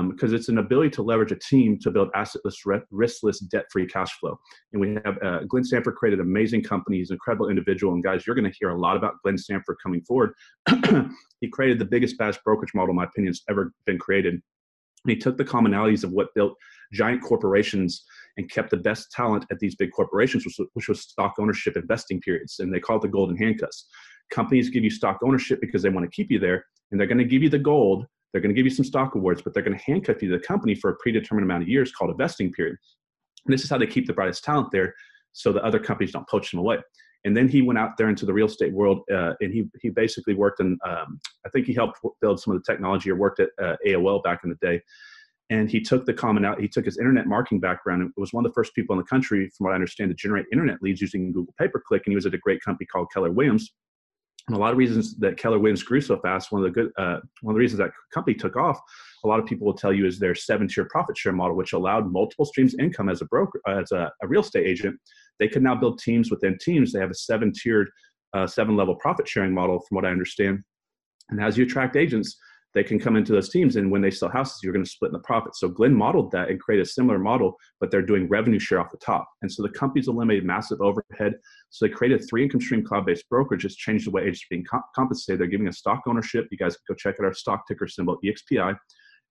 because 0.09 0.31
um, 0.31 0.35
it's 0.35 0.49
an 0.49 0.57
ability 0.57 0.89
to 0.89 1.03
leverage 1.03 1.31
a 1.31 1.35
team 1.35 1.77
to 1.79 1.91
build 1.91 2.09
assetless, 2.13 2.55
riskless, 2.91 3.47
debt-free 3.49 3.85
cash 3.85 4.11
flow. 4.19 4.35
And 4.73 4.81
we 4.81 4.97
have 5.05 5.17
uh, 5.23 5.43
Glenn 5.47 5.63
Sanford 5.63 5.93
created 5.93 6.19
an 6.19 6.25
amazing 6.25 6.63
company. 6.63 6.97
He's 6.97 7.11
an 7.11 7.15
incredible 7.15 7.49
individual. 7.49 7.93
And 7.93 8.03
guys, 8.03 8.25
you're 8.25 8.35
going 8.35 8.51
to 8.51 8.57
hear 8.59 8.69
a 8.69 8.79
lot 8.79 8.97
about 8.97 9.13
Glenn 9.21 9.37
Sanford 9.37 9.77
coming 9.83 10.01
forward. 10.01 10.33
he 11.39 11.49
created 11.49 11.77
the 11.77 11.85
biggest 11.85 12.17
batch 12.17 12.43
brokerage 12.43 12.73
model, 12.73 12.91
in 12.91 12.95
my 12.95 13.03
opinion, 13.03 13.29
has 13.29 13.43
ever 13.47 13.73
been 13.85 13.99
created. 13.99 14.33
And 14.33 15.11
he 15.11 15.17
took 15.17 15.37
the 15.37 15.45
commonalities 15.45 16.03
of 16.03 16.11
what 16.11 16.33
built 16.33 16.55
giant 16.91 17.21
corporations 17.21 18.03
and 18.37 18.49
kept 18.49 18.69
the 18.69 18.77
best 18.77 19.11
talent 19.11 19.45
at 19.49 19.59
these 19.59 19.75
big 19.75 19.91
corporations, 19.91 20.45
which 20.45 20.55
was, 20.57 20.67
which 20.73 20.87
was 20.89 21.01
stock 21.01 21.35
ownership 21.39 21.77
investing 21.77 22.19
periods. 22.21 22.59
And 22.59 22.73
they 22.73 22.79
call 22.79 22.97
it 22.97 23.01
the 23.01 23.07
golden 23.07 23.37
handcuffs. 23.37 23.87
Companies 24.31 24.69
give 24.69 24.83
you 24.83 24.89
stock 24.89 25.19
ownership 25.23 25.61
because 25.61 25.81
they 25.81 25.89
want 25.89 26.09
to 26.09 26.15
keep 26.15 26.31
you 26.31 26.39
there, 26.39 26.65
and 26.91 26.99
they're 26.99 27.07
going 27.07 27.17
to 27.19 27.23
give 27.25 27.43
you 27.43 27.49
the 27.49 27.59
gold 27.59 28.05
they're 28.35 28.41
going 28.41 28.53
to 28.53 28.59
give 28.59 28.65
you 28.65 28.75
some 28.75 28.83
stock 28.83 29.15
awards, 29.15 29.41
but 29.41 29.53
they're 29.53 29.63
going 29.63 29.77
to 29.77 29.83
handcuff 29.85 30.21
you 30.21 30.29
to 30.29 30.37
the 30.37 30.43
company 30.43 30.75
for 30.75 30.89
a 30.89 30.95
predetermined 30.97 31.45
amount 31.45 31.63
of 31.63 31.69
years 31.69 31.93
called 31.93 32.11
a 32.11 32.13
vesting 32.13 32.51
period. 32.51 32.75
And 33.45 33.53
this 33.53 33.63
is 33.63 33.69
how 33.69 33.77
they 33.77 33.87
keep 33.87 34.07
the 34.07 34.13
brightest 34.13 34.43
talent 34.43 34.71
there 34.73 34.93
so 35.31 35.53
that 35.53 35.63
other 35.63 35.79
companies 35.79 36.11
don't 36.11 36.27
poach 36.27 36.51
them 36.51 36.59
away. 36.59 36.79
And 37.23 37.37
then 37.37 37.47
he 37.47 37.61
went 37.61 37.79
out 37.79 37.91
there 37.97 38.09
into 38.09 38.25
the 38.25 38.33
real 38.33 38.47
estate 38.47 38.73
world 38.73 39.03
uh, 39.09 39.35
and 39.39 39.53
he, 39.53 39.69
he 39.81 39.89
basically 39.89 40.33
worked 40.33 40.59
in, 40.59 40.77
um, 40.85 41.21
I 41.45 41.49
think 41.51 41.65
he 41.65 41.73
helped 41.73 42.01
build 42.19 42.41
some 42.41 42.53
of 42.53 42.61
the 42.61 42.69
technology 42.69 43.09
or 43.09 43.15
worked 43.15 43.39
at 43.39 43.51
uh, 43.63 43.77
AOL 43.87 44.21
back 44.21 44.41
in 44.43 44.49
the 44.49 44.57
day. 44.57 44.81
And 45.49 45.69
he 45.69 45.79
took 45.79 46.05
the 46.05 46.13
common 46.13 46.43
out, 46.43 46.59
he 46.59 46.67
took 46.67 46.85
his 46.85 46.97
internet 46.97 47.27
marketing 47.27 47.59
background 47.59 48.01
and 48.01 48.11
was 48.17 48.33
one 48.33 48.45
of 48.45 48.51
the 48.51 48.55
first 48.55 48.73
people 48.73 48.93
in 48.93 48.97
the 48.99 49.07
country, 49.07 49.49
from 49.55 49.65
what 49.65 49.71
I 49.71 49.75
understand, 49.75 50.09
to 50.09 50.15
generate 50.15 50.47
internet 50.51 50.81
leads 50.81 51.01
using 51.01 51.31
Google 51.31 51.53
pay 51.59 51.67
per 51.67 51.81
click. 51.87 52.03
And 52.05 52.11
he 52.11 52.15
was 52.15 52.25
at 52.25 52.33
a 52.33 52.39
great 52.39 52.61
company 52.63 52.87
called 52.87 53.07
Keller 53.13 53.31
Williams 53.31 53.71
and 54.47 54.55
a 54.55 54.59
lot 54.59 54.71
of 54.71 54.77
reasons 54.77 55.15
that 55.17 55.37
Keller 55.37 55.57
Williams 55.57 55.81
grew 55.81 55.99
so 55.99 56.17
fast, 56.17 56.51
one 56.51 56.63
of 56.63 56.65
the 56.65 56.71
good, 56.71 56.91
uh, 56.97 57.19
one 57.41 57.53
of 57.53 57.55
the 57.55 57.59
reasons 57.59 57.79
that 57.79 57.91
company 58.13 58.35
took 58.35 58.55
off, 58.55 58.79
a 59.23 59.27
lot 59.27 59.39
of 59.39 59.45
people 59.47 59.65
will 59.65 59.73
tell 59.73 59.91
you 59.91 60.05
is 60.05 60.19
their 60.19 60.35
seven-tier 60.35 60.87
profit 60.91 61.17
share 61.17 61.33
model, 61.33 61.55
which 61.55 61.73
allowed 61.73 62.11
multiple 62.11 62.45
streams 62.45 62.75
of 62.75 62.79
income 62.79 63.09
as 63.09 63.21
a 63.21 63.25
broker, 63.25 63.59
as 63.67 63.91
a, 63.91 64.11
a, 64.21 64.27
real 64.27 64.41
estate 64.41 64.67
agent. 64.67 64.99
They 65.39 65.47
could 65.47 65.63
now 65.63 65.73
build 65.73 65.97
teams 65.97 66.29
within 66.29 66.59
teams. 66.59 66.93
They 66.93 66.99
have 66.99 67.09
a 67.09 67.15
seven-tiered, 67.15 67.89
uh, 68.35 68.45
seven-level 68.45 68.95
profit 68.97 69.27
sharing 69.27 69.53
model, 69.53 69.79
from 69.79 69.95
what 69.95 70.05
I 70.05 70.09
understand. 70.09 70.59
And 71.29 71.41
as 71.41 71.57
you 71.57 71.65
attract 71.65 71.95
agents, 71.95 72.37
they 72.75 72.83
can 72.83 72.99
come 72.99 73.15
into 73.15 73.31
those 73.31 73.49
teams 73.49 73.77
and 73.77 73.89
when 73.89 74.01
they 74.01 74.11
sell 74.11 74.29
houses 74.29 74.59
you're 74.61 74.73
going 74.73 74.85
to 74.85 74.89
split 74.89 75.09
in 75.09 75.13
the 75.13 75.19
profit 75.19 75.55
so 75.55 75.67
glenn 75.67 75.93
modeled 75.93 76.29
that 76.31 76.49
and 76.49 76.59
created 76.59 76.85
a 76.85 76.89
similar 76.89 77.17
model 77.17 77.55
but 77.79 77.91
they're 77.91 78.01
doing 78.01 78.27
revenue 78.27 78.59
share 78.59 78.79
off 78.79 78.91
the 78.91 78.97
top. 78.97 79.27
And 79.41 79.51
so 79.51 79.63
the 79.63 79.69
companies 79.69 80.07
eliminated 80.07 80.45
massive 80.45 80.81
overhead. 80.81 81.33
So 81.69 81.85
they 81.85 81.93
created 81.93 82.25
three 82.27 82.43
income 82.43 82.61
stream 82.61 82.83
cloud-based 82.83 83.29
brokerage 83.29 83.61
just 83.61 83.77
changed 83.77 84.07
the 84.07 84.11
way 84.11 84.23
agents 84.23 84.41
are 84.43 84.51
being 84.51 84.65
comp- 84.65 84.85
compensated. 84.95 85.39
They're 85.39 85.47
giving 85.47 85.67
a 85.67 85.73
stock 85.73 86.01
ownership. 86.07 86.47
You 86.51 86.57
guys 86.57 86.75
can 86.75 86.93
go 86.93 86.95
check 86.95 87.15
out 87.19 87.25
our 87.25 87.33
stock 87.33 87.67
ticker 87.67 87.87
symbol 87.87 88.17
expi 88.23 88.75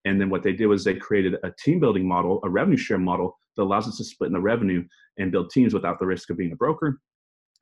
and 0.07 0.21
then 0.21 0.29
what 0.29 0.43
they 0.43 0.53
did 0.53 0.67
was 0.67 0.85
they 0.85 0.95
created 0.95 1.37
a 1.43 1.51
team 1.59 1.81
building 1.81 2.07
model 2.07 2.41
a 2.45 2.51
revenue 2.51 2.77
share 2.77 2.99
model 2.99 3.37
that 3.57 3.63
allows 3.63 3.89
us 3.89 3.97
to 3.97 4.05
split 4.05 4.29
in 4.29 4.35
the 4.35 4.41
revenue 4.41 4.85
and 5.19 5.33
build 5.33 5.51
teams 5.51 5.73
without 5.73 5.99
the 5.99 6.07
risk 6.07 6.31
of 6.31 6.37
being 6.37 6.53
a 6.53 6.57
broker 6.57 7.01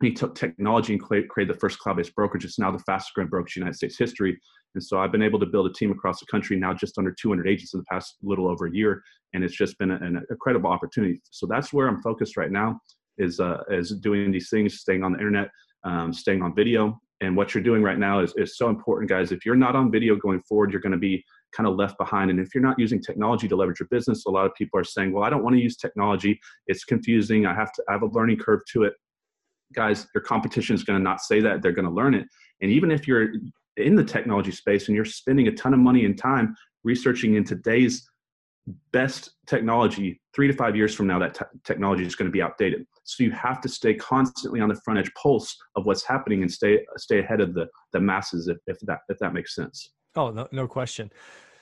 he 0.03 0.13
took 0.13 0.35
technology 0.35 0.95
and 0.95 1.03
created 1.03 1.49
the 1.49 1.59
first 1.59 1.79
cloud-based 1.79 2.15
brokerage. 2.15 2.45
It's 2.45 2.59
now 2.59 2.71
the 2.71 2.79
fastest 2.81 3.15
growing 3.15 3.29
brokerage 3.29 3.57
in 3.57 3.61
the 3.61 3.65
United 3.65 3.77
States 3.77 3.99
history. 3.99 4.39
And 4.75 4.83
so 4.83 4.99
I've 4.99 5.13
been 5.13 5.23
able 5.23 5.39
to 5.41 5.47
build 5.47 5.67
a 5.67 5.73
team 5.73 5.91
across 5.91 6.21
the 6.21 6.27
country 6.27 6.57
now 6.57 6.73
just 6.73 6.99
under 6.99 7.13
200 7.13 7.47
agents 7.47 7.75
in 7.75 7.81
the 7.81 7.85
past 7.85 8.17
little 8.23 8.49
over 8.49 8.67
a 8.67 8.73
year. 8.73 9.03
And 9.35 9.45
it's 9.45 9.55
just 9.55 9.79
been 9.79 9.91
an 9.91 10.25
incredible 10.31 10.71
opportunity. 10.71 11.21
So 11.31 11.47
that's 11.47 11.73
where 11.73 11.89
I'm 11.89 12.03
focused 12.03 12.37
right 12.37 12.51
now 12.51 12.81
is, 13.19 13.41
uh, 13.41 13.63
is 13.71 13.91
doing 13.91 14.31
these 14.31 14.49
things, 14.49 14.81
staying 14.81 15.05
on 15.05 15.13
the 15.13 15.19
internet, 15.19 15.51
um, 15.85 16.13
staying 16.13 16.43
on 16.43 16.55
video. 16.55 16.99
And 17.21 17.37
what 17.37 17.55
you're 17.55 17.63
doing 17.63 17.83
right 17.83 17.99
now 17.99 18.21
is, 18.21 18.35
is 18.37 18.57
so 18.57 18.69
important, 18.69 19.09
guys. 19.09 19.31
If 19.31 19.47
you're 19.47 19.55
not 19.55 19.77
on 19.77 19.93
video 19.93 20.17
going 20.17 20.43
forward, 20.43 20.73
you're 20.73 20.81
going 20.81 20.93
to 20.93 20.99
be 20.99 21.25
kind 21.55 21.69
of 21.69 21.77
left 21.77 21.97
behind. 21.99 22.31
And 22.31 22.41
if 22.41 22.55
you're 22.55 22.63
not 22.63 22.79
using 22.79 23.01
technology 23.01 23.47
to 23.47 23.55
leverage 23.55 23.79
your 23.79 23.89
business, 23.91 24.25
a 24.27 24.31
lot 24.31 24.47
of 24.47 24.55
people 24.55 24.81
are 24.81 24.85
saying, 24.85 25.13
well, 25.13 25.23
I 25.23 25.31
don't 25.31 25.45
want 25.45 25.55
to 25.55 25.63
use 25.63 25.77
technology. 25.77 26.41
It's 26.67 26.85
confusing. 26.85 27.47
I 27.47 27.55
have 27.55 27.73
to 27.75 27.83
I 27.89 27.93
have 27.93 28.03
a 28.03 28.07
learning 28.07 28.39
curve 28.39 28.63
to 28.73 28.85
it 28.85 28.95
guys, 29.73 30.07
your 30.15 30.23
competition 30.23 30.75
is 30.75 30.85
going 30.85 30.99
to 30.99 31.03
not 31.03 31.21
say 31.21 31.41
that. 31.41 31.63
They're 31.63 31.73
going 31.73 31.89
to 31.89 31.91
learn 31.91 32.15
it. 32.15 32.27
And 32.61 32.71
even 32.71 32.91
if 32.91 33.09
you're 33.09 33.29
in 33.77 33.95
the 33.97 34.05
technology 34.05 34.53
space 34.53 34.89
and 34.89 34.95
you're 34.95 35.05
spending 35.05 35.49
a 35.49 35.53
ton 35.53 35.75
of 35.75 35.81
money 35.81 36.05
and 36.05 36.17
time 36.17 36.55
researching 36.85 37.35
in 37.35 37.45
today's 37.45 38.09
best 38.93 39.31
technology, 39.47 40.21
three 40.35 40.47
to 40.47 40.53
five 40.53 40.77
years 40.77 40.95
from 40.95 41.07
now, 41.07 41.19
that 41.19 41.39
technology 41.65 42.07
is 42.07 42.15
going 42.15 42.29
to 42.29 42.33
be 42.33 42.43
outdated. 42.43 42.87
So 43.05 43.25
you 43.25 43.33
have 43.33 43.61
to 43.63 43.69
stay 43.69 43.95
constantly 43.95 44.61
on 44.61 44.69
the 44.69 44.81
front 44.85 45.01
edge 45.01 45.11
pulse 45.21 45.57
of 45.75 45.85
what's 45.87 46.05
happening 46.05 46.43
and 46.43 46.51
stay 46.51 46.81
stay 46.97 47.19
ahead 47.19 47.41
of 47.41 47.55
the 47.55 47.67
the 47.93 48.01
masses, 48.01 48.49
if, 48.49 48.59
if 48.67 48.79
that 48.83 49.01
if 49.09 49.19
that 49.19 49.35
makes 49.35 49.55
sense. 49.55 49.91
Oh, 50.15 50.31
no, 50.31 50.47
no 50.53 50.69
question. 50.69 51.11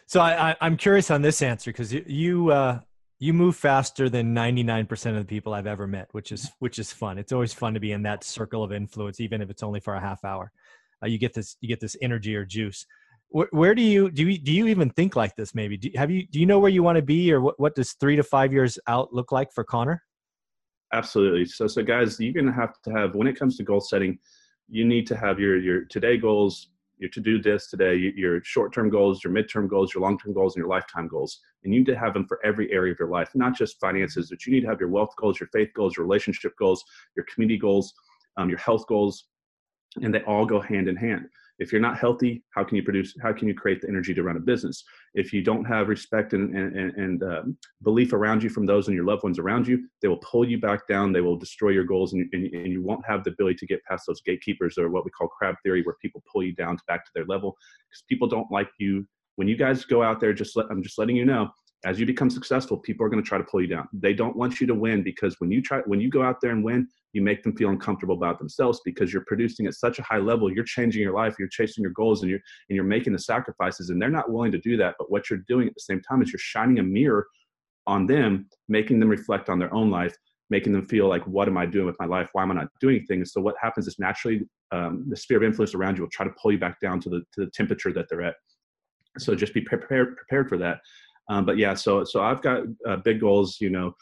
So 0.06 0.20
I, 0.20 0.56
I 0.60 0.66
am 0.66 0.76
curious 0.76 1.10
on 1.10 1.22
this 1.22 1.40
answer 1.40 1.70
because 1.70 1.94
you, 1.94 2.04
you 2.06 2.50
uh, 2.50 2.80
you 3.22 3.34
move 3.34 3.54
faster 3.54 4.08
than 4.08 4.34
99% 4.34 5.10
of 5.10 5.16
the 5.16 5.24
people 5.24 5.52
I've 5.52 5.66
ever 5.66 5.86
met, 5.86 6.08
which 6.12 6.32
is 6.32 6.50
which 6.58 6.78
is 6.78 6.90
fun. 6.90 7.18
It's 7.18 7.32
always 7.32 7.52
fun 7.52 7.74
to 7.74 7.80
be 7.80 7.92
in 7.92 8.02
that 8.02 8.24
circle 8.24 8.64
of 8.64 8.72
influence, 8.72 9.20
even 9.20 9.42
if 9.42 9.50
it's 9.50 9.62
only 9.62 9.78
for 9.78 9.94
a 9.94 10.00
half 10.00 10.24
hour. 10.24 10.50
Uh, 11.02 11.06
you 11.06 11.18
get 11.18 11.34
this 11.34 11.56
you 11.60 11.68
get 11.68 11.80
this 11.80 11.96
energy 12.00 12.34
or 12.34 12.46
juice. 12.46 12.86
Where, 13.28 13.48
where 13.52 13.74
do 13.74 13.82
you 13.82 14.10
do 14.10 14.26
you 14.26 14.38
do 14.38 14.52
you 14.52 14.66
even 14.68 14.88
think 14.88 15.16
like 15.16 15.36
this? 15.36 15.54
Maybe 15.54 15.76
do, 15.76 15.90
have 15.96 16.10
you 16.10 16.26
do 16.26 16.40
you 16.40 16.46
know 16.46 16.58
where 16.58 16.70
you 16.70 16.82
want 16.82 16.96
to 16.96 17.02
be, 17.02 17.30
or 17.30 17.42
what 17.42 17.60
what 17.60 17.74
does 17.74 17.92
three 17.92 18.16
to 18.16 18.22
five 18.22 18.54
years 18.54 18.78
out 18.86 19.12
look 19.12 19.32
like 19.32 19.52
for 19.52 19.64
Connor? 19.64 20.02
Absolutely. 20.94 21.44
So 21.44 21.66
so 21.66 21.82
guys, 21.82 22.18
you're 22.18 22.32
gonna 22.32 22.54
have 22.54 22.80
to 22.84 22.90
have 22.90 23.14
when 23.14 23.26
it 23.26 23.38
comes 23.38 23.58
to 23.58 23.64
goal 23.64 23.82
setting, 23.82 24.18
you 24.66 24.86
need 24.86 25.06
to 25.08 25.16
have 25.16 25.38
your 25.38 25.58
your 25.58 25.84
today 25.84 26.16
goals, 26.16 26.70
your 27.00 27.10
to-do 27.10 27.38
list 27.38 27.70
today, 27.70 27.96
your 27.96 28.44
short-term 28.44 28.90
goals, 28.90 29.24
your 29.24 29.32
midterm 29.32 29.68
goals, 29.68 29.94
your 29.94 30.02
long-term 30.02 30.34
goals, 30.34 30.54
and 30.54 30.60
your 30.60 30.68
lifetime 30.68 31.08
goals. 31.08 31.40
And 31.64 31.72
you 31.72 31.80
need 31.80 31.86
to 31.86 31.98
have 31.98 32.14
them 32.14 32.26
for 32.26 32.38
every 32.44 32.70
area 32.70 32.92
of 32.92 32.98
your 32.98 33.08
life, 33.08 33.30
not 33.34 33.56
just 33.56 33.80
finances, 33.80 34.30
but 34.30 34.46
you 34.46 34.52
need 34.52 34.60
to 34.60 34.68
have 34.68 34.78
your 34.78 34.90
wealth 34.90 35.14
goals, 35.16 35.40
your 35.40 35.48
faith 35.48 35.70
goals, 35.74 35.96
your 35.96 36.04
relationship 36.04 36.52
goals, 36.58 36.84
your 37.16 37.24
community 37.32 37.58
goals, 37.58 37.92
um, 38.36 38.48
your 38.48 38.58
health 38.58 38.86
goals, 38.86 39.24
and 40.02 40.14
they 40.14 40.22
all 40.22 40.46
go 40.46 40.60
hand 40.60 40.88
in 40.88 40.96
hand 40.96 41.26
if 41.60 41.70
you're 41.70 41.80
not 41.80 41.98
healthy 41.98 42.42
how 42.50 42.64
can 42.64 42.76
you 42.76 42.82
produce 42.82 43.14
how 43.22 43.32
can 43.32 43.46
you 43.46 43.54
create 43.54 43.80
the 43.80 43.88
energy 43.88 44.12
to 44.14 44.22
run 44.22 44.36
a 44.36 44.40
business? 44.40 44.82
If 45.14 45.32
you 45.32 45.42
don't 45.42 45.64
have 45.64 45.88
respect 45.88 46.32
and, 46.32 46.56
and, 46.56 46.92
and 46.92 47.22
uh, 47.22 47.42
belief 47.82 48.12
around 48.12 48.42
you 48.42 48.48
from 48.48 48.66
those 48.66 48.88
and 48.88 48.94
your 48.94 49.04
loved 49.04 49.22
ones 49.22 49.38
around 49.38 49.68
you 49.68 49.86
they 50.02 50.08
will 50.08 50.18
pull 50.18 50.48
you 50.48 50.58
back 50.58 50.88
down 50.88 51.12
they 51.12 51.20
will 51.20 51.36
destroy 51.36 51.70
your 51.70 51.84
goals 51.84 52.14
and, 52.14 52.28
and, 52.32 52.52
and 52.52 52.72
you 52.72 52.82
won't 52.82 53.06
have 53.06 53.22
the 53.22 53.30
ability 53.30 53.56
to 53.56 53.66
get 53.66 53.84
past 53.84 54.04
those 54.06 54.22
gatekeepers 54.22 54.78
or 54.78 54.90
what 54.90 55.04
we 55.04 55.10
call 55.10 55.28
crab 55.28 55.54
theory 55.62 55.82
where 55.82 55.96
people 56.02 56.22
pull 56.32 56.42
you 56.42 56.54
down 56.54 56.76
to 56.76 56.82
back 56.88 57.04
to 57.04 57.10
their 57.14 57.26
level. 57.26 57.56
Because 57.88 58.04
people 58.08 58.26
don't 58.26 58.50
like 58.50 58.70
you. 58.78 59.06
When 59.36 59.48
you 59.48 59.56
guys 59.56 59.84
go 59.84 60.02
out 60.02 60.20
there 60.20 60.32
just 60.32 60.56
let, 60.56 60.66
i'm 60.70 60.82
just 60.82 60.98
letting 60.98 61.16
you 61.16 61.24
know 61.24 61.50
as 61.84 61.98
you 61.98 62.04
become 62.04 62.28
successful 62.28 62.76
people 62.76 63.04
are 63.04 63.08
going 63.08 63.22
to 63.22 63.26
try 63.26 63.38
to 63.38 63.44
pull 63.44 63.60
you 63.60 63.66
down. 63.66 63.88
They 63.92 64.12
don't 64.12 64.36
want 64.36 64.60
you 64.60 64.66
to 64.66 64.74
win 64.74 65.02
because 65.02 65.36
when 65.38 65.50
you 65.50 65.62
try 65.62 65.80
when 65.86 66.00
you 66.00 66.10
go 66.10 66.22
out 66.22 66.40
there 66.40 66.50
and 66.50 66.62
win 66.62 66.88
you 67.12 67.22
make 67.22 67.42
them 67.42 67.56
feel 67.56 67.70
uncomfortable 67.70 68.14
about 68.14 68.38
themselves 68.38 68.80
because 68.84 69.12
you're 69.12 69.24
producing 69.26 69.66
at 69.66 69.74
such 69.74 69.98
a 69.98 70.02
high 70.02 70.18
level. 70.18 70.52
You're 70.52 70.64
changing 70.64 71.02
your 71.02 71.14
life 71.14 71.36
you're 71.38 71.48
chasing 71.48 71.82
your 71.82 71.92
goals 71.92 72.22
and 72.22 72.30
you're 72.30 72.40
and 72.68 72.76
you're 72.76 72.84
making 72.84 73.12
the 73.12 73.18
sacrifices 73.18 73.90
and 73.90 74.00
they're 74.00 74.10
not 74.10 74.30
willing 74.30 74.52
to 74.52 74.58
do 74.58 74.76
that 74.76 74.96
but 74.98 75.10
what 75.10 75.30
you're 75.30 75.44
doing 75.48 75.68
at 75.68 75.74
the 75.74 75.80
same 75.80 76.00
time 76.02 76.22
is 76.22 76.32
you're 76.32 76.38
shining 76.38 76.78
a 76.78 76.82
mirror 76.82 77.26
on 77.86 78.06
them 78.06 78.46
making 78.68 79.00
them 79.00 79.08
reflect 79.08 79.48
on 79.48 79.58
their 79.58 79.72
own 79.74 79.90
life 79.90 80.14
making 80.50 80.72
them 80.72 80.84
feel 80.84 81.08
like 81.08 81.26
what 81.26 81.48
am 81.48 81.56
i 81.56 81.64
doing 81.64 81.86
with 81.86 81.96
my 82.00 82.06
life? 82.06 82.28
Why 82.32 82.42
am 82.42 82.50
i 82.50 82.54
not 82.54 82.68
doing 82.80 83.04
things 83.06 83.32
so 83.32 83.40
what 83.40 83.54
happens 83.62 83.86
is 83.86 83.98
naturally 83.98 84.42
um, 84.72 85.04
the 85.08 85.16
sphere 85.16 85.38
of 85.38 85.42
influence 85.42 85.74
around 85.74 85.96
you 85.96 86.02
will 86.02 86.10
try 86.10 86.24
to 86.24 86.34
pull 86.40 86.52
you 86.52 86.58
back 86.58 86.80
down 86.80 87.00
to 87.00 87.08
the 87.08 87.20
to 87.32 87.44
the 87.44 87.50
temperature 87.52 87.92
that 87.92 88.06
they're 88.08 88.22
at. 88.22 88.34
So 89.18 89.34
just 89.34 89.54
be 89.54 89.60
prepared 89.60 90.16
prepared 90.16 90.48
for 90.48 90.56
that 90.58 90.78
um, 91.30 91.46
but 91.46 91.56
yeah 91.56 91.72
so 91.72 92.04
so 92.04 92.22
i've 92.22 92.42
got 92.42 92.62
uh, 92.86 92.96
big 92.96 93.20
goals 93.20 93.56
you 93.60 93.70
know 93.70 93.94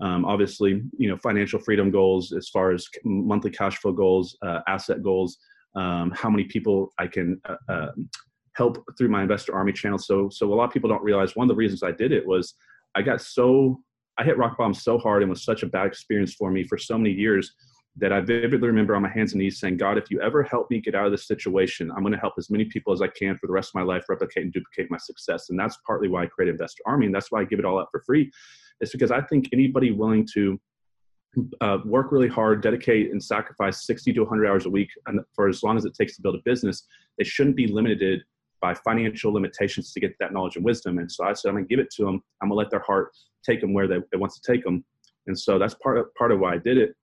um, 0.00 0.24
obviously, 0.24 0.82
you 0.98 1.08
know, 1.08 1.16
financial 1.18 1.60
freedom 1.60 1.90
goals 1.90 2.32
as 2.32 2.48
far 2.48 2.72
as 2.72 2.88
monthly 3.04 3.50
cash 3.50 3.78
flow 3.78 3.92
goals, 3.92 4.36
uh, 4.42 4.60
asset 4.66 5.02
goals, 5.02 5.38
um, 5.76 6.12
how 6.14 6.30
many 6.30 6.44
people 6.44 6.92
I 6.98 7.06
can 7.06 7.40
uh, 7.48 7.56
uh, 7.68 7.92
help 8.54 8.84
through 8.96 9.08
my 9.08 9.22
investor 9.22 9.54
army 9.54 9.72
channel. 9.72 9.98
So, 9.98 10.28
so 10.30 10.52
a 10.52 10.54
lot 10.54 10.64
of 10.64 10.72
people 10.72 10.90
don't 10.90 11.02
realize 11.02 11.36
one 11.36 11.44
of 11.44 11.48
the 11.48 11.54
reasons 11.54 11.82
I 11.82 11.92
did 11.92 12.12
it 12.12 12.26
was 12.26 12.54
I 12.94 13.02
got 13.02 13.20
so 13.20 13.80
I 14.18 14.24
hit 14.24 14.38
rock 14.38 14.58
bottom 14.58 14.74
so 14.74 14.98
hard 14.98 15.22
and 15.22 15.30
was 15.30 15.44
such 15.44 15.62
a 15.62 15.66
bad 15.66 15.86
experience 15.86 16.34
for 16.34 16.50
me 16.50 16.64
for 16.64 16.78
so 16.78 16.96
many 16.96 17.10
years 17.10 17.52
that 17.96 18.12
I 18.12 18.20
vividly 18.20 18.66
remember 18.66 18.96
on 18.96 19.02
my 19.02 19.08
hands 19.08 19.32
and 19.32 19.40
knees 19.40 19.60
saying, 19.60 19.76
God, 19.76 19.98
if 19.98 20.10
you 20.10 20.20
ever 20.20 20.42
help 20.42 20.68
me 20.70 20.80
get 20.80 20.94
out 20.94 21.06
of 21.06 21.12
this 21.12 21.28
situation, 21.28 21.92
I'm 21.92 22.00
going 22.00 22.12
to 22.12 22.18
help 22.18 22.34
as 22.38 22.50
many 22.50 22.64
people 22.64 22.92
as 22.92 23.00
I 23.00 23.06
can 23.06 23.38
for 23.38 23.46
the 23.46 23.52
rest 23.52 23.70
of 23.70 23.74
my 23.76 23.82
life 23.82 24.04
replicate 24.08 24.42
and 24.42 24.52
duplicate 24.52 24.90
my 24.90 24.98
success. 24.98 25.50
And 25.50 25.58
that's 25.58 25.78
partly 25.86 26.08
why 26.08 26.24
I 26.24 26.26
created 26.26 26.52
Investor 26.52 26.82
Army. 26.86 27.06
And 27.06 27.14
that's 27.14 27.30
why 27.30 27.40
I 27.40 27.44
give 27.44 27.60
it 27.60 27.64
all 27.64 27.78
up 27.78 27.88
for 27.92 28.00
free 28.00 28.32
It's 28.80 28.90
because 28.90 29.12
I 29.12 29.20
think 29.20 29.48
anybody 29.52 29.92
willing 29.92 30.26
to 30.34 30.60
uh, 31.60 31.78
work 31.84 32.10
really 32.10 32.28
hard, 32.28 32.62
dedicate 32.62 33.10
and 33.10 33.22
sacrifice 33.22 33.86
60 33.86 34.12
to 34.14 34.20
100 34.20 34.46
hours 34.46 34.66
a 34.66 34.70
week 34.70 34.90
and 35.06 35.20
for 35.34 35.48
as 35.48 35.62
long 35.62 35.76
as 35.76 35.84
it 35.84 35.94
takes 35.94 36.16
to 36.16 36.22
build 36.22 36.34
a 36.34 36.42
business, 36.44 36.86
they 37.18 37.24
shouldn't 37.24 37.56
be 37.56 37.66
limited 37.66 38.22
by 38.60 38.74
financial 38.74 39.32
limitations 39.32 39.92
to 39.92 40.00
get 40.00 40.14
that 40.18 40.32
knowledge 40.32 40.56
and 40.56 40.64
wisdom. 40.64 40.98
And 40.98 41.10
so 41.10 41.24
I 41.24 41.32
said, 41.32 41.48
I'm 41.48 41.54
going 41.54 41.64
to 41.64 41.68
give 41.68 41.84
it 41.84 41.90
to 41.96 42.04
them. 42.04 42.22
I'm 42.40 42.48
going 42.48 42.56
to 42.56 42.62
let 42.62 42.70
their 42.70 42.80
heart 42.80 43.10
take 43.44 43.60
them 43.60 43.74
where 43.74 43.86
they, 43.86 43.96
it 43.96 44.18
wants 44.18 44.40
to 44.40 44.52
take 44.52 44.64
them. 44.64 44.84
And 45.26 45.38
so 45.38 45.58
that's 45.58 45.74
part 45.74 45.98
of, 45.98 46.12
part 46.14 46.32
of 46.32 46.40
why 46.40 46.54
I 46.54 46.58
did 46.58 46.78
it. 46.78 46.94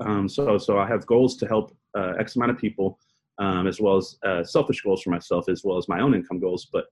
Um, 0.00 0.28
so, 0.28 0.58
so 0.58 0.78
I 0.78 0.86
have 0.86 1.06
goals 1.06 1.36
to 1.36 1.46
help 1.46 1.76
uh, 1.96 2.14
X 2.18 2.36
amount 2.36 2.50
of 2.52 2.58
people, 2.58 2.98
um, 3.38 3.66
as 3.66 3.80
well 3.80 3.96
as 3.96 4.16
uh, 4.24 4.44
selfish 4.44 4.82
goals 4.82 5.02
for 5.02 5.10
myself, 5.10 5.48
as 5.48 5.62
well 5.64 5.78
as 5.78 5.88
my 5.88 6.00
own 6.00 6.14
income 6.14 6.40
goals. 6.40 6.68
But 6.72 6.86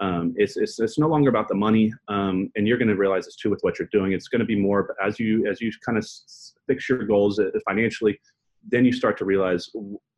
um, 0.00 0.34
it's, 0.36 0.56
it's, 0.56 0.80
it's 0.80 0.98
no 0.98 1.06
longer 1.06 1.30
about 1.30 1.48
the 1.48 1.54
money 1.54 1.92
um, 2.08 2.50
and 2.56 2.66
you're 2.66 2.78
going 2.78 2.88
to 2.88 2.96
realize 2.96 3.26
this 3.26 3.36
too 3.36 3.50
with 3.50 3.60
what 3.62 3.78
you're 3.78 3.88
doing 3.92 4.12
it's 4.12 4.26
going 4.26 4.40
to 4.40 4.44
be 4.44 4.56
more 4.56 4.82
but 4.82 4.96
as 5.04 5.20
you 5.20 5.46
as 5.46 5.60
you 5.60 5.70
kind 5.84 5.96
of 5.96 6.06
fix 6.66 6.88
your 6.88 7.04
goals 7.04 7.38
uh, 7.38 7.50
financially 7.64 8.20
then 8.68 8.84
you 8.84 8.92
start 8.92 9.16
to 9.18 9.24
realize 9.24 9.70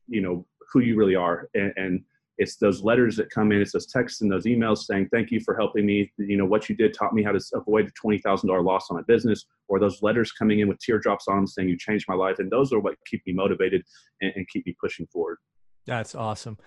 you 0.08 0.22
know 0.22 0.46
who 0.72 0.80
you 0.80 0.96
really 0.96 1.14
are 1.14 1.48
and, 1.54 1.72
and, 1.76 2.04
it's 2.38 2.56
those 2.56 2.82
letters 2.82 3.16
that 3.16 3.30
come 3.30 3.52
in 3.52 3.60
it's 3.60 3.72
those 3.72 3.86
texts 3.86 4.20
and 4.20 4.30
those 4.30 4.44
emails 4.44 4.78
saying 4.78 5.08
thank 5.12 5.30
you 5.30 5.40
for 5.40 5.56
helping 5.56 5.86
me 5.86 6.10
you 6.18 6.36
know 6.36 6.44
what 6.44 6.68
you 6.68 6.76
did 6.76 6.94
taught 6.94 7.14
me 7.14 7.22
how 7.22 7.32
to 7.32 7.40
avoid 7.54 7.86
a 7.88 8.06
$20000 8.06 8.64
loss 8.64 8.86
on 8.90 8.96
my 8.96 9.02
business 9.06 9.46
or 9.68 9.78
those 9.78 10.02
letters 10.02 10.32
coming 10.32 10.60
in 10.60 10.68
with 10.68 10.78
teardrops 10.78 11.26
on 11.28 11.36
them 11.36 11.46
saying 11.46 11.68
you 11.68 11.76
changed 11.78 12.06
my 12.08 12.14
life 12.14 12.38
and 12.38 12.50
those 12.50 12.72
are 12.72 12.78
what 12.78 12.94
keep 13.06 13.22
me 13.26 13.32
motivated 13.32 13.82
and, 14.20 14.32
and 14.36 14.48
keep 14.48 14.66
me 14.66 14.76
pushing 14.80 15.06
forward 15.06 15.38
that's 15.86 16.14
awesome 16.14 16.58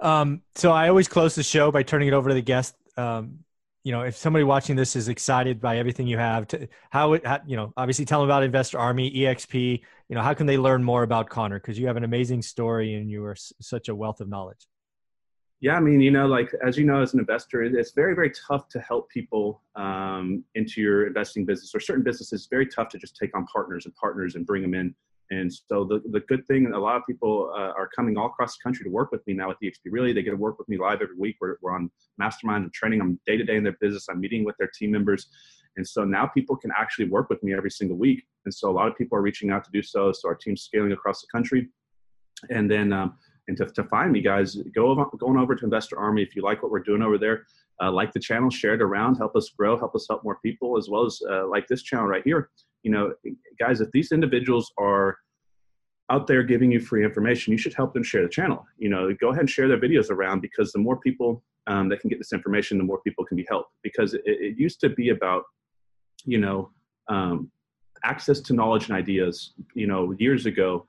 um, 0.00 0.42
so 0.54 0.72
I 0.72 0.88
always 0.88 1.08
close 1.08 1.34
the 1.34 1.42
show 1.42 1.70
by 1.70 1.82
turning 1.82 2.08
it 2.08 2.14
over 2.14 2.30
to 2.30 2.34
the 2.34 2.42
guest. 2.42 2.74
Um, 2.96 3.40
you 3.84 3.92
know, 3.92 4.02
if 4.02 4.16
somebody 4.16 4.44
watching 4.44 4.76
this 4.76 4.94
is 4.94 5.08
excited 5.08 5.60
by 5.60 5.78
everything 5.78 6.06
you 6.06 6.18
have, 6.18 6.46
to, 6.48 6.68
how, 6.90 7.14
it, 7.14 7.26
how, 7.26 7.40
you 7.46 7.56
know, 7.56 7.72
obviously 7.76 8.04
tell 8.04 8.20
them 8.20 8.28
about 8.28 8.42
Investor 8.42 8.78
Army, 8.78 9.10
EXP. 9.10 9.80
You 10.08 10.16
know, 10.16 10.22
how 10.22 10.34
can 10.34 10.46
they 10.46 10.58
learn 10.58 10.82
more 10.82 11.02
about 11.02 11.30
Connor? 11.30 11.58
Because 11.58 11.78
you 11.78 11.86
have 11.86 11.96
an 11.96 12.04
amazing 12.04 12.42
story 12.42 12.94
and 12.94 13.10
you 13.10 13.24
are 13.24 13.32
s- 13.32 13.52
such 13.60 13.88
a 13.88 13.94
wealth 13.94 14.20
of 14.20 14.28
knowledge. 14.28 14.66
Yeah, 15.60 15.76
I 15.76 15.80
mean, 15.80 16.00
you 16.00 16.10
know, 16.10 16.26
like 16.26 16.52
as 16.66 16.78
you 16.78 16.84
know, 16.84 17.02
as 17.02 17.12
an 17.12 17.20
investor, 17.20 17.62
it's 17.62 17.92
very, 17.92 18.14
very 18.14 18.32
tough 18.48 18.68
to 18.68 18.80
help 18.80 19.10
people 19.10 19.62
um, 19.76 20.42
into 20.54 20.80
your 20.80 21.06
investing 21.06 21.44
business 21.44 21.74
or 21.74 21.80
certain 21.80 22.02
businesses. 22.02 22.40
It's 22.40 22.48
very 22.48 22.66
tough 22.66 22.88
to 22.90 22.98
just 22.98 23.14
take 23.16 23.36
on 23.36 23.44
partners 23.46 23.84
and 23.84 23.94
partners 23.96 24.36
and 24.36 24.46
bring 24.46 24.62
them 24.62 24.74
in 24.74 24.94
and 25.30 25.52
so 25.52 25.84
the, 25.84 26.02
the 26.10 26.20
good 26.20 26.46
thing, 26.48 26.72
a 26.72 26.78
lot 26.78 26.96
of 26.96 27.02
people 27.06 27.52
uh, 27.54 27.72
are 27.76 27.88
coming 27.94 28.18
all 28.18 28.26
across 28.26 28.56
the 28.56 28.62
country 28.64 28.84
to 28.84 28.90
work 28.90 29.12
with 29.12 29.24
me 29.28 29.32
now 29.32 29.50
at 29.50 29.58
the 29.60 29.68
EXP 29.68 29.92
Realty. 29.92 30.12
They 30.12 30.22
get 30.22 30.30
to 30.30 30.36
work 30.36 30.58
with 30.58 30.68
me 30.68 30.76
live 30.76 31.02
every 31.02 31.16
week. 31.16 31.36
We're, 31.40 31.56
we're 31.62 31.72
on 31.72 31.90
mastermind 32.18 32.64
and 32.64 32.72
training. 32.72 33.00
I'm 33.00 33.20
day 33.26 33.36
to 33.36 33.44
day 33.44 33.56
in 33.56 33.62
their 33.62 33.76
business. 33.80 34.06
I'm 34.10 34.20
meeting 34.20 34.44
with 34.44 34.56
their 34.58 34.70
team 34.76 34.90
members. 34.90 35.28
And 35.76 35.86
so 35.86 36.04
now 36.04 36.26
people 36.26 36.56
can 36.56 36.72
actually 36.76 37.08
work 37.08 37.30
with 37.30 37.40
me 37.44 37.54
every 37.54 37.70
single 37.70 37.96
week. 37.96 38.24
And 38.44 38.52
so 38.52 38.70
a 38.70 38.72
lot 38.72 38.88
of 38.88 38.96
people 38.96 39.16
are 39.16 39.22
reaching 39.22 39.50
out 39.50 39.62
to 39.64 39.70
do 39.72 39.82
so. 39.82 40.10
So 40.10 40.28
our 40.28 40.34
team's 40.34 40.62
scaling 40.62 40.90
across 40.90 41.20
the 41.20 41.28
country. 41.30 41.68
And 42.50 42.68
then, 42.68 42.92
um, 42.92 43.14
and 43.50 43.56
to, 43.58 43.66
to 43.66 43.84
find 43.84 44.12
me, 44.12 44.20
guys, 44.20 44.56
go 44.74 44.94
going 45.18 45.36
over 45.36 45.54
to 45.56 45.64
Investor 45.64 45.98
Army. 45.98 46.22
If 46.22 46.36
you 46.36 46.42
like 46.42 46.62
what 46.62 46.70
we're 46.70 46.78
doing 46.78 47.02
over 47.02 47.18
there, 47.18 47.46
uh, 47.82 47.90
like 47.90 48.12
the 48.12 48.20
channel, 48.20 48.48
share 48.48 48.74
it 48.74 48.80
around, 48.80 49.16
help 49.16 49.34
us 49.34 49.50
grow, 49.50 49.76
help 49.76 49.94
us 49.96 50.06
help 50.08 50.22
more 50.22 50.38
people, 50.40 50.78
as 50.78 50.88
well 50.88 51.04
as 51.04 51.20
uh, 51.28 51.46
like 51.48 51.66
this 51.66 51.82
channel 51.82 52.06
right 52.06 52.22
here. 52.24 52.50
You 52.84 52.92
know, 52.92 53.12
guys, 53.58 53.80
if 53.80 53.90
these 53.90 54.12
individuals 54.12 54.72
are 54.78 55.18
out 56.10 56.26
there 56.26 56.44
giving 56.44 56.70
you 56.70 56.78
free 56.78 57.04
information, 57.04 57.50
you 57.50 57.58
should 57.58 57.74
help 57.74 57.92
them 57.92 58.04
share 58.04 58.22
the 58.22 58.28
channel. 58.28 58.64
You 58.78 58.88
know, 58.88 59.12
go 59.20 59.30
ahead 59.30 59.40
and 59.40 59.50
share 59.50 59.66
their 59.66 59.80
videos 59.80 60.10
around 60.10 60.40
because 60.40 60.70
the 60.72 60.78
more 60.78 60.98
people 60.98 61.42
um, 61.66 61.88
that 61.88 62.00
can 62.00 62.08
get 62.08 62.18
this 62.18 62.32
information, 62.32 62.78
the 62.78 62.84
more 62.84 63.00
people 63.02 63.24
can 63.24 63.36
be 63.36 63.46
helped. 63.48 63.72
Because 63.82 64.14
it, 64.14 64.22
it 64.24 64.58
used 64.58 64.80
to 64.80 64.90
be 64.90 65.08
about, 65.08 65.42
you 66.24 66.38
know, 66.38 66.70
um, 67.08 67.50
access 68.04 68.40
to 68.40 68.52
knowledge 68.52 68.88
and 68.88 68.96
ideas. 68.96 69.54
You 69.74 69.88
know, 69.88 70.14
years 70.18 70.46
ago 70.46 70.86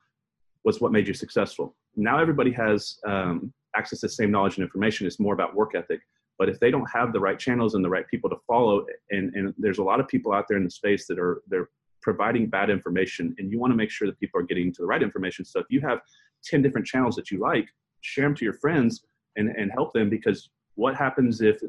was 0.63 0.79
what 0.79 0.91
made 0.91 1.07
you 1.07 1.15
successful. 1.15 1.75
Now 1.95 2.19
everybody 2.19 2.51
has 2.51 2.97
um, 3.05 3.53
access 3.75 3.99
to 4.01 4.07
the 4.07 4.13
same 4.13 4.31
knowledge 4.31 4.57
and 4.57 4.63
information. 4.63 5.07
It's 5.07 5.19
more 5.19 5.33
about 5.33 5.55
work 5.55 5.75
ethic. 5.75 5.99
But 6.37 6.49
if 6.49 6.59
they 6.59 6.71
don't 6.71 6.89
have 6.91 7.13
the 7.13 7.19
right 7.19 7.37
channels 7.37 7.75
and 7.75 7.85
the 7.85 7.89
right 7.89 8.07
people 8.07 8.29
to 8.29 8.37
follow, 8.47 8.85
and, 9.11 9.33
and 9.35 9.53
there's 9.57 9.77
a 9.77 9.83
lot 9.83 9.99
of 9.99 10.07
people 10.07 10.33
out 10.33 10.45
there 10.47 10.57
in 10.57 10.63
the 10.63 10.71
space 10.71 11.05
that 11.07 11.19
are 11.19 11.41
they're 11.47 11.69
providing 12.01 12.47
bad 12.47 12.69
information 12.69 13.35
and 13.37 13.51
you 13.51 13.59
want 13.59 13.71
to 13.71 13.77
make 13.77 13.91
sure 13.91 14.07
that 14.07 14.19
people 14.19 14.39
are 14.39 14.43
getting 14.43 14.73
to 14.73 14.81
the 14.81 14.87
right 14.87 15.03
information 15.03 15.45
so 15.45 15.59
if 15.59 15.67
you 15.69 15.79
have 15.79 15.99
10 16.43 16.61
different 16.61 16.85
channels 16.85 17.15
that 17.15 17.31
you 17.31 17.39
like 17.39 17.67
share 18.01 18.25
them 18.25 18.35
to 18.35 18.43
your 18.43 18.55
friends 18.55 19.03
and, 19.35 19.49
and 19.49 19.71
help 19.71 19.93
them 19.93 20.09
because 20.09 20.49
what 20.75 20.95
happens 20.95 21.41
if 21.41 21.61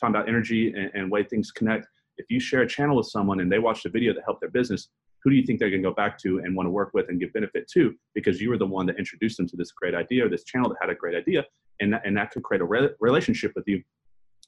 talking 0.00 0.14
about 0.14 0.28
energy 0.28 0.72
and, 0.74 0.90
and 0.94 1.10
way 1.10 1.22
things 1.22 1.50
connect 1.50 1.86
if 2.16 2.26
you 2.30 2.40
share 2.40 2.62
a 2.62 2.68
channel 2.68 2.96
with 2.96 3.06
someone 3.06 3.40
and 3.40 3.50
they 3.50 3.58
watch 3.58 3.84
a 3.84 3.90
video 3.90 4.14
that 4.14 4.22
helped 4.24 4.40
their 4.40 4.50
business 4.50 4.88
who 5.24 5.30
do 5.30 5.36
you 5.36 5.44
think 5.44 5.58
they're 5.58 5.70
going 5.70 5.82
to 5.82 5.88
go 5.88 5.94
back 5.94 6.18
to 6.18 6.38
and 6.38 6.54
want 6.54 6.66
to 6.66 6.70
work 6.70 6.90
with 6.94 7.08
and 7.08 7.18
give 7.18 7.32
benefit 7.32 7.66
to 7.72 7.94
because 8.14 8.40
you 8.40 8.50
were 8.50 8.58
the 8.58 8.66
one 8.66 8.86
that 8.86 8.98
introduced 8.98 9.38
them 9.38 9.48
to 9.48 9.56
this 9.56 9.72
great 9.72 9.94
idea 9.94 10.24
or 10.24 10.28
this 10.28 10.44
channel 10.44 10.68
that 10.68 10.76
had 10.80 10.90
a 10.90 10.94
great 10.94 11.16
idea 11.16 11.44
and 11.80 11.92
that, 11.92 12.02
and 12.04 12.16
that 12.16 12.30
could 12.30 12.42
create 12.42 12.60
a 12.60 12.64
re- 12.64 12.90
relationship 13.00 13.52
with 13.56 13.64
you 13.66 13.82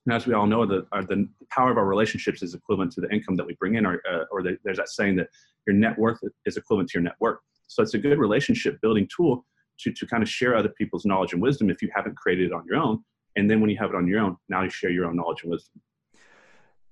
and 0.07 0.15
as 0.15 0.27
we 0.27 0.35
all 0.35 0.47
know, 0.47 0.65
the, 0.65 0.87
uh, 0.93 1.03
the 1.03 1.29
power 1.51 1.71
of 1.71 1.79
our 1.79 1.85
relationships 1.85 2.43
is 2.43 2.55
equivalent 2.55 2.93
to 2.93 3.01
the 3.01 3.11
income 3.11 3.35
that 3.37 3.47
we 3.47 3.55
bring 3.55 3.75
in, 3.75 3.85
or, 3.85 4.01
uh, 4.09 4.25
or 4.31 4.41
the, 4.41 4.57
there's 4.63 4.77
that 4.77 4.89
saying 4.89 5.17
that 5.17 5.29
your 5.67 5.75
net 5.75 5.99
worth 5.99 6.21
is 6.47 6.57
equivalent 6.57 6.89
to 6.91 6.99
your 6.99 7.03
net 7.03 7.17
worth. 7.19 7.41
So 7.67 7.83
it's 7.83 7.95
a 7.95 7.99
good 7.99 8.19
relationship 8.19 8.81
building 8.81 9.09
tool 9.15 9.45
to, 9.81 9.93
to 9.93 10.07
kind 10.07 10.23
of 10.23 10.29
share 10.29 10.55
other 10.55 10.69
people's 10.69 11.05
knowledge 11.05 11.33
and 11.33 11.43
wisdom 11.43 11.71
if 11.71 11.83
you 11.83 11.91
haven't 11.93 12.17
created 12.17 12.47
it 12.47 12.53
on 12.53 12.65
your 12.69 12.77
own. 12.77 13.03
And 13.35 13.51
then 13.51 13.61
when 13.61 13.69
you 13.69 13.77
have 13.79 13.91
it 13.91 13.97
on 13.97 14.07
your 14.07 14.21
own, 14.21 14.37
now 14.49 14.63
you 14.63 14.71
share 14.71 14.91
your 14.91 15.07
own 15.07 15.17
knowledge 15.17 15.43
and 15.43 15.51
wisdom. 15.51 15.83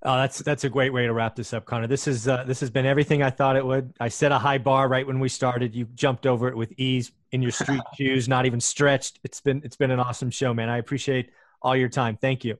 Oh, 0.07 0.17
that's 0.17 0.39
that's 0.41 0.65
a 0.65 0.69
great 0.69 0.93
way 0.93 1.07
to 1.07 1.13
wrap 1.15 1.35
this 1.35 1.55
up, 1.55 1.65
Connor. 1.65 1.87
This 1.87 2.07
is 2.07 2.29
uh, 2.29 2.45
this 2.45 2.61
has 2.61 2.71
been 2.71 2.85
everything 2.85 3.23
I 3.23 3.31
thought 3.31 3.57
it 3.57 3.65
would. 3.65 3.95
I 4.01 4.09
set 4.09 4.33
a 4.33 4.39
high 4.39 4.59
bar 4.59 4.89
right 4.89 5.07
when 5.07 5.19
we 5.19 5.29
started. 5.29 5.75
You 5.75 5.87
jumped 5.95 6.27
over 6.27 6.49
it 6.49 6.57
with 6.57 6.73
ease 6.77 7.11
in 7.33 7.41
your 7.41 7.53
street 7.53 7.81
shoes, 7.97 8.29
not 8.29 8.45
even 8.45 8.61
stretched. 8.61 9.19
It's 9.25 9.41
been 9.41 9.63
it's 9.65 9.77
been 9.77 9.91
an 9.91 10.01
awesome 10.01 10.31
show, 10.31 10.53
man. 10.53 10.69
I 10.69 10.79
appreciate 10.79 11.31
all 11.63 11.75
your 11.75 11.89
time. 11.89 12.17
Thank 12.17 12.45
you 12.45 12.59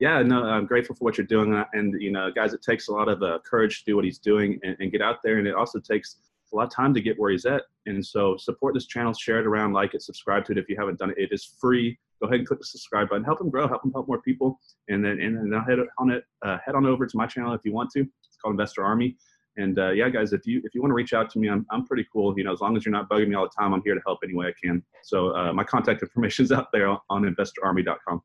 yeah, 0.00 0.22
no, 0.22 0.44
I'm 0.44 0.66
grateful 0.66 0.94
for 0.94 1.04
what 1.04 1.16
you're 1.16 1.26
doing. 1.26 1.54
Uh, 1.54 1.64
and, 1.72 2.00
you 2.00 2.10
know, 2.10 2.30
guys, 2.30 2.52
it 2.52 2.62
takes 2.62 2.88
a 2.88 2.92
lot 2.92 3.08
of 3.08 3.22
uh, 3.22 3.38
courage 3.44 3.80
to 3.80 3.84
do 3.86 3.96
what 3.96 4.04
he's 4.04 4.18
doing 4.18 4.58
and, 4.62 4.76
and, 4.80 4.90
get 4.90 5.00
out 5.00 5.22
there. 5.22 5.38
And 5.38 5.46
it 5.46 5.54
also 5.54 5.78
takes 5.78 6.16
a 6.54 6.56
lot 6.56 6.64
of 6.64 6.70
time 6.70 6.94
to 6.94 7.00
get 7.00 7.18
where 7.18 7.30
he's 7.30 7.44
at. 7.44 7.62
And 7.86 8.04
so 8.04 8.36
support 8.36 8.74
this 8.74 8.86
channel, 8.86 9.12
share 9.12 9.40
it 9.40 9.46
around, 9.46 9.72
like 9.72 9.94
it, 9.94 10.02
subscribe 10.02 10.44
to 10.46 10.52
it 10.52 10.58
if 10.58 10.68
you 10.68 10.76
haven't 10.78 10.98
done 10.98 11.10
it. 11.10 11.18
It 11.18 11.30
is 11.32 11.44
free. 11.60 11.98
Go 12.20 12.28
ahead 12.28 12.38
and 12.38 12.48
click 12.48 12.60
the 12.60 12.66
subscribe 12.66 13.10
button. 13.10 13.24
Help 13.24 13.40
him 13.40 13.50
grow, 13.50 13.68
help 13.68 13.84
him 13.84 13.92
help 13.92 14.08
more 14.08 14.22
people. 14.22 14.58
And 14.88 15.04
then, 15.04 15.20
and 15.20 15.52
then 15.52 15.60
head 15.62 15.78
on 15.98 16.10
it, 16.10 16.24
uh, 16.42 16.58
head 16.64 16.74
on 16.74 16.86
over 16.86 17.06
to 17.06 17.16
my 17.16 17.26
channel 17.26 17.52
if 17.52 17.60
you 17.64 17.72
want 17.72 17.90
to. 17.92 18.00
It's 18.00 18.36
called 18.40 18.52
Investor 18.52 18.84
Army. 18.84 19.16
And 19.56 19.78
uh, 19.78 19.90
yeah, 19.90 20.08
guys, 20.08 20.32
if 20.32 20.46
you 20.46 20.60
if 20.64 20.74
you 20.74 20.80
want 20.80 20.90
to 20.90 20.94
reach 20.94 21.12
out 21.12 21.30
to 21.30 21.38
me, 21.38 21.48
I'm 21.48 21.64
I'm 21.70 21.86
pretty 21.86 22.06
cool. 22.12 22.34
You 22.36 22.44
know, 22.44 22.52
as 22.52 22.60
long 22.60 22.76
as 22.76 22.84
you're 22.84 22.92
not 22.92 23.08
bugging 23.08 23.28
me 23.28 23.36
all 23.36 23.44
the 23.44 23.52
time, 23.56 23.72
I'm 23.72 23.82
here 23.84 23.94
to 23.94 24.00
help 24.04 24.18
any 24.24 24.34
way 24.34 24.48
I 24.48 24.52
can. 24.60 24.82
So 25.04 25.34
uh, 25.36 25.52
my 25.52 25.62
contact 25.62 26.02
information 26.02 26.44
is 26.44 26.52
out 26.58 26.72
there 26.72 26.88
on 26.88 27.22
investorarmy.com. 27.22 28.22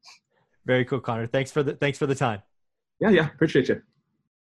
Very 0.65 0.85
cool, 0.85 0.99
Connor. 0.99 1.27
Thanks 1.27 1.51
for 1.51 1.61
the 1.61 1.73
thanks 1.75 1.99
for 1.99 2.07
the 2.07 2.15
time. 2.15 2.41
Yeah, 2.99 3.09
yeah. 3.09 3.27
Appreciate 3.27 3.69
you. 3.69 3.81